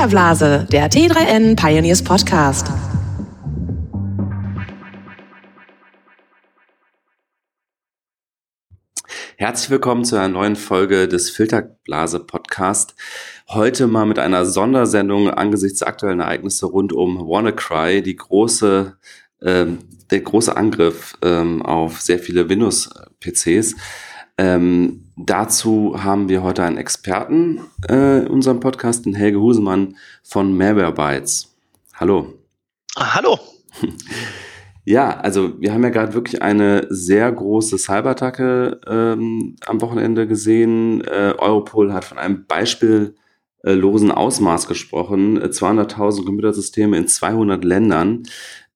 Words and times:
Filterblase, 0.00 0.66
der 0.72 0.90
T3N 0.90 1.56
Pioneers 1.56 2.02
Podcast. 2.02 2.68
Herzlich 9.36 9.68
willkommen 9.68 10.06
zu 10.06 10.16
einer 10.16 10.28
neuen 10.28 10.56
Folge 10.56 11.06
des 11.06 11.28
Filterblase 11.28 12.20
Podcast. 12.20 12.94
Heute 13.50 13.88
mal 13.88 14.06
mit 14.06 14.18
einer 14.18 14.46
Sondersendung 14.46 15.28
angesichts 15.28 15.82
aktuellen 15.82 16.20
Ereignisse 16.20 16.64
rund 16.64 16.94
um 16.94 17.18
WannaCry, 17.18 18.00
die 18.00 18.16
große, 18.16 18.96
ähm, 19.42 19.80
der 20.10 20.20
große 20.20 20.56
Angriff 20.56 21.18
ähm, 21.20 21.60
auf 21.60 22.00
sehr 22.00 22.20
viele 22.20 22.48
Windows-PCs. 22.48 23.76
Ähm, 24.38 25.09
dazu 25.26 25.96
haben 26.02 26.28
wir 26.28 26.42
heute 26.42 26.62
einen 26.64 26.76
Experten 26.76 27.60
äh, 27.88 28.20
in 28.20 28.28
unserem 28.28 28.60
Podcast, 28.60 29.06
den 29.06 29.14
Helge 29.14 29.40
Husemann 29.40 29.96
von 30.22 30.56
Malwarebytes. 30.56 31.54
Hallo. 31.94 32.34
Ah, 32.96 33.14
hallo. 33.14 33.38
Ja, 34.84 35.20
also 35.20 35.60
wir 35.60 35.72
haben 35.72 35.84
ja 35.84 35.90
gerade 35.90 36.14
wirklich 36.14 36.42
eine 36.42 36.86
sehr 36.88 37.30
große 37.30 37.78
Cyberattacke 37.78 38.80
ähm, 38.88 39.56
am 39.66 39.80
Wochenende 39.82 40.26
gesehen. 40.26 41.02
Äh, 41.02 41.34
Europol 41.38 41.92
hat 41.92 42.04
von 42.04 42.18
einem 42.18 42.46
beispiellosen 42.46 44.10
Ausmaß 44.10 44.66
gesprochen. 44.66 45.38
200.000 45.38 46.24
Computersysteme 46.24 46.96
in 46.96 47.06
200 47.06 47.62
Ländern. 47.62 48.24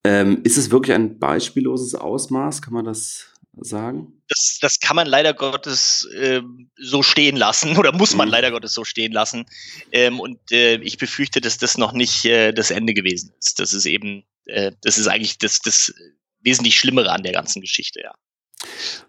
Ähm, 0.04 0.40
ist 0.44 0.58
es 0.58 0.70
wirklich 0.70 0.94
ein 0.94 1.18
beispielloses 1.18 1.94
Ausmaß? 1.94 2.60
Kann 2.60 2.74
man 2.74 2.84
das 2.84 3.33
sagen? 3.60 4.20
Das, 4.28 4.58
das 4.60 4.80
kann 4.80 4.96
man 4.96 5.06
leider 5.06 5.34
Gottes 5.34 6.08
äh, 6.16 6.40
so 6.76 7.02
stehen 7.02 7.36
lassen 7.36 7.76
oder 7.78 7.92
muss 7.92 8.14
man 8.14 8.28
mhm. 8.28 8.32
leider 8.32 8.50
Gottes 8.50 8.74
so 8.74 8.84
stehen 8.84 9.12
lassen. 9.12 9.46
Ähm, 9.92 10.20
und 10.20 10.38
äh, 10.52 10.76
ich 10.76 10.98
befürchte, 10.98 11.40
dass 11.40 11.58
das 11.58 11.78
noch 11.78 11.92
nicht 11.92 12.24
äh, 12.24 12.52
das 12.52 12.70
Ende 12.70 12.94
gewesen 12.94 13.32
ist. 13.38 13.60
Das 13.60 13.72
ist 13.72 13.86
eben, 13.86 14.24
äh, 14.46 14.72
das 14.82 14.98
ist 14.98 15.06
eigentlich 15.06 15.38
das, 15.38 15.60
das 15.60 15.94
wesentlich 16.40 16.78
Schlimmere 16.78 17.10
an 17.10 17.22
der 17.22 17.32
ganzen 17.32 17.60
Geschichte, 17.60 18.00
ja. 18.02 18.12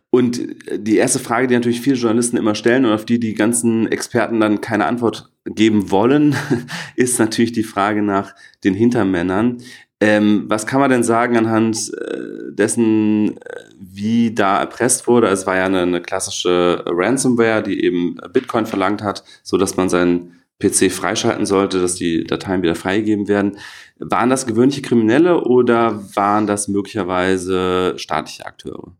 Und 0.09 0.67
äh, 0.69 0.79
die 0.79 0.95
erste 0.95 1.19
Frage, 1.19 1.47
die 1.47 1.55
natürlich 1.55 1.81
viele 1.81 1.97
Journalisten 1.97 2.37
immer 2.37 2.55
stellen 2.55 2.85
und 2.85 2.93
auf 2.93 3.05
die 3.05 3.19
die 3.19 3.33
ganzen 3.33 3.91
Experten 3.91 4.39
dann 4.39 4.61
keine 4.61 4.85
Antwort 4.85 5.29
geben 5.45 5.91
wollen, 5.91 6.35
ist 6.95 7.19
natürlich 7.19 7.51
die 7.51 7.63
Frage 7.63 8.01
nach 8.01 8.33
den 8.63 8.73
Hintermännern. 8.73 9.61
Ähm, 10.01 10.45
was 10.47 10.67
kann 10.67 10.81
man 10.81 10.89
denn 10.89 11.03
sagen 11.03 11.37
anhand 11.37 11.91
äh, 11.93 12.53
dessen, 12.53 13.37
äh, 13.37 13.63
wie 13.79 14.35
da 14.35 14.59
erpresst 14.59 15.07
wurde? 15.07 15.29
Also 15.29 15.41
es 15.41 15.47
war 15.47 15.55
ja 15.55 15.65
eine, 15.65 15.81
eine, 15.83 16.01
klassische 16.01 16.83
Ransomware, 16.85 17.63
die 17.63 17.81
eben 17.83 18.17
Bitcoin 18.33 18.65
verlangt 18.65 19.01
hat, 19.01 19.23
so 19.41 19.57
dass 19.57 19.77
man 19.77 19.87
seinen 19.87 20.41
PC 20.59 20.91
freischalten 20.91 21.45
sollte, 21.45 21.81
dass 21.81 21.95
die 21.95 22.25
Dateien 22.25 22.61
wieder 22.61 22.75
freigegeben 22.75 23.27
werden. 23.27 23.57
Waren 23.99 24.29
das 24.29 24.45
gewöhnliche 24.45 24.81
Kriminelle 24.81 25.43
oder 25.43 26.03
waren 26.15 26.47
das 26.47 26.67
möglicherweise 26.67 27.93
staatliche 27.97 28.45
Akteure? 28.45 28.95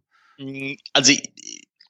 Also 0.94 1.14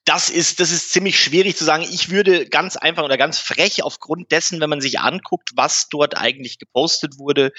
das 0.05 0.29
ist, 0.29 0.59
das 0.59 0.71
ist 0.71 0.91
ziemlich 0.91 1.19
schwierig 1.19 1.57
zu 1.57 1.65
sagen. 1.65 1.83
Ich 1.83 2.09
würde 2.09 2.47
ganz 2.47 2.77
einfach 2.77 3.03
oder 3.03 3.17
ganz 3.17 3.39
frech 3.39 3.83
aufgrund 3.83 4.31
dessen, 4.31 4.61
wenn 4.61 4.69
man 4.69 4.79
sich 4.79 4.99
anguckt, 4.99 5.49
was 5.55 5.89
dort 5.89 6.15
eigentlich 6.15 6.59
gepostet 6.59 7.17
wurde, 7.17 7.51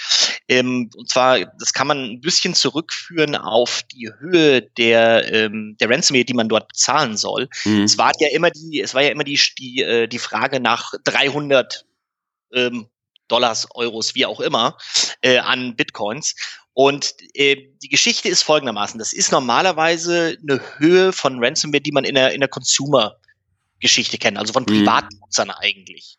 ähm, 0.49 0.89
und 0.95 1.09
zwar, 1.09 1.41
das 1.59 1.73
kann 1.73 1.89
man 1.89 1.99
ein 1.99 2.21
bisschen 2.21 2.55
zurückführen 2.55 3.35
auf 3.35 3.83
die 3.93 4.11
Höhe 4.21 4.63
der, 4.63 5.33
ähm, 5.33 5.77
der 5.81 5.91
Ransomware, 5.91 6.25
die 6.25 6.35
man 6.35 6.49
dort 6.49 6.69
bezahlen 6.69 7.17
soll. 7.17 7.49
Mhm. 7.65 7.83
Es 7.83 7.99
war 7.99 8.13
ja 8.21 8.29
immer 8.33 8.51
die, 8.51 8.81
es 8.81 8.95
war 8.95 9.03
ja 9.03 9.11
immer 9.11 9.25
die, 9.25 9.41
die, 9.59 9.83
äh, 9.83 10.07
die 10.07 10.21
Frage 10.21 10.61
nach 10.61 10.93
300 11.05 11.85
ähm, 12.53 12.89
Dollars, 13.27 13.67
Euros, 13.75 14.15
wie 14.15 14.25
auch 14.25 14.41
immer, 14.41 14.79
äh, 15.21 15.39
an 15.39 15.75
Bitcoins. 15.75 16.37
Und 16.79 17.15
äh, 17.33 17.57
die 17.83 17.89
Geschichte 17.89 18.29
ist 18.29 18.43
folgendermaßen. 18.43 18.99
Das 18.99 19.15
ist 19.15 19.33
normalerweise 19.33 20.37
eine 20.43 20.61
Höhe 20.77 21.15
von 21.15 21.43
Ransomware, 21.43 21.81
die 21.81 21.91
man 21.91 22.05
in 22.05 22.17
der, 22.17 22.35
in 22.35 22.41
der 22.41 22.51
Consumer-Geschichte 22.51 24.19
kennt, 24.19 24.37
also 24.37 24.53
von 24.53 24.65
mhm. 24.65 24.67
Privatnutzern 24.67 25.49
eigentlich. 25.49 26.19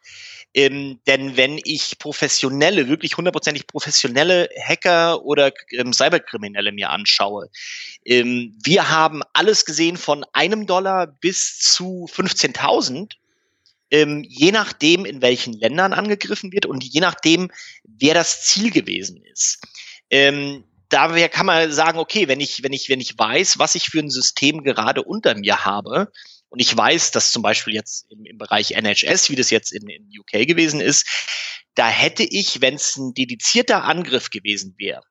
Ähm, 0.55 0.99
denn 1.05 1.37
wenn 1.37 1.61
ich 1.63 1.99
professionelle, 1.99 2.87
wirklich 2.87 3.17
hundertprozentig 3.17 3.67
professionelle 3.67 4.49
Hacker 4.67 5.23
oder 5.23 5.53
ähm, 5.73 5.93
Cyberkriminelle 5.93 6.71
mir 6.71 6.89
anschaue, 6.89 7.51
ähm, 8.03 8.57
wir 8.63 8.89
haben 8.89 9.21
alles 9.33 9.63
gesehen 9.63 9.95
von 9.95 10.25
einem 10.33 10.65
Dollar 10.65 11.05
bis 11.05 11.59
zu 11.59 12.07
15.000 12.11 13.13
ähm, 13.91 14.25
je 14.27 14.51
nachdem, 14.51 15.05
in 15.05 15.21
welchen 15.21 15.53
Ländern 15.53 15.93
angegriffen 15.93 16.51
wird 16.51 16.65
und 16.65 16.83
je 16.83 16.99
nachdem, 16.99 17.51
wer 17.83 18.15
das 18.15 18.43
Ziel 18.43 18.71
gewesen 18.71 19.23
ist. 19.23 19.59
Ähm, 20.09 20.63
da 20.89 21.27
kann 21.27 21.45
man 21.45 21.71
sagen, 21.71 21.99
okay, 21.99 22.27
wenn 22.27 22.39
ich, 22.39 22.63
wenn 22.63 22.73
ich, 22.73 22.89
wenn 22.89 23.01
ich 23.01 23.17
weiß, 23.17 23.59
was 23.59 23.75
ich 23.75 23.89
für 23.89 23.99
ein 23.99 24.09
System 24.09 24.63
gerade 24.63 25.03
unter 25.03 25.35
mir 25.35 25.65
habe, 25.65 26.11
und 26.49 26.59
ich 26.61 26.75
weiß, 26.75 27.11
dass 27.11 27.31
zum 27.31 27.41
Beispiel 27.41 27.73
jetzt 27.73 28.09
im, 28.09 28.25
im 28.25 28.37
Bereich 28.37 28.71
NHS, 28.71 29.29
wie 29.29 29.35
das 29.35 29.49
jetzt 29.49 29.73
in, 29.73 29.87
in 29.89 30.09
UK 30.17 30.47
gewesen 30.47 30.79
ist, 30.79 31.05
da 31.75 31.89
hätte 31.89 32.23
ich, 32.23 32.61
wenn 32.61 32.75
es 32.75 32.95
ein 32.95 33.13
dedizierter 33.13 33.83
Angriff 33.83 34.29
gewesen 34.29 34.73
wäre, 34.77 35.03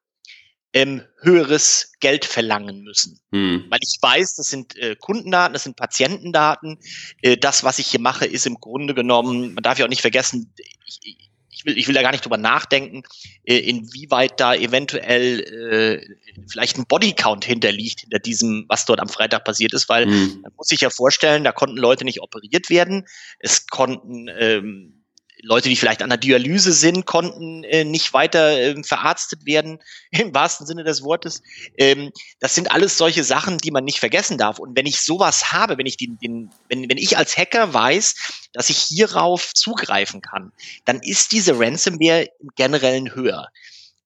ähm, 0.72 1.02
höheres 1.20 1.92
Geld 2.00 2.24
verlangen 2.24 2.82
müssen. 2.82 3.20
Hm. 3.32 3.66
Weil 3.70 3.78
ich 3.82 3.96
weiß, 4.00 4.34
das 4.34 4.46
sind 4.46 4.76
äh, 4.76 4.96
Kundendaten, 4.96 5.52
das 5.52 5.64
sind 5.64 5.76
Patientendaten. 5.76 6.78
Äh, 7.22 7.36
das, 7.36 7.64
was 7.64 7.78
ich 7.78 7.86
hier 7.86 8.00
mache, 8.00 8.26
ist 8.26 8.46
im 8.46 8.56
Grunde 8.56 8.94
genommen, 8.94 9.54
man 9.54 9.62
darf 9.62 9.78
ja 9.78 9.84
auch 9.84 9.90
nicht 9.90 10.02
vergessen, 10.02 10.52
ich, 10.86 11.30
ich 11.56 11.64
will, 11.64 11.78
ich 11.78 11.88
will 11.88 11.94
da 11.94 12.02
gar 12.02 12.12
nicht 12.12 12.24
drüber 12.24 12.36
nachdenken, 12.36 13.02
äh, 13.44 13.56
inwieweit 13.56 14.38
da 14.38 14.54
eventuell 14.54 15.40
äh, 15.40 16.16
vielleicht 16.46 16.76
ein 16.76 16.84
Bodycount 16.86 17.46
hinterliegt, 17.46 18.00
hinter 18.00 18.18
diesem, 18.18 18.66
was 18.68 18.84
dort 18.84 19.00
am 19.00 19.08
Freitag 19.08 19.44
passiert 19.44 19.72
ist, 19.72 19.88
weil 19.88 20.06
mhm. 20.06 20.40
man 20.42 20.52
muss 20.56 20.68
sich 20.68 20.82
ja 20.82 20.90
vorstellen, 20.90 21.44
da 21.44 21.52
konnten 21.52 21.78
Leute 21.78 22.04
nicht 22.04 22.20
operiert 22.20 22.68
werden, 22.68 23.06
es 23.38 23.66
konnten 23.68 24.28
ähm, 24.38 24.95
Leute, 25.42 25.68
die 25.68 25.76
vielleicht 25.76 26.02
an 26.02 26.08
der 26.08 26.18
Dialyse 26.18 26.72
sind, 26.72 27.04
konnten 27.04 27.62
äh, 27.64 27.84
nicht 27.84 28.12
weiter 28.12 28.58
äh, 28.58 28.82
verarztet 28.82 29.44
werden, 29.44 29.78
im 30.10 30.34
wahrsten 30.34 30.66
Sinne 30.66 30.84
des 30.84 31.02
Wortes. 31.02 31.42
Ähm, 31.76 32.12
das 32.40 32.54
sind 32.54 32.70
alles 32.70 32.96
solche 32.96 33.24
Sachen, 33.24 33.58
die 33.58 33.70
man 33.70 33.84
nicht 33.84 33.98
vergessen 33.98 34.38
darf. 34.38 34.58
Und 34.58 34.76
wenn 34.76 34.86
ich 34.86 35.00
sowas 35.00 35.52
habe, 35.52 35.78
wenn 35.78 35.86
ich 35.86 35.96
den, 35.96 36.18
den, 36.18 36.50
wenn, 36.68 36.88
wenn 36.88 36.98
ich 36.98 37.16
als 37.16 37.36
Hacker 37.36 37.72
weiß, 37.72 38.14
dass 38.52 38.70
ich 38.70 38.78
hierauf 38.78 39.52
zugreifen 39.54 40.20
kann, 40.20 40.52
dann 40.84 41.00
ist 41.00 41.32
diese 41.32 41.58
Ransomware 41.58 42.28
im 42.40 42.48
Generellen 42.56 43.14
höher. 43.14 43.48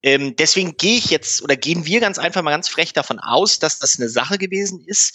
Ähm, 0.03 0.35
deswegen 0.37 0.77
gehe 0.77 0.97
ich 0.97 1.11
jetzt 1.11 1.43
oder 1.43 1.57
gehen 1.57 1.85
wir 1.85 2.01
ganz 2.01 2.19
einfach 2.19 2.43
mal 2.43 2.53
ganz 2.53 2.69
frech 2.69 2.93
davon 2.93 3.19
aus, 3.19 3.59
dass 3.59 3.79
das 3.79 3.99
eine 3.99 4.09
Sache 4.09 4.39
gewesen 4.39 4.83
ist, 4.87 5.15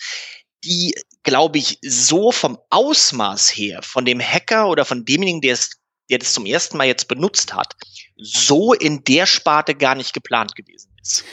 die, 0.63 0.95
glaube 1.23 1.57
ich, 1.57 1.79
so 1.81 2.31
vom 2.31 2.57
Ausmaß 2.69 3.49
her, 3.55 3.81
von 3.81 4.05
dem 4.05 4.19
Hacker 4.19 4.67
oder 4.67 4.85
von 4.85 5.05
demjenigen, 5.05 5.41
der 5.41 5.53
es 5.53 5.71
der 6.09 6.19
das 6.19 6.33
zum 6.33 6.45
ersten 6.45 6.77
Mal 6.77 6.87
jetzt 6.87 7.07
benutzt 7.07 7.53
hat, 7.53 7.75
so 8.17 8.73
in 8.73 9.03
der 9.03 9.25
Sparte 9.25 9.75
gar 9.75 9.95
nicht 9.95 10.13
geplant 10.13 10.55
gewesen 10.55 10.91
ist. 11.01 11.23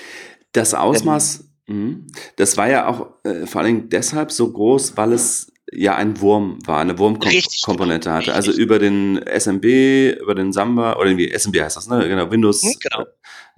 Das 0.52 0.74
Ausmaß, 0.74 1.44
ähm, 1.68 2.06
das 2.36 2.56
war 2.56 2.68
ja 2.68 2.86
auch 2.86 3.08
äh, 3.24 3.46
vor 3.46 3.62
allem 3.62 3.88
deshalb 3.88 4.32
so 4.32 4.52
groß, 4.52 4.96
weil 4.96 5.12
es 5.12 5.52
ja 5.72 5.94
ein 5.94 6.20
Wurm 6.20 6.58
war, 6.66 6.80
eine 6.80 6.98
Wurmkomponente 6.98 8.12
hatte. 8.12 8.34
Also 8.34 8.50
richtig. 8.50 8.60
Also 8.60 8.60
über 8.60 8.78
den 8.78 9.22
SMB, 9.26 10.20
über 10.20 10.34
den 10.34 10.52
Samba, 10.52 10.96
oder 10.96 11.16
wie 11.16 11.32
SMB 11.32 11.60
heißt 11.60 11.76
das, 11.76 11.88
ne? 11.88 12.06
Genau, 12.08 12.30
Windows, 12.30 12.62
hm, 12.62 12.74
genau. 12.80 13.06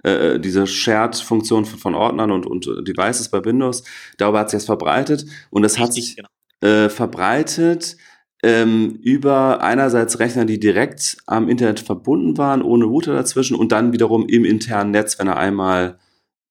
Äh, 0.05 0.35
äh, 0.35 0.39
diese 0.39 0.67
Shared-Funktion 0.67 1.65
von, 1.65 1.79
von, 1.79 1.95
Ordnern 1.95 2.31
und, 2.31 2.45
und 2.45 2.65
Devices 2.87 3.29
bei 3.29 3.43
Windows, 3.43 3.83
darüber 4.17 4.39
hat 4.39 4.49
sich 4.49 4.59
das 4.59 4.65
verbreitet 4.65 5.25
und 5.49 5.63
das 5.63 5.73
richtig, 5.73 5.83
hat 5.83 5.93
sich 5.93 6.15
genau. 6.15 6.85
äh, 6.85 6.89
verbreitet 6.89 7.97
ähm, 8.45 8.99
über 9.01 9.61
einerseits 9.61 10.19
Rechner, 10.19 10.45
die 10.45 10.59
direkt 10.59 11.17
am 11.25 11.49
Internet 11.49 11.79
verbunden 11.79 12.37
waren, 12.37 12.61
ohne 12.61 12.85
Router 12.85 13.13
dazwischen 13.13 13.55
und 13.55 13.71
dann 13.71 13.91
wiederum 13.91 14.29
im 14.29 14.45
internen 14.45 14.91
Netz, 14.91 15.17
wenn 15.17 15.27
er 15.27 15.37
einmal 15.37 15.99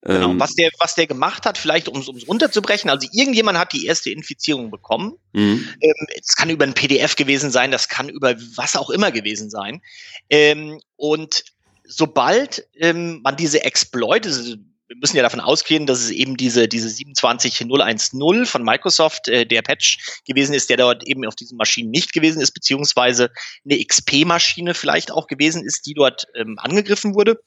Genau, 0.06 0.32
ähm, 0.32 0.40
was 0.40 0.54
der, 0.54 0.68
was 0.80 0.96
der 0.96 1.06
gemacht 1.06 1.46
hat, 1.46 1.56
vielleicht 1.56 1.88
um 1.88 1.98
es 1.98 2.28
runterzubrechen, 2.28 2.90
also 2.90 3.08
irgendjemand 3.12 3.56
hat 3.56 3.72
die 3.72 3.86
erste 3.86 4.10
Infizierung 4.10 4.70
bekommen. 4.70 5.14
Mhm. 5.32 5.66
Ähm, 5.80 6.06
es 6.20 6.36
kann 6.36 6.50
über 6.50 6.64
ein 6.64 6.74
PDF 6.74 7.16
gewesen 7.16 7.50
sein, 7.50 7.70
das 7.70 7.88
kann 7.88 8.10
über 8.10 8.34
was 8.54 8.76
auch 8.76 8.90
immer 8.90 9.12
gewesen 9.12 9.48
sein. 9.48 9.80
Ähm, 10.28 10.78
und 10.96 11.44
sobald 11.84 12.68
ähm, 12.74 13.22
man 13.22 13.36
diese 13.36 13.64
Exploit, 13.64 14.26
diese 14.26 14.58
wir 14.88 14.96
müssen 14.96 15.16
ja 15.16 15.22
davon 15.22 15.40
ausgehen, 15.40 15.86
dass 15.86 16.00
es 16.00 16.10
eben 16.10 16.36
diese, 16.36 16.68
diese 16.68 16.88
27010 16.90 18.46
von 18.46 18.62
Microsoft, 18.62 19.28
äh, 19.28 19.46
der 19.46 19.62
Patch 19.62 20.20
gewesen 20.26 20.54
ist, 20.54 20.68
der 20.68 20.76
dort 20.76 21.06
eben 21.06 21.24
auf 21.26 21.34
diesen 21.34 21.56
Maschinen 21.56 21.90
nicht 21.90 22.12
gewesen 22.12 22.42
ist, 22.42 22.52
beziehungsweise 22.52 23.30
eine 23.64 23.82
XP-Maschine 23.82 24.74
vielleicht 24.74 25.10
auch 25.10 25.26
gewesen 25.26 25.64
ist, 25.64 25.86
die 25.86 25.94
dort 25.94 26.26
ähm, 26.34 26.58
angegriffen 26.58 27.14
wurde. 27.14 27.40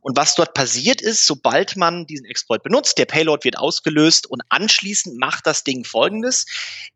Und 0.00 0.16
was 0.16 0.34
dort 0.34 0.54
passiert 0.54 1.02
ist, 1.02 1.26
sobald 1.26 1.76
man 1.76 2.06
diesen 2.06 2.24
Exploit 2.24 2.62
benutzt, 2.62 2.96
der 2.96 3.06
Payload 3.06 3.44
wird 3.44 3.58
ausgelöst 3.58 4.26
und 4.26 4.42
anschließend 4.48 5.18
macht 5.18 5.46
das 5.46 5.64
Ding 5.64 5.84
folgendes. 5.84 6.46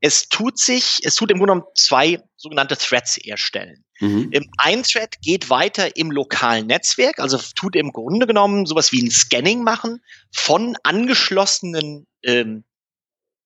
Es 0.01 0.29
tut 0.29 0.59
sich, 0.59 1.01
es 1.03 1.17
tut 1.17 1.31
im 1.31 1.39
Grunde 1.39 1.53
genommen 1.53 1.67
zwei 1.75 2.19
sogenannte 2.37 2.77
Threads 2.77 3.19
erstellen. 3.19 3.85
Mhm. 4.03 4.31
Ähm, 4.33 4.51
ein 4.59 4.83
Thread 4.83 5.23
geht 5.23 5.49
weiter 5.49 5.97
im 5.97 6.11
lokalen 6.11 6.67
Netzwerk, 6.67 7.21
also 7.21 7.39
tut 7.55 7.77
im 7.77 7.93
Grunde 7.93 8.27
genommen 8.27 8.67
sowas 8.67 8.91
wie 8.91 9.01
ein 9.01 9.13
Scanning 9.13 9.63
machen 9.63 10.03
von 10.33 10.77
angeschlossenen 10.83 12.09
ähm, 12.25 12.65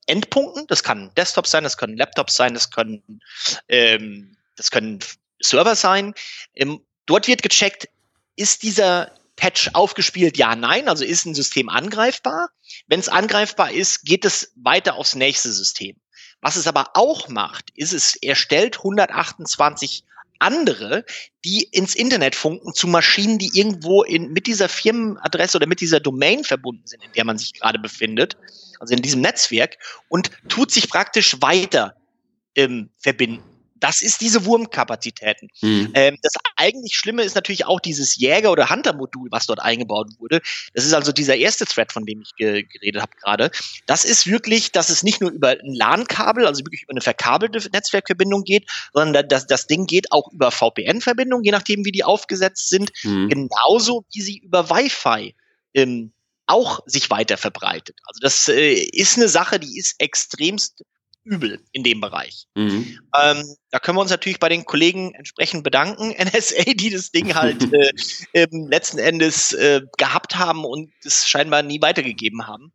Endpunkten. 0.06 0.67
Das 0.67 0.82
kann 0.82 1.12
Desktop 1.14 1.47
sein, 1.47 1.62
das 1.62 1.76
können 1.76 1.99
Laptops 1.99 2.37
sein, 2.37 2.55
das 2.55 2.70
können, 2.70 3.20
ähm, 3.69 4.35
das 4.56 4.70
können 4.70 5.00
Server 5.43 5.76
sein. 5.76 6.14
Ähm, 6.55 6.81
dort 7.05 7.29
wird 7.29 7.43
gecheckt, 7.43 7.91
ist 8.35 8.62
dieser 8.62 9.12
Patch 9.37 9.69
aufgespielt? 9.75 10.38
Ja, 10.38 10.56
nein. 10.56 10.88
Also 10.88 11.05
ist 11.05 11.26
ein 11.26 11.35
System 11.35 11.69
angreifbar. 11.69 12.49
Wenn 12.87 13.00
es 13.00 13.11
angreifbar 13.11 13.73
ist, 13.73 14.06
geht 14.06 14.25
es 14.25 14.53
weiter 14.56 14.94
aufs 14.94 15.14
nächste 15.14 15.53
System. 15.53 15.97
Was 16.41 16.56
es 16.56 16.67
aber 16.67 16.93
auch 16.94 17.29
macht, 17.29 17.70
ist 17.75 17.93
es 17.93 18.17
erstellt 18.17 18.79
128 18.79 20.05
andere, 20.38 21.05
die 21.44 21.65
ins 21.71 21.94
Internet 21.94 22.35
funken 22.35 22.75
zu 22.75 22.87
Maschinen, 22.87 23.38
die 23.38 23.50
irgendwo 23.55 24.03
in, 24.03 24.33
mit 24.33 24.47
dieser 24.47 24.69
Firmenadresse 24.69 25.56
oder 25.56 25.67
mit 25.67 25.81
dieser 25.81 26.00
Domain 26.00 26.44
verbunden 26.44 26.87
sind, 26.87 27.05
in 27.05 27.12
der 27.12 27.25
man 27.25 27.38
sich 27.38 27.55
gerade 27.55 27.79
befindet, 27.79 28.37
also 28.81 28.94
in 28.94 29.03
diesem 29.03 29.21
Netzwerk, 29.21 29.79
und 30.09 30.31
tut 30.49 30.71
sich 30.71 30.88
praktisch 30.88 31.37
weiter 31.41 31.94
ähm, 32.55 32.91
verbinden. 32.99 33.56
Das 33.78 34.02
ist 34.02 34.20
diese 34.20 34.44
Wurmkapazitäten. 34.44 35.49
Mhm. 35.61 35.90
Ähm, 35.94 36.19
das 36.23 36.32
eigentlich 36.56 36.96
Schlimme 36.96 37.23
ist 37.23 37.34
natürlich 37.34 37.67
auch 37.67 37.81
dieses 37.81 38.17
Jäger- 38.17 38.50
oder 38.50 38.70
Hunter-Modul, 38.70 39.28
was 39.31 39.46
dort 39.46 39.61
eingebaut 39.61 40.08
wurde. 40.19 40.40
Das 40.75 40.84
ist 40.84 40.94
also 40.94 41.12
dieser 41.12 41.37
erste 41.37 41.67
Thread, 41.67 41.93
von 41.93 42.05
dem 42.05 42.23
ich 42.23 42.34
ge 42.37 42.62
geredet 42.62 43.02
habe 43.02 43.12
gerade. 43.17 43.50
Das 43.87 44.05
ist 44.05 44.26
wirklich, 44.26 44.73
dass 44.73 44.88
es 44.88 45.02
nicht 45.02 45.20
nur 45.20 45.31
über 45.31 45.50
ein 45.50 45.75
LAN-Kabel, 45.75 46.46
also 46.46 46.64
wirklich 46.64 46.82
über 46.82 46.93
eine 46.93 47.00
verkabelte 47.00 47.69
Netzwerkverbindung 47.70 48.44
geht, 48.44 48.69
sondern 48.93 49.28
das, 49.28 49.46
das 49.46 49.67
Ding 49.67 49.87
geht 49.87 50.12
auch 50.12 50.32
über 50.32 50.50
VPN-Verbindungen, 50.50 51.44
je 51.44 51.52
nachdem, 51.52 51.84
wie 51.84 51.93
die 51.93 52.05
aufgesetzt 52.05 52.69
sind, 52.69 52.90
mhm. 53.02 53.29
genauso 53.29 54.05
wie 54.12 54.22
sie 54.22 54.38
über 54.38 54.70
Wi-Fi 54.70 55.34
ähm, 55.75 56.12
auch 56.46 56.81
sich 56.87 57.11
weiter 57.11 57.37
verbreitet. 57.37 57.99
Also 58.06 58.20
das 58.20 58.49
äh, 58.49 58.75
ist 58.75 59.17
eine 59.17 59.29
Sache, 59.29 59.58
die 59.58 59.79
ist 59.79 59.96
extremst 59.99 60.84
übel 61.26 61.61
in 61.73 61.82
dem 61.82 62.00
Bereich. 62.00 62.46
Mhm. 62.55 62.99
Ähm, 63.20 63.56
da 63.70 63.78
können 63.78 63.99
wir 63.99 64.02
uns 64.02 64.11
natürlich 64.11 64.38
bei 64.38 64.49
den 64.49 64.64
Kollegen 64.64 65.12
entsprechend 65.14 65.64
bedanken, 65.64 66.14
NSA, 66.19 66.73
die 66.75 66.90
das 66.90 67.11
Ding 67.11 67.34
halt 67.34 67.62
äh, 68.32 68.46
letzten 68.50 68.99
Endes 68.99 69.52
äh, 69.52 69.82
gehabt 69.99 70.37
haben 70.37 70.64
und 70.64 70.93
es 71.05 71.28
scheinbar 71.28 71.62
nie 71.62 71.82
weitergegeben 71.82 72.46
haben. 72.46 72.73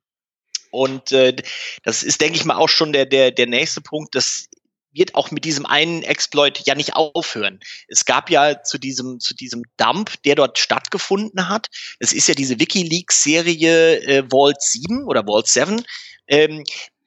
Und 0.69 1.11
äh, 1.11 1.35
das 1.83 2.03
ist, 2.03 2.21
denke 2.21 2.37
ich 2.37 2.45
mal, 2.45 2.55
auch 2.55 2.69
schon 2.69 2.93
der, 2.93 3.05
der, 3.05 3.31
der 3.31 3.47
nächste 3.47 3.81
Punkt. 3.81 4.15
Das 4.15 4.47
wird 4.93 5.15
auch 5.15 5.31
mit 5.31 5.45
diesem 5.45 5.65
einen 5.65 6.03
Exploit 6.03 6.63
ja 6.65 6.75
nicht 6.75 6.95
aufhören. 6.95 7.59
Es 7.87 8.05
gab 8.05 8.29
ja 8.29 8.61
zu 8.63 8.77
diesem, 8.77 9.19
zu 9.19 9.33
diesem 9.33 9.63
Dump, 9.77 10.21
der 10.23 10.35
dort 10.35 10.57
stattgefunden 10.57 11.49
hat, 11.49 11.67
es 11.99 12.13
ist 12.13 12.27
ja 12.27 12.35
diese 12.35 12.59
WikiLeaks-Serie 12.59 14.01
äh, 14.01 14.23
Vault 14.29 14.61
7 14.61 15.05
oder 15.07 15.23
Vault 15.25 15.47
7, 15.47 15.83
ähm, 16.27 16.63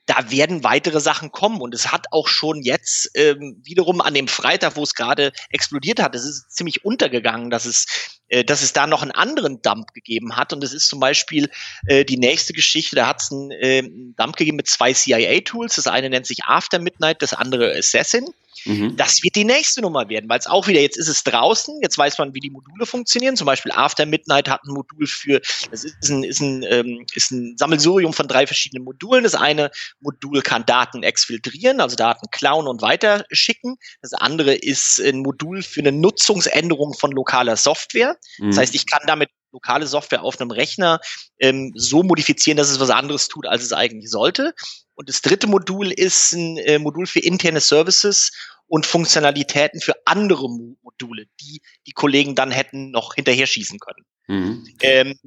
da 0.06 0.30
werden 0.30 0.64
weitere 0.64 1.00
Sachen 1.00 1.32
kommen. 1.32 1.60
Und 1.60 1.74
es 1.74 1.90
hat 1.92 2.06
auch 2.10 2.28
schon 2.28 2.62
jetzt 2.62 3.10
ähm, 3.14 3.60
wiederum 3.64 4.00
an 4.00 4.14
dem 4.14 4.28
Freitag, 4.28 4.76
wo 4.76 4.82
es 4.82 4.94
gerade 4.94 5.32
explodiert 5.50 6.00
hat, 6.00 6.14
es 6.14 6.24
ist 6.24 6.50
ziemlich 6.50 6.84
untergegangen, 6.84 7.50
dass 7.50 7.64
es, 7.64 8.20
äh, 8.28 8.44
dass 8.44 8.62
es 8.62 8.72
da 8.72 8.86
noch 8.86 9.02
einen 9.02 9.12
anderen 9.12 9.62
Dump 9.62 9.92
gegeben 9.94 10.36
hat. 10.36 10.52
Und 10.52 10.62
es 10.62 10.72
ist 10.72 10.88
zum 10.88 11.00
Beispiel 11.00 11.50
äh, 11.86 12.04
die 12.04 12.18
nächste 12.18 12.52
Geschichte, 12.52 12.96
da 12.96 13.06
hat 13.06 13.22
es 13.22 13.32
einen, 13.32 13.50
äh, 13.50 13.82
Dump 14.16 14.36
gegeben 14.36 14.56
mit 14.56 14.68
zwei 14.68 14.92
CIA-Tools. 14.92 15.76
Das 15.76 15.86
eine 15.86 16.10
nennt 16.10 16.26
sich 16.26 16.44
After 16.44 16.78
Midnight, 16.78 17.22
das 17.22 17.32
andere 17.32 17.74
Assassin. 17.76 18.26
Mhm. 18.64 18.96
Das 18.96 19.22
wird 19.22 19.36
die 19.36 19.44
nächste 19.44 19.80
Nummer 19.80 20.08
werden, 20.08 20.28
weil 20.28 20.38
es 20.38 20.46
auch 20.46 20.66
wieder, 20.66 20.80
jetzt 20.80 20.96
ist 20.96 21.08
es 21.08 21.22
draußen, 21.24 21.80
jetzt 21.82 21.98
weiß 21.98 22.18
man, 22.18 22.34
wie 22.34 22.40
die 22.40 22.50
Module 22.50 22.86
funktionieren. 22.86 23.36
Zum 23.36 23.46
Beispiel 23.46 23.72
After 23.72 24.06
Midnight 24.06 24.48
hat 24.48 24.62
ein 24.64 24.72
Modul 24.72 25.06
für, 25.06 25.40
das 25.70 25.84
ist 25.84 26.08
ein, 26.08 26.24
ist 26.24 26.40
ein, 26.40 26.64
ähm, 26.68 27.06
ist 27.14 27.30
ein 27.30 27.56
Sammelsurium 27.56 28.12
von 28.12 28.28
drei 28.28 28.46
verschiedenen 28.46 28.84
Modulen. 28.84 29.24
Das 29.24 29.34
eine 29.34 29.70
Modul 30.00 30.42
kann 30.42 30.64
Daten 30.66 31.02
exfiltrieren, 31.02 31.80
also 31.80 31.96
Daten 31.96 32.26
klauen 32.30 32.66
und 32.66 32.82
weiterschicken. 32.82 33.76
Das 34.02 34.12
andere 34.12 34.54
ist 34.54 35.00
ein 35.00 35.20
Modul 35.20 35.62
für 35.62 35.80
eine 35.80 35.92
Nutzungsänderung 35.92 36.94
von 36.94 37.12
lokaler 37.12 37.56
Software. 37.56 38.16
Mhm. 38.38 38.50
Das 38.50 38.58
heißt, 38.58 38.74
ich 38.74 38.86
kann 38.86 39.02
damit 39.06 39.30
lokale 39.54 39.86
Software 39.86 40.22
auf 40.22 40.40
einem 40.40 40.50
Rechner 40.50 41.00
ähm, 41.38 41.72
so 41.76 42.02
modifizieren, 42.02 42.58
dass 42.58 42.70
es 42.70 42.80
was 42.80 42.90
anderes 42.90 43.28
tut, 43.28 43.46
als 43.46 43.62
es 43.62 43.72
eigentlich 43.72 44.10
sollte. 44.10 44.52
Und 44.96 45.08
das 45.08 45.22
dritte 45.22 45.46
Modul 45.46 45.90
ist 45.90 46.32
ein 46.32 46.58
äh, 46.58 46.78
Modul 46.78 47.06
für 47.06 47.20
interne 47.20 47.60
Services 47.60 48.32
und 48.66 48.86
Funktionalitäten 48.86 49.80
für 49.80 49.94
andere 50.04 50.48
Module, 50.82 51.26
die 51.40 51.60
die 51.86 51.92
Kollegen 51.92 52.34
dann 52.34 52.50
hätten 52.50 52.90
noch 52.90 53.14
hinterher 53.14 53.46
schießen 53.46 53.78
können. 53.78 54.06
Mhm. 54.26 54.76
Ähm, 54.80 55.18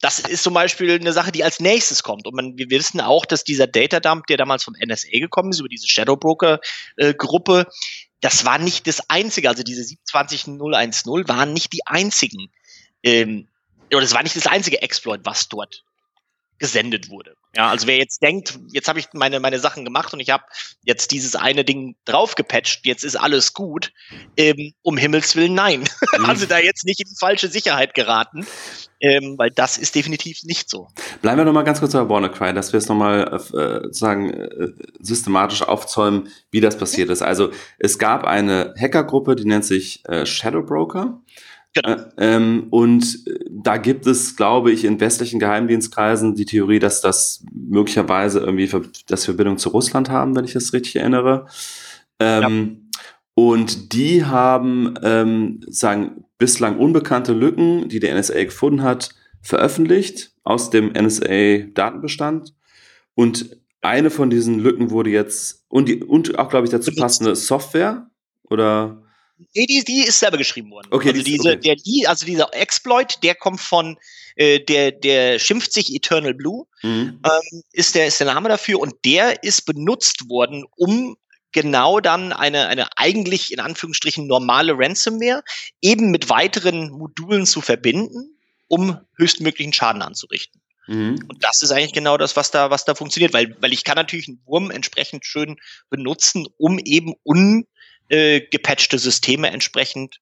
das 0.00 0.18
ist 0.18 0.42
zum 0.42 0.52
Beispiel 0.52 0.92
eine 0.92 1.12
Sache, 1.12 1.32
die 1.32 1.42
als 1.42 1.58
nächstes 1.58 2.02
kommt. 2.02 2.26
Und 2.26 2.34
man, 2.34 2.58
wir 2.58 2.68
wissen 2.70 3.00
auch, 3.00 3.24
dass 3.24 3.44
dieser 3.44 3.66
Data 3.66 3.98
Dump, 3.98 4.26
der 4.26 4.36
damals 4.36 4.64
vom 4.64 4.74
NSA 4.74 5.08
gekommen 5.10 5.50
ist, 5.50 5.60
über 5.60 5.68
diese 5.68 5.88
Shadow 5.88 6.16
Broker 6.16 6.60
äh, 6.96 7.14
Gruppe, 7.14 7.66
das 8.20 8.44
war 8.44 8.58
nicht 8.58 8.86
das 8.86 9.08
einzige. 9.08 9.48
Also 9.48 9.62
diese 9.62 9.96
27010 10.04 11.28
waren 11.28 11.52
nicht 11.52 11.72
die 11.72 11.86
einzigen. 11.86 12.52
Ähm, 13.02 13.48
oder 13.90 14.02
das 14.02 14.14
war 14.14 14.22
nicht 14.22 14.36
das 14.36 14.46
einzige 14.46 14.82
Exploit, 14.82 15.20
was 15.24 15.48
dort 15.48 15.84
gesendet 16.58 17.08
wurde. 17.08 17.36
Ja, 17.56 17.70
also 17.70 17.86
wer 17.86 17.96
jetzt 17.96 18.22
denkt, 18.22 18.58
jetzt 18.72 18.86
habe 18.86 18.98
ich 18.98 19.08
meine, 19.14 19.40
meine 19.40 19.58
Sachen 19.58 19.86
gemacht 19.86 20.12
und 20.12 20.20
ich 20.20 20.28
habe 20.28 20.44
jetzt 20.82 21.10
dieses 21.10 21.36
eine 21.36 21.64
Ding 21.64 21.96
draufgepatcht, 22.04 22.84
jetzt 22.84 23.02
ist 23.02 23.16
alles 23.16 23.54
gut, 23.54 23.92
ähm, 24.36 24.74
um 24.82 24.98
Himmels 24.98 25.36
Willen 25.36 25.54
nein. 25.54 25.80
Mhm. 26.18 26.24
also 26.26 26.44
da 26.44 26.58
jetzt 26.58 26.84
nicht 26.84 27.00
in 27.00 27.06
falsche 27.18 27.48
Sicherheit 27.48 27.94
geraten, 27.94 28.46
ähm, 29.00 29.36
weil 29.38 29.50
das 29.50 29.78
ist 29.78 29.94
definitiv 29.94 30.40
nicht 30.44 30.68
so. 30.68 30.88
Bleiben 31.22 31.38
wir 31.38 31.46
nochmal 31.46 31.64
ganz 31.64 31.80
kurz 31.80 31.94
bei 31.94 32.06
WannaCry, 32.06 32.52
dass 32.52 32.74
wir 32.74 32.78
es 32.78 32.88
nochmal 32.88 33.40
äh, 33.54 33.88
sagen, 33.90 34.34
äh, 34.34 34.68
systematisch 35.00 35.62
aufzäumen, 35.62 36.28
wie 36.50 36.60
das 36.60 36.76
passiert 36.76 37.08
ist. 37.08 37.22
Also 37.22 37.52
es 37.78 37.98
gab 37.98 38.24
eine 38.24 38.74
Hackergruppe, 38.78 39.34
die 39.34 39.46
nennt 39.46 39.64
sich 39.64 40.06
äh, 40.06 40.26
Shadow 40.26 40.62
Broker. 40.62 41.22
Genau. 41.76 41.94
Äh, 41.94 42.06
ähm, 42.18 42.66
und 42.70 43.26
äh, 43.26 43.38
da 43.50 43.76
gibt 43.76 44.06
es, 44.06 44.36
glaube 44.36 44.72
ich, 44.72 44.84
in 44.84 44.98
westlichen 45.00 45.38
Geheimdienstkreisen 45.38 46.34
die 46.34 46.46
Theorie, 46.46 46.78
dass 46.78 47.00
das 47.00 47.44
möglicherweise 47.52 48.40
irgendwie 48.40 48.70
das 49.06 49.24
Verbindung 49.24 49.58
zu 49.58 49.68
Russland 49.68 50.08
haben, 50.08 50.34
wenn 50.34 50.44
ich 50.44 50.54
das 50.54 50.72
richtig 50.72 50.96
erinnere. 50.96 51.46
Ähm, 52.18 52.42
ja. 52.42 53.00
Und 53.34 53.92
die 53.92 54.24
haben, 54.24 54.94
ähm, 55.02 55.60
sagen, 55.68 56.24
bislang 56.38 56.78
unbekannte 56.78 57.34
Lücken, 57.34 57.88
die 57.88 58.00
der 58.00 58.18
NSA 58.18 58.44
gefunden 58.44 58.82
hat, 58.82 59.10
veröffentlicht 59.42 60.32
aus 60.42 60.70
dem 60.70 60.92
NSA-Datenbestand. 60.92 62.54
Und 63.14 63.58
eine 63.82 64.10
von 64.10 64.30
diesen 64.30 64.58
Lücken 64.58 64.90
wurde 64.90 65.10
jetzt, 65.10 65.64
und, 65.68 65.88
die, 65.88 66.02
und 66.02 66.38
auch, 66.38 66.48
glaube 66.48 66.64
ich, 66.64 66.70
dazu 66.70 66.92
passende 66.94 67.36
Software 67.36 68.08
oder 68.44 69.02
Nee, 69.54 69.66
die, 69.66 69.84
die 69.84 70.04
ist 70.04 70.18
selber 70.18 70.38
geschrieben 70.38 70.70
worden. 70.70 70.88
Okay, 70.90 71.10
also, 71.10 71.22
diese, 71.22 71.50
okay. 71.50 71.60
der, 71.60 71.76
die, 71.76 72.06
also 72.06 72.24
dieser 72.26 72.52
Exploit, 72.54 73.22
der 73.22 73.34
kommt 73.34 73.60
von, 73.60 73.98
äh, 74.36 74.60
der, 74.60 74.92
der 74.92 75.38
schimpft 75.38 75.72
sich 75.72 75.94
Eternal 75.94 76.34
Blue, 76.34 76.66
mhm. 76.82 77.20
ähm, 77.24 77.62
ist, 77.72 77.94
der, 77.94 78.06
ist 78.06 78.20
der 78.20 78.28
Name 78.28 78.48
dafür 78.48 78.80
und 78.80 78.94
der 79.04 79.42
ist 79.42 79.66
benutzt 79.66 80.28
worden, 80.28 80.64
um 80.76 81.16
genau 81.52 82.00
dann 82.00 82.32
eine, 82.32 82.68
eine 82.68 82.88
eigentlich 82.96 83.52
in 83.52 83.60
Anführungsstrichen 83.60 84.26
normale 84.26 84.74
Ransomware 84.76 85.42
eben 85.80 86.10
mit 86.10 86.28
weiteren 86.28 86.90
Modulen 86.90 87.46
zu 87.46 87.60
verbinden, 87.60 88.38
um 88.68 88.98
höchstmöglichen 89.16 89.72
Schaden 89.72 90.02
anzurichten. 90.02 90.60
Mhm. 90.86 91.18
Und 91.28 91.42
das 91.42 91.62
ist 91.62 91.70
eigentlich 91.70 91.92
genau 91.92 92.16
das, 92.16 92.36
was 92.36 92.50
da, 92.50 92.70
was 92.70 92.84
da 92.84 92.94
funktioniert, 92.94 93.32
weil, 93.32 93.56
weil 93.60 93.72
ich 93.72 93.84
kann 93.84 93.96
natürlich 93.96 94.28
einen 94.28 94.42
Wurm 94.44 94.70
entsprechend 94.70 95.24
schön 95.24 95.56
benutzen, 95.90 96.46
um 96.58 96.78
eben 96.78 97.14
un, 97.24 97.66
äh, 98.08 98.40
gepatchte 98.40 98.98
Systeme 98.98 99.50
entsprechend 99.50 100.20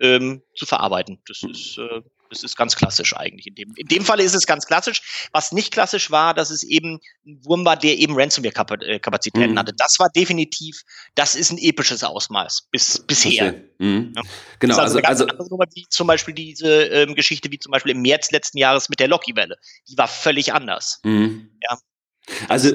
ähm, 0.00 0.42
zu 0.54 0.66
verarbeiten. 0.66 1.22
Das 1.26 1.38
hm. 1.38 1.50
ist, 1.50 1.78
äh, 1.78 2.00
das 2.30 2.44
ist 2.44 2.56
ganz 2.56 2.76
klassisch 2.76 3.14
eigentlich. 3.16 3.48
In 3.48 3.54
dem, 3.56 3.74
in 3.76 3.88
dem 3.88 4.04
Falle 4.04 4.22
ist 4.22 4.34
es 4.34 4.46
ganz 4.46 4.66
klassisch. 4.66 5.28
Was 5.32 5.52
nicht 5.52 5.72
klassisch 5.72 6.10
war, 6.10 6.32
dass 6.32 6.50
es 6.50 6.62
eben 6.62 7.00
ein 7.26 7.40
Wurm 7.44 7.64
war, 7.64 7.76
der 7.76 7.98
eben 7.98 8.14
Ransomware-Kapazitäten 8.14 9.52
mhm. 9.52 9.58
hatte. 9.58 9.72
Das 9.76 9.98
war 9.98 10.08
definitiv, 10.08 10.82
das 11.16 11.34
ist 11.34 11.50
ein 11.50 11.58
episches 11.58 12.04
Ausmaß 12.04 12.68
bis, 12.70 13.00
bisher. 13.00 13.54
Mhm. 13.78 14.12
Ja. 14.14 14.22
Genau. 14.60 14.76
Also, 14.78 14.98
also 15.00 15.24
eine 15.26 15.36
ganz 15.36 15.50
also, 15.52 15.58
wie 15.74 15.86
zum 15.88 16.06
Beispiel 16.06 16.34
diese 16.34 16.84
ähm, 16.84 17.14
Geschichte, 17.16 17.50
wie 17.50 17.58
zum 17.58 17.72
Beispiel 17.72 17.92
im 17.92 18.02
März 18.02 18.30
letzten 18.30 18.58
Jahres 18.58 18.88
mit 18.88 19.00
der 19.00 19.08
Loki-Welle. 19.08 19.56
Die 19.88 19.98
war 19.98 20.08
völlig 20.08 20.52
anders. 20.52 21.00
Mhm. 21.02 21.50
Ja. 21.62 21.78
Also, 22.48 22.70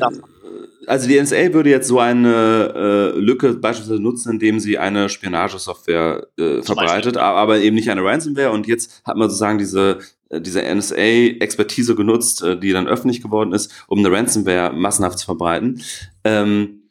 also 0.88 1.08
die 1.08 1.20
NSA 1.20 1.54
würde 1.54 1.70
jetzt 1.70 1.88
so 1.88 2.00
eine 2.00 3.14
äh, 3.16 3.20
Lücke 3.20 3.54
beispielsweise 3.54 4.02
nutzen, 4.02 4.34
indem 4.34 4.60
sie 4.60 4.78
eine 4.78 5.10
Spionagesoftware 5.10 6.28
äh, 6.38 6.62
verbreitet, 6.62 7.18
aber 7.18 7.60
eben 7.60 7.76
nicht 7.76 7.90
eine 7.90 8.04
Ransomware. 8.04 8.52
Und 8.52 8.68
jetzt 8.68 9.02
hat 9.06 9.18
man 9.18 9.30
sozusagen 9.30 9.58
diese 9.58 10.00
äh, 10.30 10.42
diese 10.42 10.62
NSA-Expertise 10.62 11.96
genutzt, 11.96 12.44
äh, 12.44 12.60
die 12.60 12.72
dann 12.72 12.88
öffentlich 12.88 13.22
geworden 13.22 13.54
ist, 13.54 13.86
um 13.88 14.00
eine 14.00 14.12
Ransomware 14.12 14.74
massenhaft 14.74 15.20
zu 15.20 15.26
verbreiten. 15.26 15.82
Ähm, 16.24 16.90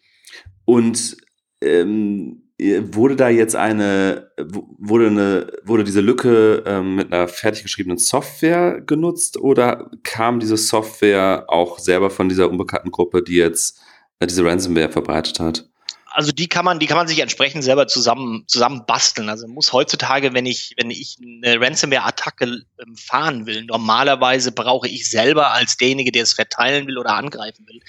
und 0.65 1.17
ähm, 1.61 2.44
wurde 2.61 3.17
da 3.17 3.29
jetzt 3.29 3.57
eine, 3.57 4.31
wurde 4.79 5.09
eine, 5.09 5.53
wurde 5.65 5.83
diese 5.83 6.01
Lücke 6.01 6.63
ähm, 6.67 6.97
mit 6.97 7.13
einer 7.13 7.27
fertig 7.27 7.65
geschriebenen 7.65 7.99
Software 7.99 8.81
genutzt 8.81 9.39
oder 9.39 9.91
kam 10.05 10.39
diese 10.39 10.57
Software 10.57 11.47
auch 11.49 11.79
selber 11.79 12.11
von 12.11 12.29
dieser 12.29 12.49
unbekannten 12.49 12.93
Gruppe, 12.93 13.23
die 13.23 13.37
jetzt 13.37 13.81
äh, 14.21 14.27
diese 14.27 14.45
Ransomware 14.45 14.91
verbreitet 14.91 15.41
hat? 15.41 15.69
Also 16.15 16.31
die 16.31 16.47
kann 16.47 16.65
man, 16.65 16.79
die 16.79 16.87
kann 16.87 16.97
man 16.97 17.09
sich 17.09 17.19
entsprechend 17.19 17.65
selber 17.65 17.89
zusammen, 17.89 18.45
zusammen 18.47 18.85
basteln. 18.87 19.29
Also 19.29 19.49
muss 19.49 19.73
heutzutage, 19.73 20.33
wenn 20.33 20.47
ich, 20.47 20.75
wenn 20.77 20.91
ich 20.91 21.19
eine 21.21 21.61
Ransomware-Attacke 21.61 22.45
ähm, 22.45 22.97
fahren 22.97 23.47
will, 23.47 23.65
normalerweise 23.65 24.53
brauche 24.53 24.87
ich 24.87 25.11
selber 25.11 25.51
als 25.51 25.77
derjenige, 25.77 26.13
der 26.13 26.23
es 26.23 26.33
verteilen 26.33 26.87
will 26.87 26.99
oder 26.99 27.17
angreifen 27.17 27.67
will, 27.67 27.81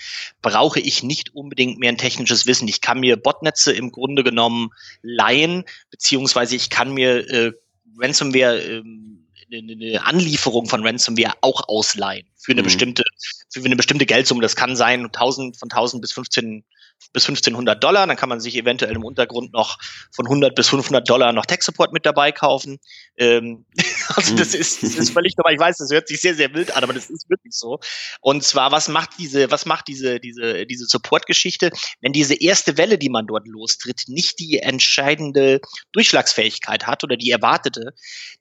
brauche 0.41 0.79
ich 0.79 1.03
nicht 1.03 1.35
unbedingt 1.35 1.77
mehr 1.77 1.91
ein 1.91 1.99
technisches 1.99 2.47
Wissen. 2.47 2.67
Ich 2.67 2.81
kann 2.81 2.99
mir 2.99 3.15
Botnetze 3.15 3.71
im 3.71 3.91
Grunde 3.91 4.23
genommen 4.23 4.71
leihen, 5.03 5.63
beziehungsweise 5.91 6.55
ich 6.55 6.71
kann 6.71 6.95
mir 6.95 7.29
äh, 7.29 7.51
Ransomware 7.99 8.59
ähm, 8.59 9.27
eine 9.53 10.03
Anlieferung 10.03 10.65
von 10.65 10.83
Ransomware 10.83 11.35
auch 11.41 11.67
ausleihen 11.67 12.25
für 12.35 12.53
eine 12.53 12.61
mhm. 12.61 12.65
bestimmte 12.65 13.03
für 13.49 13.63
eine 13.63 13.75
bestimmte 13.75 14.07
Geldsumme. 14.07 14.41
Das 14.41 14.55
kann 14.55 14.75
sein 14.75 15.05
1000 15.05 15.57
von 15.57 15.69
1000 15.69 16.01
bis 16.01 16.11
15 16.13 16.65
bis 17.13 17.23
1500 17.27 17.83
Dollar. 17.83 18.07
Dann 18.07 18.17
kann 18.17 18.29
man 18.29 18.39
sich 18.39 18.55
eventuell 18.55 18.95
im 18.95 19.03
Untergrund 19.03 19.53
noch 19.53 19.77
von 20.11 20.25
100 20.25 20.55
bis 20.55 20.69
500 20.69 21.09
Dollar 21.09 21.33
noch 21.33 21.45
Tech 21.45 21.61
Support 21.61 21.93
mit 21.93 22.05
dabei 22.05 22.31
kaufen. 22.31 22.79
Ähm, 23.17 23.65
also 24.15 24.35
das 24.35 24.53
ist, 24.53 24.83
das 24.83 24.95
ist 24.95 25.11
völlig 25.11 25.35
normal. 25.37 25.53
Ich 25.53 25.59
weiß, 25.59 25.77
das 25.77 25.91
hört 25.91 26.07
sich 26.07 26.21
sehr, 26.21 26.35
sehr 26.35 26.53
wild 26.53 26.75
an, 26.75 26.83
aber 26.83 26.93
das 26.93 27.09
ist 27.09 27.29
wirklich 27.29 27.53
so. 27.53 27.79
Und 28.21 28.43
zwar, 28.43 28.71
was 28.71 28.87
macht 28.87 29.11
diese, 29.19 29.51
was 29.51 29.65
macht 29.65 29.87
diese, 29.87 30.19
diese, 30.19 30.65
diese 30.65 30.85
Support-Geschichte? 30.85 31.71
Wenn 32.01 32.13
diese 32.13 32.35
erste 32.35 32.77
Welle, 32.77 32.97
die 32.97 33.09
man 33.09 33.27
dort 33.27 33.47
lostritt, 33.47 34.03
nicht 34.07 34.39
die 34.39 34.59
entscheidende 34.59 35.61
Durchschlagsfähigkeit 35.93 36.87
hat 36.87 37.03
oder 37.03 37.17
die 37.17 37.31
erwartete, 37.31 37.93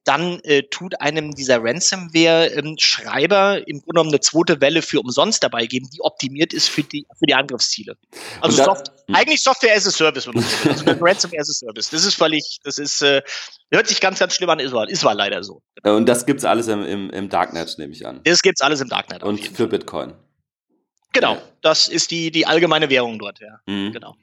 dann 0.05 0.41
äh, 0.41 0.63
tut 0.65 1.01
einem 1.01 1.33
dieser 1.33 1.63
Ransomware-Schreiber 1.63 3.59
ähm, 3.59 3.65
im 3.67 3.79
Grunde 3.79 3.93
genommen 3.95 4.11
eine 4.11 4.21
zweite 4.21 4.61
Welle 4.61 4.83
für 4.83 5.01
umsonst 5.01 5.43
dabei 5.43 5.67
geben, 5.67 5.89
die 5.93 6.01
optimiert 6.03 6.53
ist 6.53 6.69
für 6.69 6.83
die, 6.83 7.07
für 7.19 7.27
die 7.27 7.35
Angriffsziele. 7.35 7.97
Also 8.41 8.59
da, 8.59 8.65
Soft, 8.65 8.89
hm. 9.07 9.15
eigentlich 9.15 9.43
Software 9.43 9.75
as 9.75 9.87
a 9.87 9.91
Service, 9.91 10.27
wenn 10.27 10.35
man 10.35 10.45
so 10.45 10.65
will. 10.65 10.73
Also 10.73 11.05
Ransomware 11.05 11.41
as 11.41 11.49
a 11.49 11.53
Service. 11.53 11.91
Das 11.91 12.05
ist 12.05 12.15
völlig, 12.15 12.59
das 12.65 12.79
ist, 12.79 13.03
äh, 13.03 13.23
hört 13.71 13.89
sich 13.89 14.01
ganz, 14.01 14.19
ganz 14.19 14.35
schlimm 14.35 14.51
an, 14.51 14.61
ist 14.61 14.73
war, 14.73 14.89
ist 14.89 15.05
war 15.05 15.15
leider 15.15 15.43
so. 15.43 15.54
Und 15.83 16.09
das 16.09 16.27
gibt's 16.27 16.45
alles 16.45 16.69
im, 16.69 16.83
im, 16.83 17.11
im 17.11 17.29
Darknet, 17.29 17.77
nehme 17.79 17.93
ich 17.93 18.07
an. 18.07 18.21
Das 18.25 18.41
gibt's 18.41 18.61
alles 18.61 18.81
im 18.81 18.89
Darknet. 18.89 19.23
Und 19.23 19.41
für 19.41 19.55
Fall. 19.55 19.67
Bitcoin. 19.69 20.15
Genau, 21.13 21.39
das 21.63 21.89
ist 21.89 22.11
die, 22.11 22.31
die 22.31 22.47
allgemeine 22.47 22.91
Währung 22.91 23.19
dort, 23.19 23.41
ja. 23.41 23.61
Mhm. 23.67 23.93
Genau. 23.93 24.17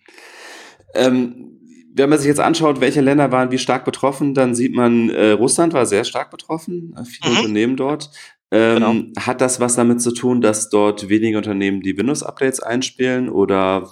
Ähm, 0.93 1.57
wenn 1.93 2.09
man 2.09 2.19
sich 2.19 2.27
jetzt 2.27 2.39
anschaut, 2.39 2.81
welche 2.81 3.01
Länder 3.01 3.31
waren 3.31 3.51
wie 3.51 3.57
stark 3.57 3.85
betroffen, 3.85 4.33
dann 4.33 4.55
sieht 4.55 4.73
man, 4.73 5.09
äh, 5.09 5.31
Russland 5.31 5.73
war 5.73 5.85
sehr 5.85 6.03
stark 6.03 6.31
betroffen, 6.31 6.95
äh, 6.97 7.05
viele 7.05 7.31
mhm. 7.31 7.37
Unternehmen 7.37 7.77
dort. 7.77 8.09
Ähm, 8.51 8.75
genau. 8.75 9.25
Hat 9.25 9.39
das 9.39 9.59
was 9.59 9.75
damit 9.75 10.01
zu 10.01 10.11
tun, 10.13 10.41
dass 10.41 10.69
dort 10.69 11.07
wenige 11.07 11.37
Unternehmen 11.37 11.81
die 11.81 11.97
Windows-Updates 11.97 12.59
einspielen 12.59 13.29
oder 13.29 13.89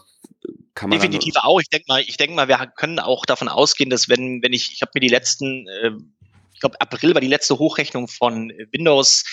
kann 0.76 0.90
man 0.90 1.00
Definitiv 1.00 1.36
auch. 1.38 1.60
Ich 1.60 1.70
denke 1.70 1.86
mal, 1.88 2.02
ich 2.02 2.18
denke 2.18 2.36
mal, 2.36 2.48
wir 2.48 2.58
können 2.76 3.00
auch 3.00 3.26
davon 3.26 3.50
ausgehen, 3.50 3.90
dass 3.90 4.08
wenn, 4.08 4.42
wenn 4.42 4.54
ich, 4.54 4.72
ich 4.74 4.82
habe 4.82 4.92
mir 4.96 5.02
die 5.02 5.10
letzten, 5.10 5.68
äh, 5.68 5.92
ich 6.60 6.62
glaube 6.62 6.82
April 6.82 7.14
war 7.14 7.22
die 7.22 7.28
letzte 7.28 7.58
Hochrechnung 7.58 8.10
von 8.10 8.52
Windows 8.74 9.24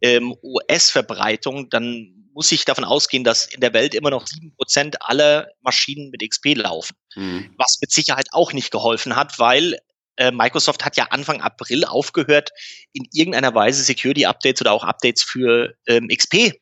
ähm, 0.00 0.36
OS-Verbreitung, 0.40 1.68
dann 1.68 2.30
muss 2.32 2.52
ich 2.52 2.64
davon 2.64 2.84
ausgehen, 2.84 3.24
dass 3.24 3.46
in 3.46 3.60
der 3.60 3.72
Welt 3.72 3.92
immer 3.92 4.10
noch 4.10 4.28
sieben 4.28 4.54
Prozent 4.54 5.02
aller 5.02 5.48
Maschinen 5.62 6.10
mit 6.10 6.22
XP 6.22 6.54
laufen. 6.54 6.94
Mhm. 7.16 7.52
Was 7.58 7.78
mit 7.80 7.90
Sicherheit 7.90 8.28
auch 8.30 8.52
nicht 8.52 8.70
geholfen 8.70 9.16
hat, 9.16 9.40
weil 9.40 9.78
äh, 10.16 10.30
Microsoft 10.30 10.84
hat 10.84 10.96
ja 10.96 11.08
Anfang 11.10 11.40
April 11.40 11.84
aufgehört, 11.84 12.50
in 12.92 13.08
irgendeiner 13.12 13.52
Weise 13.52 13.82
Security-Updates 13.82 14.60
oder 14.60 14.70
auch 14.70 14.84
Updates 14.84 15.24
für 15.24 15.74
ähm, 15.88 16.06
XP 16.06 16.52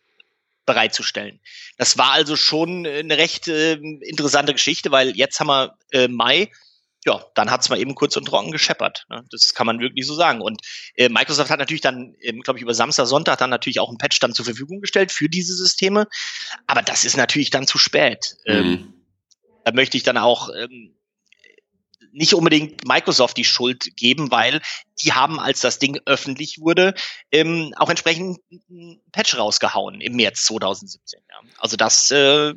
bereitzustellen. 0.64 1.38
Das 1.76 1.99
war 1.99 2.12
also 2.12 2.35
schon 2.35 2.87
eine 2.87 3.19
recht 3.19 3.49
äh, 3.49 3.75
interessante 3.75 4.54
Geschichte, 4.54 4.90
weil 4.90 5.14
jetzt 5.14 5.38
haben 5.38 5.49
wir 5.49 5.76
äh, 5.93 6.09
Mai, 6.09 6.50
ja, 7.04 7.25
dann 7.34 7.50
hat's 7.50 7.68
mal 7.68 7.78
eben 7.78 7.94
kurz 7.94 8.16
und 8.16 8.25
trocken 8.25 8.50
gescheppert. 8.50 9.06
Ne? 9.11 9.25
Das 9.30 9.54
kann 9.54 9.66
man 9.66 9.78
wirklich 9.80 10.06
so 10.06 10.14
sagen. 10.14 10.40
Und 10.40 10.61
äh, 10.94 11.08
Microsoft 11.08 11.50
hat 11.50 11.58
natürlich 11.58 11.82
dann, 11.82 12.14
ähm, 12.20 12.40
glaube 12.40 12.58
ich, 12.58 12.62
über 12.62 12.75
Samstag, 12.75 13.06
Sonntag 13.06 13.38
dann 13.38 13.50
natürlich 13.50 13.80
auch 13.80 13.88
einen 13.88 13.99
Patch 13.99 14.18
dann 14.20 14.32
zur 14.32 14.44
Verfügung 14.44 14.80
gestellt 14.80 15.12
für 15.12 15.28
diese 15.28 15.54
Systeme. 15.54 16.06
Aber 16.66 16.82
das 16.82 17.04
ist 17.04 17.16
natürlich 17.16 17.50
dann 17.50 17.66
zu 17.66 17.78
spät. 17.78 18.37
Mhm. 18.46 18.54
Ähm, 18.54 18.94
da 19.64 19.73
möchte 19.73 19.96
ich 19.96 20.02
dann 20.02 20.16
auch 20.16 20.49
ähm, 20.50 20.94
nicht 22.14 22.32
unbedingt 22.32 22.87
Microsoft 22.87 23.37
die 23.37 23.44
Schuld 23.44 23.96
geben, 23.96 24.30
weil 24.30 24.62
die 25.02 25.12
haben, 25.12 25.40
als 25.40 25.61
das 25.61 25.78
Ding 25.78 25.99
öffentlich 26.06 26.61
wurde, 26.61 26.94
ähm, 27.32 27.75
auch 27.76 27.90
entsprechend 27.90 28.38
einen 28.70 29.02
Patch 29.12 29.37
rausgehauen 29.37 30.00
im 30.00 30.16
März 30.16 30.44
2017. 30.44 31.20
Ja. 31.28 31.37
Also 31.58 31.76
das 31.76 32.11
äh, 32.12 32.54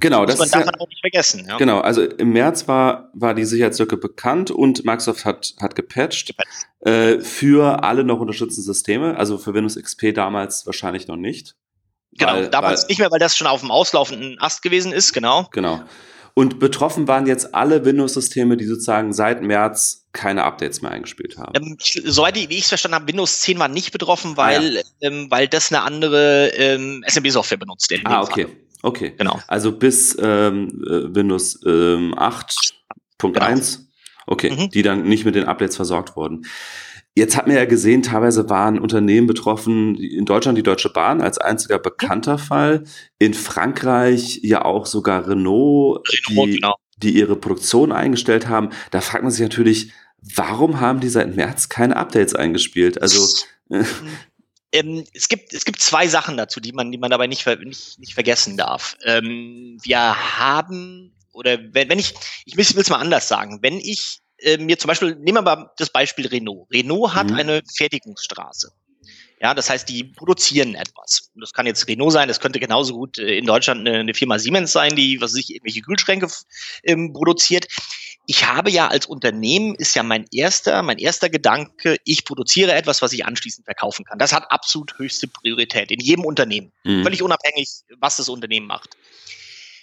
Genau, 0.00 0.24
das 0.24 0.38
man 0.38 0.50
darf 0.50 0.60
ja, 0.60 0.66
man 0.66 0.80
auch 0.80 0.88
nicht 0.88 1.00
vergessen. 1.00 1.46
Ja. 1.46 1.58
Genau, 1.58 1.80
also 1.80 2.02
im 2.02 2.32
März 2.32 2.66
war, 2.66 3.10
war 3.12 3.34
die 3.34 3.44
Sicherheitslücke 3.44 3.96
bekannt 3.96 4.50
und 4.50 4.84
Microsoft 4.84 5.24
hat, 5.24 5.54
hat 5.60 5.74
gepatcht, 5.74 6.28
gepatcht. 6.28 6.66
Äh, 6.80 7.20
für 7.20 7.84
alle 7.84 8.04
noch 8.04 8.20
unterstützten 8.20 8.62
Systeme, 8.62 9.16
also 9.16 9.38
für 9.38 9.54
Windows 9.54 9.76
XP 9.76 10.14
damals 10.14 10.66
wahrscheinlich 10.66 11.06
noch 11.06 11.16
nicht. 11.16 11.54
Genau, 12.12 12.32
weil, 12.32 12.48
damals 12.48 12.82
weil, 12.82 12.88
nicht 12.88 12.98
mehr, 12.98 13.10
weil 13.10 13.18
das 13.18 13.36
schon 13.36 13.46
auf 13.46 13.60
dem 13.60 13.70
auslaufenden 13.70 14.38
Ast 14.40 14.62
gewesen 14.62 14.92
ist, 14.92 15.12
genau. 15.12 15.48
Genau. 15.52 15.82
Und 16.36 16.58
betroffen 16.58 17.06
waren 17.06 17.26
jetzt 17.26 17.54
alle 17.54 17.84
Windows-Systeme, 17.84 18.56
die 18.56 18.64
sozusagen 18.64 19.12
seit 19.12 19.42
März 19.42 20.08
keine 20.12 20.42
Updates 20.42 20.82
mehr 20.82 20.90
eingespielt 20.90 21.38
haben. 21.38 21.52
Ähm, 21.54 21.76
soweit 21.80 22.34
wie 22.34 22.44
ich 22.44 22.62
es 22.62 22.68
verstanden 22.68 22.96
habe, 22.96 23.06
Windows 23.06 23.40
10 23.40 23.58
war 23.60 23.68
nicht 23.68 23.92
betroffen, 23.92 24.36
weil, 24.36 24.78
ah, 24.78 24.82
ja. 25.00 25.10
ähm, 25.10 25.30
weil 25.30 25.46
das 25.46 25.70
eine 25.72 25.82
andere 25.82 26.48
ähm, 26.56 27.04
SMB-Software 27.06 27.58
benutzt. 27.58 27.92
Ah, 28.04 28.22
okay. 28.22 28.46
Fall. 28.46 28.56
Okay. 28.84 29.14
Genau. 29.16 29.40
Also 29.48 29.72
bis 29.72 30.16
ähm, 30.20 30.68
äh, 30.86 31.14
Windows 31.14 31.58
ähm, 31.64 32.14
8.1, 32.14 32.74
genau. 33.18 33.60
okay, 34.26 34.50
mhm. 34.50 34.70
die 34.70 34.82
dann 34.82 35.04
nicht 35.04 35.24
mit 35.24 35.34
den 35.34 35.44
Updates 35.44 35.76
versorgt 35.76 36.16
wurden. 36.16 36.46
Jetzt 37.16 37.36
hat 37.36 37.46
man 37.46 37.56
ja 37.56 37.64
gesehen, 37.64 38.02
teilweise 38.02 38.50
waren 38.50 38.78
Unternehmen 38.78 39.26
betroffen, 39.26 39.94
in 39.94 40.26
Deutschland 40.26 40.58
die 40.58 40.62
Deutsche 40.62 40.90
Bahn 40.90 41.22
als 41.22 41.38
einziger 41.38 41.78
bekannter 41.78 42.36
Fall, 42.36 42.84
in 43.18 43.32
Frankreich 43.32 44.40
ja 44.42 44.64
auch 44.64 44.84
sogar 44.84 45.28
Renault, 45.28 46.06
Renault 46.28 46.48
die, 46.48 46.54
genau. 46.56 46.74
die 46.98 47.16
ihre 47.16 47.36
Produktion 47.36 47.90
eingestellt 47.90 48.48
haben. 48.48 48.70
Da 48.90 49.00
fragt 49.00 49.22
man 49.22 49.32
sich 49.32 49.42
natürlich, 49.42 49.92
warum 50.34 50.80
haben 50.80 51.00
die 51.00 51.08
seit 51.08 51.34
März 51.34 51.70
keine 51.70 51.96
Updates 51.96 52.34
eingespielt? 52.34 53.00
Also 53.00 53.26
ähm, 54.74 55.04
es 55.14 55.28
gibt 55.28 55.54
es 55.54 55.64
gibt 55.64 55.80
zwei 55.80 56.08
Sachen 56.08 56.36
dazu, 56.36 56.60
die 56.60 56.72
man 56.72 56.90
die 56.90 56.98
man 56.98 57.10
dabei 57.10 57.26
nicht 57.26 57.46
nicht, 57.46 57.98
nicht 57.98 58.14
vergessen 58.14 58.56
darf. 58.56 58.96
Ähm, 59.04 59.78
wir 59.82 60.38
haben 60.38 61.14
oder 61.32 61.58
wenn, 61.72 61.88
wenn 61.88 61.98
ich 61.98 62.14
ich 62.44 62.56
will 62.56 62.64
es 62.64 62.90
mal 62.90 62.98
anders 62.98 63.28
sagen, 63.28 63.60
wenn 63.62 63.78
ich 63.78 64.18
äh, 64.38 64.58
mir 64.58 64.78
zum 64.78 64.88
Beispiel, 64.88 65.14
nehmen 65.14 65.38
wir 65.38 65.42
mal 65.42 65.70
das 65.76 65.90
Beispiel 65.90 66.26
Renault. 66.26 66.68
Renault 66.72 67.14
hat 67.14 67.30
mhm. 67.30 67.36
eine 67.36 67.62
Fertigungsstraße. 67.76 68.72
Ja, 69.40 69.52
das 69.52 69.68
heißt, 69.68 69.88
die 69.88 70.04
produzieren 70.04 70.74
etwas. 70.74 71.30
Und 71.34 71.40
das 71.40 71.52
kann 71.52 71.66
jetzt 71.66 71.86
Renault 71.88 72.12
sein, 72.12 72.28
das 72.28 72.40
könnte 72.40 72.60
genauso 72.60 72.94
gut 72.94 73.18
äh, 73.18 73.36
in 73.36 73.46
Deutschland 73.46 73.86
eine, 73.86 73.98
eine, 73.98 74.14
Firma 74.14 74.38
Siemens 74.38 74.72
sein, 74.72 74.94
die, 74.96 75.20
was 75.20 75.32
sich 75.32 75.50
irgendwelche 75.50 75.82
Kühlschränke 75.82 76.28
ähm, 76.84 77.12
produziert. 77.12 77.66
Ich 78.26 78.46
habe 78.46 78.70
ja 78.70 78.88
als 78.88 79.06
Unternehmen 79.06 79.74
ist 79.74 79.94
ja 79.94 80.02
mein 80.02 80.24
erster, 80.32 80.82
mein 80.82 80.98
erster 80.98 81.28
Gedanke, 81.28 81.98
ich 82.04 82.24
produziere 82.24 82.72
etwas, 82.72 83.02
was 83.02 83.12
ich 83.12 83.26
anschließend 83.26 83.66
verkaufen 83.66 84.04
kann. 84.04 84.18
Das 84.18 84.32
hat 84.32 84.50
absolut 84.50 84.98
höchste 84.98 85.28
Priorität 85.28 85.90
in 85.90 86.00
jedem 86.00 86.24
Unternehmen. 86.24 86.72
Mhm. 86.84 87.02
Völlig 87.02 87.22
unabhängig, 87.22 87.68
was 87.98 88.16
das 88.16 88.28
Unternehmen 88.28 88.66
macht. 88.66 88.96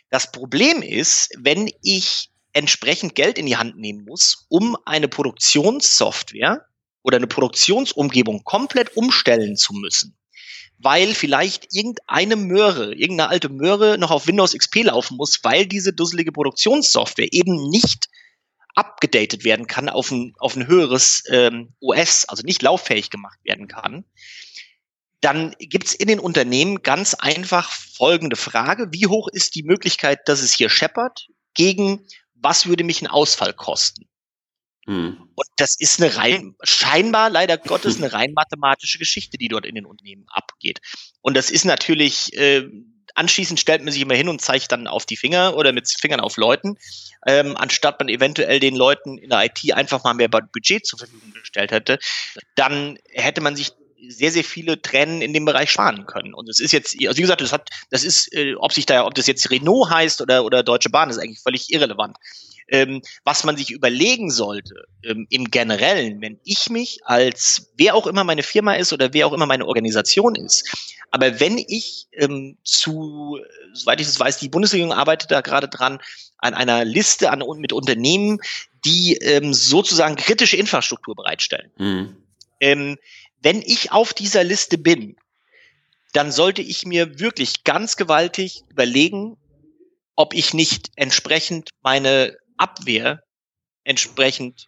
Das 0.10 0.32
Problem 0.32 0.82
ist, 0.82 1.30
wenn 1.38 1.72
ich 1.84 2.32
entsprechend 2.54 3.16
Geld 3.16 3.38
in 3.38 3.46
die 3.46 3.58
Hand 3.58 3.78
nehmen 3.78 4.06
muss, 4.06 4.46
um 4.50 4.78
eine 4.86 5.08
Produktionssoftware 5.08 6.66
oder 7.04 7.18
eine 7.18 7.28
Produktionsumgebung 7.28 8.44
komplett 8.44 8.96
umstellen 8.96 9.56
zu 9.56 9.74
müssen, 9.74 10.18
weil 10.78 11.14
vielleicht 11.14 11.74
irgendeine 11.74 12.36
Möhre, 12.36 12.94
irgendeine 12.94 13.30
alte 13.30 13.50
Möhre 13.50 13.98
noch 13.98 14.12
auf 14.12 14.28
Windows 14.28 14.54
XP 14.54 14.84
laufen 14.84 15.18
muss, 15.18 15.40
weil 15.44 15.66
diese 15.66 15.94
dusselige 15.94 16.32
Produktionssoftware 16.32 17.32
eben 17.32 17.70
nicht 17.70 18.08
abgedatet 18.76 19.44
werden 19.44 19.68
kann 19.68 19.90
auf 19.90 20.12
ein, 20.12 20.34
auf 20.40 20.56
ein 20.56 20.68
höheres 20.68 21.24
ähm, 21.30 21.74
OS, 21.82 22.26
also 22.26 22.44
nicht 22.44 22.62
lauffähig 22.62 23.10
gemacht 23.10 23.40
werden 23.44 23.68
kann, 23.68 24.06
dann 25.20 25.56
gibt's 25.60 25.94
in 25.94 26.08
den 26.08 26.20
Unternehmen 26.20 26.82
ganz 26.82 27.14
einfach 27.14 27.72
folgende 27.72 28.36
Frage. 28.36 28.88
Wie 28.92 29.08
hoch 29.08 29.28
ist 29.28 29.56
die 29.56 29.64
Möglichkeit, 29.64 30.28
dass 30.28 30.42
es 30.42 30.54
hier 30.54 30.70
scheppert 30.70 31.28
gegen 31.54 32.08
was 32.42 32.66
würde 32.66 32.84
mich 32.84 33.02
ein 33.02 33.08
Ausfall 33.08 33.54
kosten? 33.54 34.10
Hm. 34.88 35.30
Und 35.36 35.48
das 35.58 35.76
ist 35.80 36.02
eine 36.02 36.16
rein, 36.16 36.56
scheinbar 36.64 37.30
leider 37.30 37.58
Gottes 37.58 37.98
eine 37.98 38.14
rein 38.14 38.34
mathematische 38.34 38.98
Geschichte, 38.98 39.38
die 39.38 39.48
dort 39.48 39.66
in 39.66 39.76
den 39.76 39.86
Unternehmen 39.86 40.26
abgeht. 40.30 40.80
Und 41.22 41.38
das 41.38 41.52
ist 41.52 41.66
natürlich, 41.66 42.34
äh, 42.34 42.68
anschließend 43.14 43.60
stellt 43.60 43.84
man 43.84 43.94
sich 43.94 44.02
immer 44.02 44.16
hin 44.16 44.30
und 44.30 44.42
zeigt 44.42 44.72
dann 44.72 44.88
auf 44.88 45.06
die 45.06 45.18
Finger 45.18 45.56
oder 45.56 45.72
mit 45.72 45.88
Fingern 45.90 46.20
auf 46.20 46.38
Leuten, 46.38 46.78
ähm, 47.28 47.56
anstatt 47.58 48.00
man 48.00 48.10
eventuell 48.10 48.60
den 48.60 48.76
Leuten 48.76 49.18
in 49.18 49.30
der 49.30 49.46
IT 49.46 49.74
einfach 49.74 50.04
mal 50.04 50.14
mehr 50.14 50.30
Budget 50.30 50.86
zur 50.86 50.98
Verfügung 51.00 51.32
gestellt 51.34 51.72
hätte, 51.72 52.00
dann 52.56 52.98
hätte 53.10 53.42
man 53.42 53.56
sich 53.56 53.72
sehr, 54.08 54.32
sehr 54.32 54.44
viele 54.44 54.82
Tränen 54.82 55.22
in 55.22 55.34
dem 55.34 55.46
Bereich 55.46 55.70
sparen 55.70 56.06
können. 56.08 56.34
Und 56.34 56.50
es 56.50 56.60
ist 56.60 56.72
jetzt, 56.72 56.96
also 57.06 57.18
wie 57.18 57.22
gesagt, 57.22 57.42
das 57.42 57.54
hat, 57.54 57.70
das 57.92 58.04
ist, 58.04 58.34
äh, 58.34 58.56
ob 58.56 58.74
sich 58.74 58.86
da, 58.86 59.06
ob 59.06 59.14
das 59.14 59.28
jetzt 59.28 59.52
Renault 59.52 59.92
heißt 59.92 60.22
oder, 60.22 60.44
oder 60.44 60.64
Deutsche 60.64 60.90
Bahn, 60.90 61.10
ist 61.10 61.20
eigentlich 61.20 61.42
völlig 61.42 61.72
irrelevant. 61.72 62.18
Ähm, 62.74 63.02
was 63.26 63.44
man 63.44 63.58
sich 63.58 63.70
überlegen 63.70 64.32
sollte, 64.32 64.86
ähm, 65.04 65.28
im 65.30 65.52
Generellen, 65.52 66.22
wenn 66.22 66.40
ich 66.46 66.70
mich 66.70 67.00
als 67.04 67.74
wer 67.76 67.96
auch 67.96 68.08
immer 68.08 68.24
meine 68.24 68.44
Firma 68.44 68.76
ist 68.76 68.94
oder 68.94 69.14
wer 69.14 69.28
auch 69.28 69.34
immer 69.34 69.46
meine 69.46 69.68
Organisation 69.68 70.36
ist, 70.36 70.70
aber 71.12 71.42
wenn 71.42 71.58
ich 71.58 72.08
ähm, 72.14 72.58
zu, 72.64 73.38
soweit 73.74 74.00
ich 74.00 74.08
das 74.08 74.20
weiß, 74.20 74.40
die 74.40 74.48
Bundesregierung 74.48 74.94
arbeitet 74.94 75.30
da 75.30 75.42
gerade 75.42 75.68
dran, 75.68 76.00
an 76.38 76.54
einer 76.54 76.86
Liste 76.86 77.30
an, 77.30 77.44
mit 77.58 77.74
Unternehmen, 77.74 78.40
die 78.86 79.18
ähm, 79.18 79.54
sozusagen 79.54 80.16
kritische 80.16 80.58
Infrastruktur 80.58 81.16
bereitstellen. 81.16 81.72
Mhm. 81.78 82.16
Ähm, 82.62 82.98
wenn 83.42 83.62
ich 83.62 83.92
auf 83.92 84.14
dieser 84.14 84.44
Liste 84.44 84.78
bin, 84.78 85.18
dann 86.14 86.32
sollte 86.32 86.62
ich 86.62 86.86
mir 86.86 87.20
wirklich 87.20 87.64
ganz 87.64 87.98
gewaltig 87.98 88.64
überlegen, 88.70 89.38
ob 90.16 90.34
ich 90.34 90.54
nicht 90.54 90.92
entsprechend 90.96 91.70
meine 91.82 92.38
Abwehr 92.62 93.24
entsprechend 93.84 94.68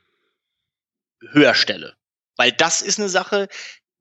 höher 1.31 1.53
stelle. 1.53 1.95
Weil 2.35 2.51
das 2.51 2.81
ist 2.81 2.99
eine 2.99 3.09
Sache, 3.09 3.47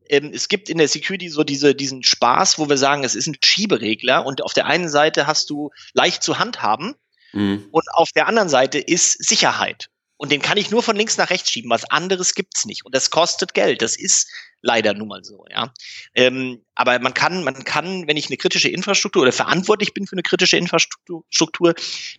ähm, 0.08 0.32
es 0.34 0.48
gibt 0.48 0.68
in 0.68 0.78
der 0.78 0.88
Security 0.88 1.28
so 1.28 1.44
diese, 1.44 1.74
diesen 1.74 2.02
Spaß, 2.02 2.58
wo 2.58 2.68
wir 2.68 2.78
sagen, 2.78 3.04
es 3.04 3.14
ist 3.14 3.26
ein 3.26 3.36
Schieberegler 3.44 4.24
und 4.24 4.42
auf 4.42 4.54
der 4.54 4.66
einen 4.66 4.88
Seite 4.88 5.26
hast 5.26 5.50
du 5.50 5.70
leicht 5.92 6.22
zu 6.22 6.38
handhaben 6.38 6.94
mhm. 7.32 7.68
und 7.70 7.84
auf 7.94 8.10
der 8.12 8.26
anderen 8.26 8.48
Seite 8.48 8.78
ist 8.78 9.24
Sicherheit. 9.24 9.88
Und 10.16 10.30
den 10.30 10.40
kann 10.40 10.56
ich 10.56 10.70
nur 10.70 10.82
von 10.82 10.96
links 10.96 11.16
nach 11.16 11.30
rechts 11.30 11.50
schieben. 11.50 11.70
Was 11.70 11.84
anderes 11.90 12.34
gibt's 12.34 12.64
nicht. 12.64 12.84
Und 12.84 12.94
das 12.94 13.10
kostet 13.10 13.54
Geld. 13.54 13.82
Das 13.82 13.96
ist 13.96 14.28
leider 14.62 14.94
nun 14.94 15.08
mal 15.08 15.22
so, 15.24 15.44
ja. 15.50 15.72
Ähm, 16.14 16.64
aber 16.74 16.98
man 17.00 17.14
kann, 17.14 17.44
man 17.44 17.64
kann, 17.64 18.06
wenn 18.06 18.16
ich 18.16 18.28
eine 18.28 18.36
kritische 18.36 18.68
Infrastruktur 18.68 19.22
oder 19.22 19.32
verantwortlich 19.32 19.92
bin 19.92 20.06
für 20.06 20.14
eine 20.14 20.22
kritische 20.22 20.56
Infrastruktur, 20.56 21.74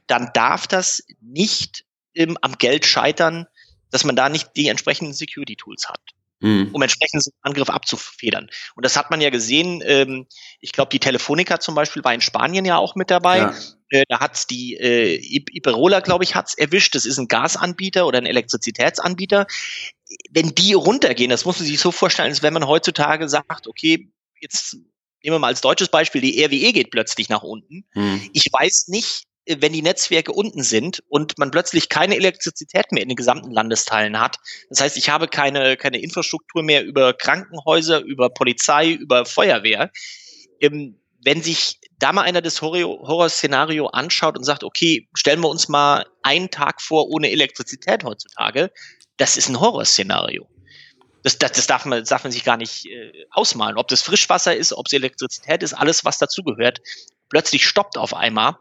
dann 0.07 0.29
darf 0.33 0.67
das 0.67 1.03
nicht 1.21 1.85
ähm, 2.13 2.37
am 2.41 2.57
Geld 2.57 2.85
scheitern, 2.85 3.47
dass 3.89 4.03
man 4.03 4.15
da 4.15 4.29
nicht 4.29 4.51
die 4.55 4.67
entsprechenden 4.67 5.13
Security-Tools 5.13 5.89
hat 5.89 6.01
mhm. 6.43 6.69
um 6.71 6.81
entsprechend 6.81 7.25
Angriff 7.41 7.69
abzufedern. 7.69 8.49
Und 8.75 8.85
das 8.85 8.97
hat 8.97 9.09
man 9.09 9.21
ja 9.21 9.29
gesehen. 9.31 9.81
Ähm, 9.85 10.27
ich 10.59 10.73
glaube, 10.73 10.89
die 10.91 10.99
Telefonica 10.99 11.59
zum 11.59 11.73
Beispiel 11.73 12.03
war 12.03 12.13
in 12.13 12.21
Spanien 12.21 12.65
ja 12.65 12.77
auch 12.77 12.95
mit 12.95 13.09
dabei. 13.09 13.37
Ja. 13.39 13.55
Äh, 13.89 14.03
da 14.09 14.19
hat's 14.19 14.45
die 14.45 14.75
äh, 14.75 15.15
Iberola, 15.15 16.01
glaube 16.01 16.23
ich, 16.23 16.35
hat's 16.35 16.53
erwischt. 16.53 16.93
Das 16.93 17.05
ist 17.05 17.17
ein 17.17 17.27
Gasanbieter 17.27 18.05
oder 18.05 18.19
ein 18.19 18.25
Elektrizitätsanbieter. 18.25 19.47
Wenn 20.29 20.53
die 20.55 20.73
runtergehen, 20.73 21.29
das 21.29 21.45
muss 21.45 21.59
man 21.59 21.67
sich 21.67 21.79
so 21.79 21.91
vorstellen, 21.91 22.29
als 22.29 22.43
wenn 22.43 22.53
man 22.53 22.67
heutzutage 22.67 23.29
sagt, 23.29 23.67
okay, 23.67 24.09
jetzt 24.39 24.73
nehmen 25.23 25.35
wir 25.35 25.39
mal 25.39 25.47
als 25.47 25.61
deutsches 25.61 25.89
Beispiel, 25.89 26.21
die 26.21 26.43
RWE 26.43 26.73
geht 26.73 26.91
plötzlich 26.91 27.29
nach 27.29 27.43
unten. 27.43 27.85
Mhm. 27.93 28.29
Ich 28.33 28.47
weiß 28.51 28.89
nicht, 28.89 29.23
äh, 29.45 29.57
wenn 29.59 29.73
die 29.73 29.81
Netzwerke 29.81 30.31
unten 30.31 30.63
sind 30.63 31.03
und 31.07 31.37
man 31.37 31.51
plötzlich 31.51 31.89
keine 31.89 32.15
Elektrizität 32.15 32.91
mehr 32.91 33.03
in 33.03 33.09
den 33.09 33.15
gesamten 33.15 33.51
Landesteilen 33.51 34.19
hat. 34.19 34.37
Das 34.69 34.81
heißt, 34.81 34.97
ich 34.97 35.09
habe 35.09 35.27
keine, 35.27 35.77
keine 35.77 36.01
Infrastruktur 36.01 36.63
mehr 36.63 36.83
über 36.83 37.13
Krankenhäuser, 37.13 38.01
über 38.01 38.29
Polizei, 38.29 38.91
über 38.91 39.25
Feuerwehr. 39.25 39.91
Ähm, 40.59 40.99
wenn 41.25 41.41
sich 41.41 41.79
da 41.99 42.11
mal 42.11 42.23
einer 42.23 42.41
das 42.41 42.61
Horrorszenario 42.61 43.87
anschaut 43.87 44.37
und 44.37 44.43
sagt, 44.43 44.65
okay, 44.65 45.07
stellen 45.13 45.39
wir 45.39 45.49
uns 45.49 45.69
mal 45.69 46.05
einen 46.21 46.49
Tag 46.49 46.81
vor 46.81 47.07
ohne 47.07 47.31
Elektrizität 47.31 48.03
heutzutage, 48.03 48.71
das 49.17 49.37
ist 49.37 49.49
ein 49.49 49.59
Horrorszenario. 49.59 50.47
Das, 51.23 51.37
das, 51.37 51.53
das 51.53 51.67
darf, 51.67 51.85
man, 51.85 52.03
darf 52.03 52.23
man 52.23 52.31
sich 52.31 52.43
gar 52.43 52.57
nicht 52.57 52.85
äh, 52.85 53.25
ausmalen. 53.31 53.77
Ob 53.77 53.87
das 53.87 54.01
Frischwasser 54.01 54.55
ist, 54.55 54.73
ob 54.73 54.87
es 54.87 54.93
Elektrizität 54.93 55.63
ist, 55.63 55.73
alles, 55.73 56.03
was 56.03 56.17
dazugehört, 56.17 56.81
plötzlich 57.29 57.65
stoppt 57.65 57.97
auf 57.97 58.13
einmal 58.13 58.57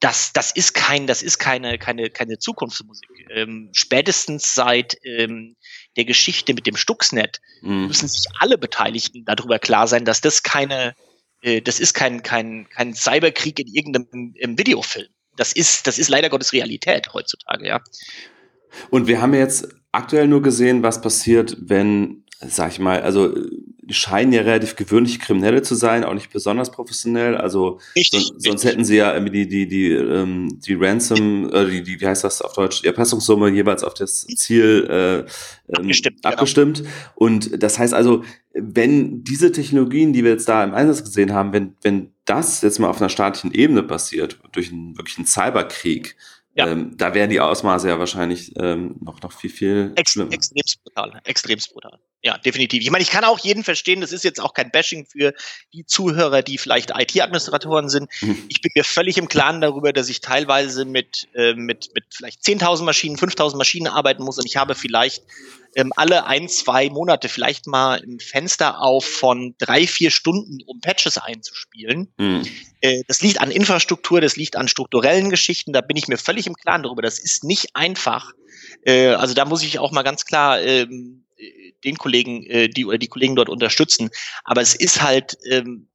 das, 0.00 0.32
das 0.32 0.52
ist 0.52 0.74
kein, 0.74 1.06
das 1.06 1.22
ist 1.22 1.38
keine, 1.38 1.78
keine, 1.78 2.10
keine 2.10 2.38
Zukunftsmusik. 2.38 3.08
Ähm, 3.30 3.70
spätestens 3.72 4.54
seit 4.54 4.96
ähm, 5.02 5.56
der 5.96 6.04
Geschichte 6.04 6.54
mit 6.54 6.66
dem 6.66 6.76
Stuxnet 6.76 7.40
mhm. 7.62 7.88
müssen 7.88 8.06
sich 8.08 8.26
alle 8.38 8.58
Beteiligten 8.58 9.24
darüber 9.24 9.58
klar 9.58 9.88
sein, 9.88 10.04
dass 10.04 10.20
das 10.20 10.42
keine, 10.42 10.94
äh, 11.42 11.60
das 11.60 11.80
ist 11.80 11.94
kein, 11.94 12.22
kein, 12.22 12.68
kein 12.68 12.94
Cyberkrieg 12.94 13.58
in 13.58 13.66
irgendeinem 13.66 14.58
Videofilm. 14.58 15.08
Das 15.36 15.52
ist, 15.52 15.86
das 15.86 15.98
ist 15.98 16.08
leider 16.08 16.28
Gottes 16.28 16.52
Realität 16.52 17.12
heutzutage, 17.12 17.66
ja. 17.66 17.80
Und 18.90 19.06
wir 19.06 19.20
haben 19.20 19.34
jetzt 19.34 19.68
aktuell 19.92 20.28
nur 20.28 20.42
gesehen, 20.42 20.82
was 20.82 21.00
passiert, 21.00 21.56
wenn, 21.60 22.24
sag 22.40 22.72
ich 22.72 22.78
mal, 22.78 23.02
also 23.02 23.34
die 23.88 23.94
scheinen 23.94 24.32
ja 24.32 24.42
relativ 24.42 24.76
gewöhnliche 24.76 25.18
Kriminelle 25.18 25.62
zu 25.62 25.74
sein, 25.74 26.04
auch 26.04 26.12
nicht 26.12 26.30
besonders 26.30 26.70
professionell. 26.70 27.36
Also 27.36 27.80
richtig, 27.96 28.26
so, 28.26 28.50
sonst 28.50 28.64
hätten 28.64 28.84
sie 28.84 28.96
ja 28.96 29.14
irgendwie 29.14 29.46
die, 29.46 29.48
die, 29.48 29.66
die, 29.66 29.92
ähm, 29.92 30.60
die 30.60 30.74
Ransom, 30.74 31.50
äh, 31.50 31.70
die, 31.70 31.82
die, 31.82 32.00
wie 32.00 32.06
heißt 32.06 32.22
das 32.22 32.42
auf 32.42 32.52
Deutsch, 32.52 32.82
die 32.82 32.86
Erpressungssumme 32.86 33.48
jeweils 33.48 33.82
auf 33.82 33.94
das 33.94 34.26
Ziel 34.26 34.86
äh, 34.90 35.18
ähm, 35.20 35.24
abgestimmt. 35.72 36.22
Genau. 36.22 36.34
abgestimmt. 36.34 36.78
Genau. 36.78 36.90
Und 37.14 37.62
das 37.62 37.78
heißt 37.78 37.94
also, 37.94 38.24
wenn 38.52 39.24
diese 39.24 39.52
Technologien, 39.52 40.12
die 40.12 40.22
wir 40.22 40.32
jetzt 40.32 40.48
da 40.50 40.62
im 40.62 40.74
Einsatz 40.74 41.04
gesehen 41.04 41.32
haben, 41.32 41.54
wenn, 41.54 41.74
wenn 41.82 42.12
das 42.26 42.60
jetzt 42.60 42.78
mal 42.78 42.88
auf 42.88 43.00
einer 43.00 43.08
staatlichen 43.08 43.54
Ebene 43.54 43.82
passiert, 43.82 44.38
durch 44.52 44.70
einen 44.70 44.98
wirklichen 44.98 45.24
Cyberkrieg, 45.24 46.14
ja. 46.58 46.66
Ähm, 46.66 46.96
da 46.96 47.14
wären 47.14 47.30
die 47.30 47.40
Ausmaße 47.40 47.88
ja 47.88 47.98
wahrscheinlich 47.98 48.52
ähm, 48.58 48.96
noch, 49.00 49.22
noch 49.22 49.32
viel, 49.32 49.50
viel 49.50 49.92
Ex 49.94 50.12
schlimmer. 50.12 50.32
Extremst 50.32 50.82
brutal, 50.82 51.20
extremst 51.24 51.72
brutal. 51.72 51.98
Ja, 52.20 52.36
definitiv. 52.36 52.82
Ich 52.82 52.90
meine, 52.90 53.02
ich 53.02 53.10
kann 53.10 53.22
auch 53.22 53.38
jeden 53.38 53.62
verstehen, 53.62 54.00
das 54.00 54.10
ist 54.10 54.24
jetzt 54.24 54.40
auch 54.40 54.52
kein 54.52 54.72
Bashing 54.72 55.06
für 55.06 55.34
die 55.72 55.86
Zuhörer, 55.86 56.42
die 56.42 56.58
vielleicht 56.58 56.90
IT-Administratoren 56.90 57.88
sind. 57.88 58.10
Mhm. 58.20 58.42
Ich 58.48 58.60
bin 58.60 58.72
mir 58.74 58.82
völlig 58.82 59.18
im 59.18 59.28
Klaren 59.28 59.60
darüber, 59.60 59.92
dass 59.92 60.08
ich 60.08 60.20
teilweise 60.20 60.84
mit, 60.84 61.28
äh, 61.34 61.54
mit, 61.54 61.90
mit 61.94 62.06
vielleicht 62.10 62.42
10.000 62.42 62.82
Maschinen, 62.82 63.16
5.000 63.16 63.56
Maschinen 63.56 63.86
arbeiten 63.86 64.24
muss 64.24 64.36
und 64.36 64.46
ich 64.46 64.56
habe 64.56 64.74
vielleicht 64.74 65.22
ähm, 65.76 65.92
alle 65.94 66.26
ein, 66.26 66.48
zwei 66.48 66.90
Monate 66.90 67.28
vielleicht 67.28 67.68
mal 67.68 68.02
ein 68.02 68.18
Fenster 68.18 68.82
auf 68.82 69.04
von 69.04 69.54
drei, 69.58 69.86
vier 69.86 70.10
Stunden, 70.10 70.58
um 70.66 70.80
Patches 70.80 71.18
einzuspielen. 71.18 72.12
Mhm. 72.16 72.42
Äh, 72.80 73.02
das 73.06 73.20
liegt 73.20 73.40
an 73.40 73.52
Infrastruktur, 73.52 74.20
das 74.20 74.34
liegt 74.34 74.56
an 74.56 74.66
strukturellen 74.66 75.30
Geschichten, 75.30 75.72
da 75.72 75.82
bin 75.82 75.96
ich 75.96 76.08
mir 76.08 76.18
völlig 76.18 76.48
im 76.48 76.54
Klaren 76.54 76.82
darüber. 76.82 77.02
Das 77.02 77.20
ist 77.20 77.44
nicht 77.44 77.76
einfach. 77.76 78.32
Äh, 78.84 79.10
also 79.10 79.34
da 79.34 79.44
muss 79.44 79.62
ich 79.62 79.78
auch 79.78 79.92
mal 79.92 80.02
ganz 80.02 80.24
klar 80.24 80.60
ähm, 80.60 81.24
den 81.84 81.96
Kollegen, 81.98 82.44
äh, 82.44 82.68
die 82.68 82.84
oder 82.84 82.98
die 82.98 83.08
Kollegen 83.08 83.36
dort 83.36 83.48
unterstützen. 83.48 84.10
Aber 84.44 84.60
es 84.60 84.74
ist 84.74 85.02
halt, 85.02 85.38
ähm, 85.50 85.88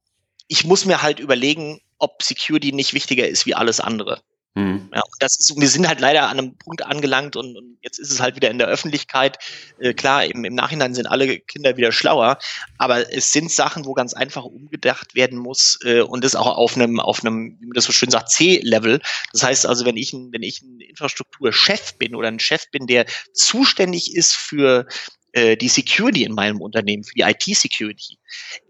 ich 0.48 0.64
muss 0.64 0.84
mir 0.84 1.02
halt 1.02 1.20
überlegen, 1.20 1.80
ob 1.98 2.22
Security 2.22 2.72
nicht 2.72 2.94
wichtiger 2.94 3.26
ist 3.28 3.46
wie 3.46 3.54
alles 3.54 3.80
andere. 3.80 4.22
Mhm. 4.56 4.88
Ja, 4.94 5.02
das 5.18 5.36
ist, 5.36 5.60
wir 5.60 5.68
sind 5.68 5.88
halt 5.88 5.98
leider 5.98 6.28
an 6.28 6.38
einem 6.38 6.56
Punkt 6.56 6.82
angelangt 6.82 7.34
und, 7.34 7.56
und 7.56 7.76
jetzt 7.82 7.98
ist 7.98 8.12
es 8.12 8.20
halt 8.20 8.36
wieder 8.36 8.50
in 8.52 8.58
der 8.58 8.68
Öffentlichkeit. 8.68 9.36
Äh, 9.80 9.94
klar, 9.94 10.24
im, 10.24 10.44
im 10.44 10.54
Nachhinein 10.54 10.94
sind 10.94 11.06
alle 11.06 11.40
Kinder 11.40 11.76
wieder 11.76 11.90
schlauer, 11.90 12.38
aber 12.78 13.12
es 13.12 13.32
sind 13.32 13.50
Sachen, 13.50 13.84
wo 13.84 13.94
ganz 13.94 14.14
einfach 14.14 14.44
umgedacht 14.44 15.16
werden 15.16 15.38
muss 15.38 15.80
äh, 15.84 16.02
und 16.02 16.22
das 16.22 16.36
auch 16.36 16.46
auf 16.46 16.76
einem, 16.76 17.00
auf 17.00 17.24
einem, 17.24 17.56
wie 17.60 17.66
man 17.66 17.74
das 17.74 17.84
so 17.84 17.92
schön 17.92 18.10
sagt, 18.10 18.30
C-Level. 18.30 19.00
Das 19.32 19.42
heißt 19.42 19.66
also, 19.66 19.84
wenn 19.84 19.96
ich, 19.96 20.12
ein, 20.12 20.32
wenn 20.32 20.44
ich 20.44 20.62
ein 20.62 20.78
Infrastrukturchef 20.78 21.94
bin 21.98 22.14
oder 22.14 22.28
ein 22.28 22.38
Chef 22.38 22.70
bin, 22.70 22.86
der 22.86 23.06
zuständig 23.32 24.14
ist 24.14 24.34
für 24.34 24.86
äh, 25.34 25.56
die 25.56 25.68
Security 25.68 26.24
in 26.24 26.32
meinem 26.32 26.60
Unternehmen, 26.60 27.04
für 27.04 27.14
die 27.14 27.22
IT-Security, 27.22 28.18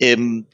ähm, 0.01 0.47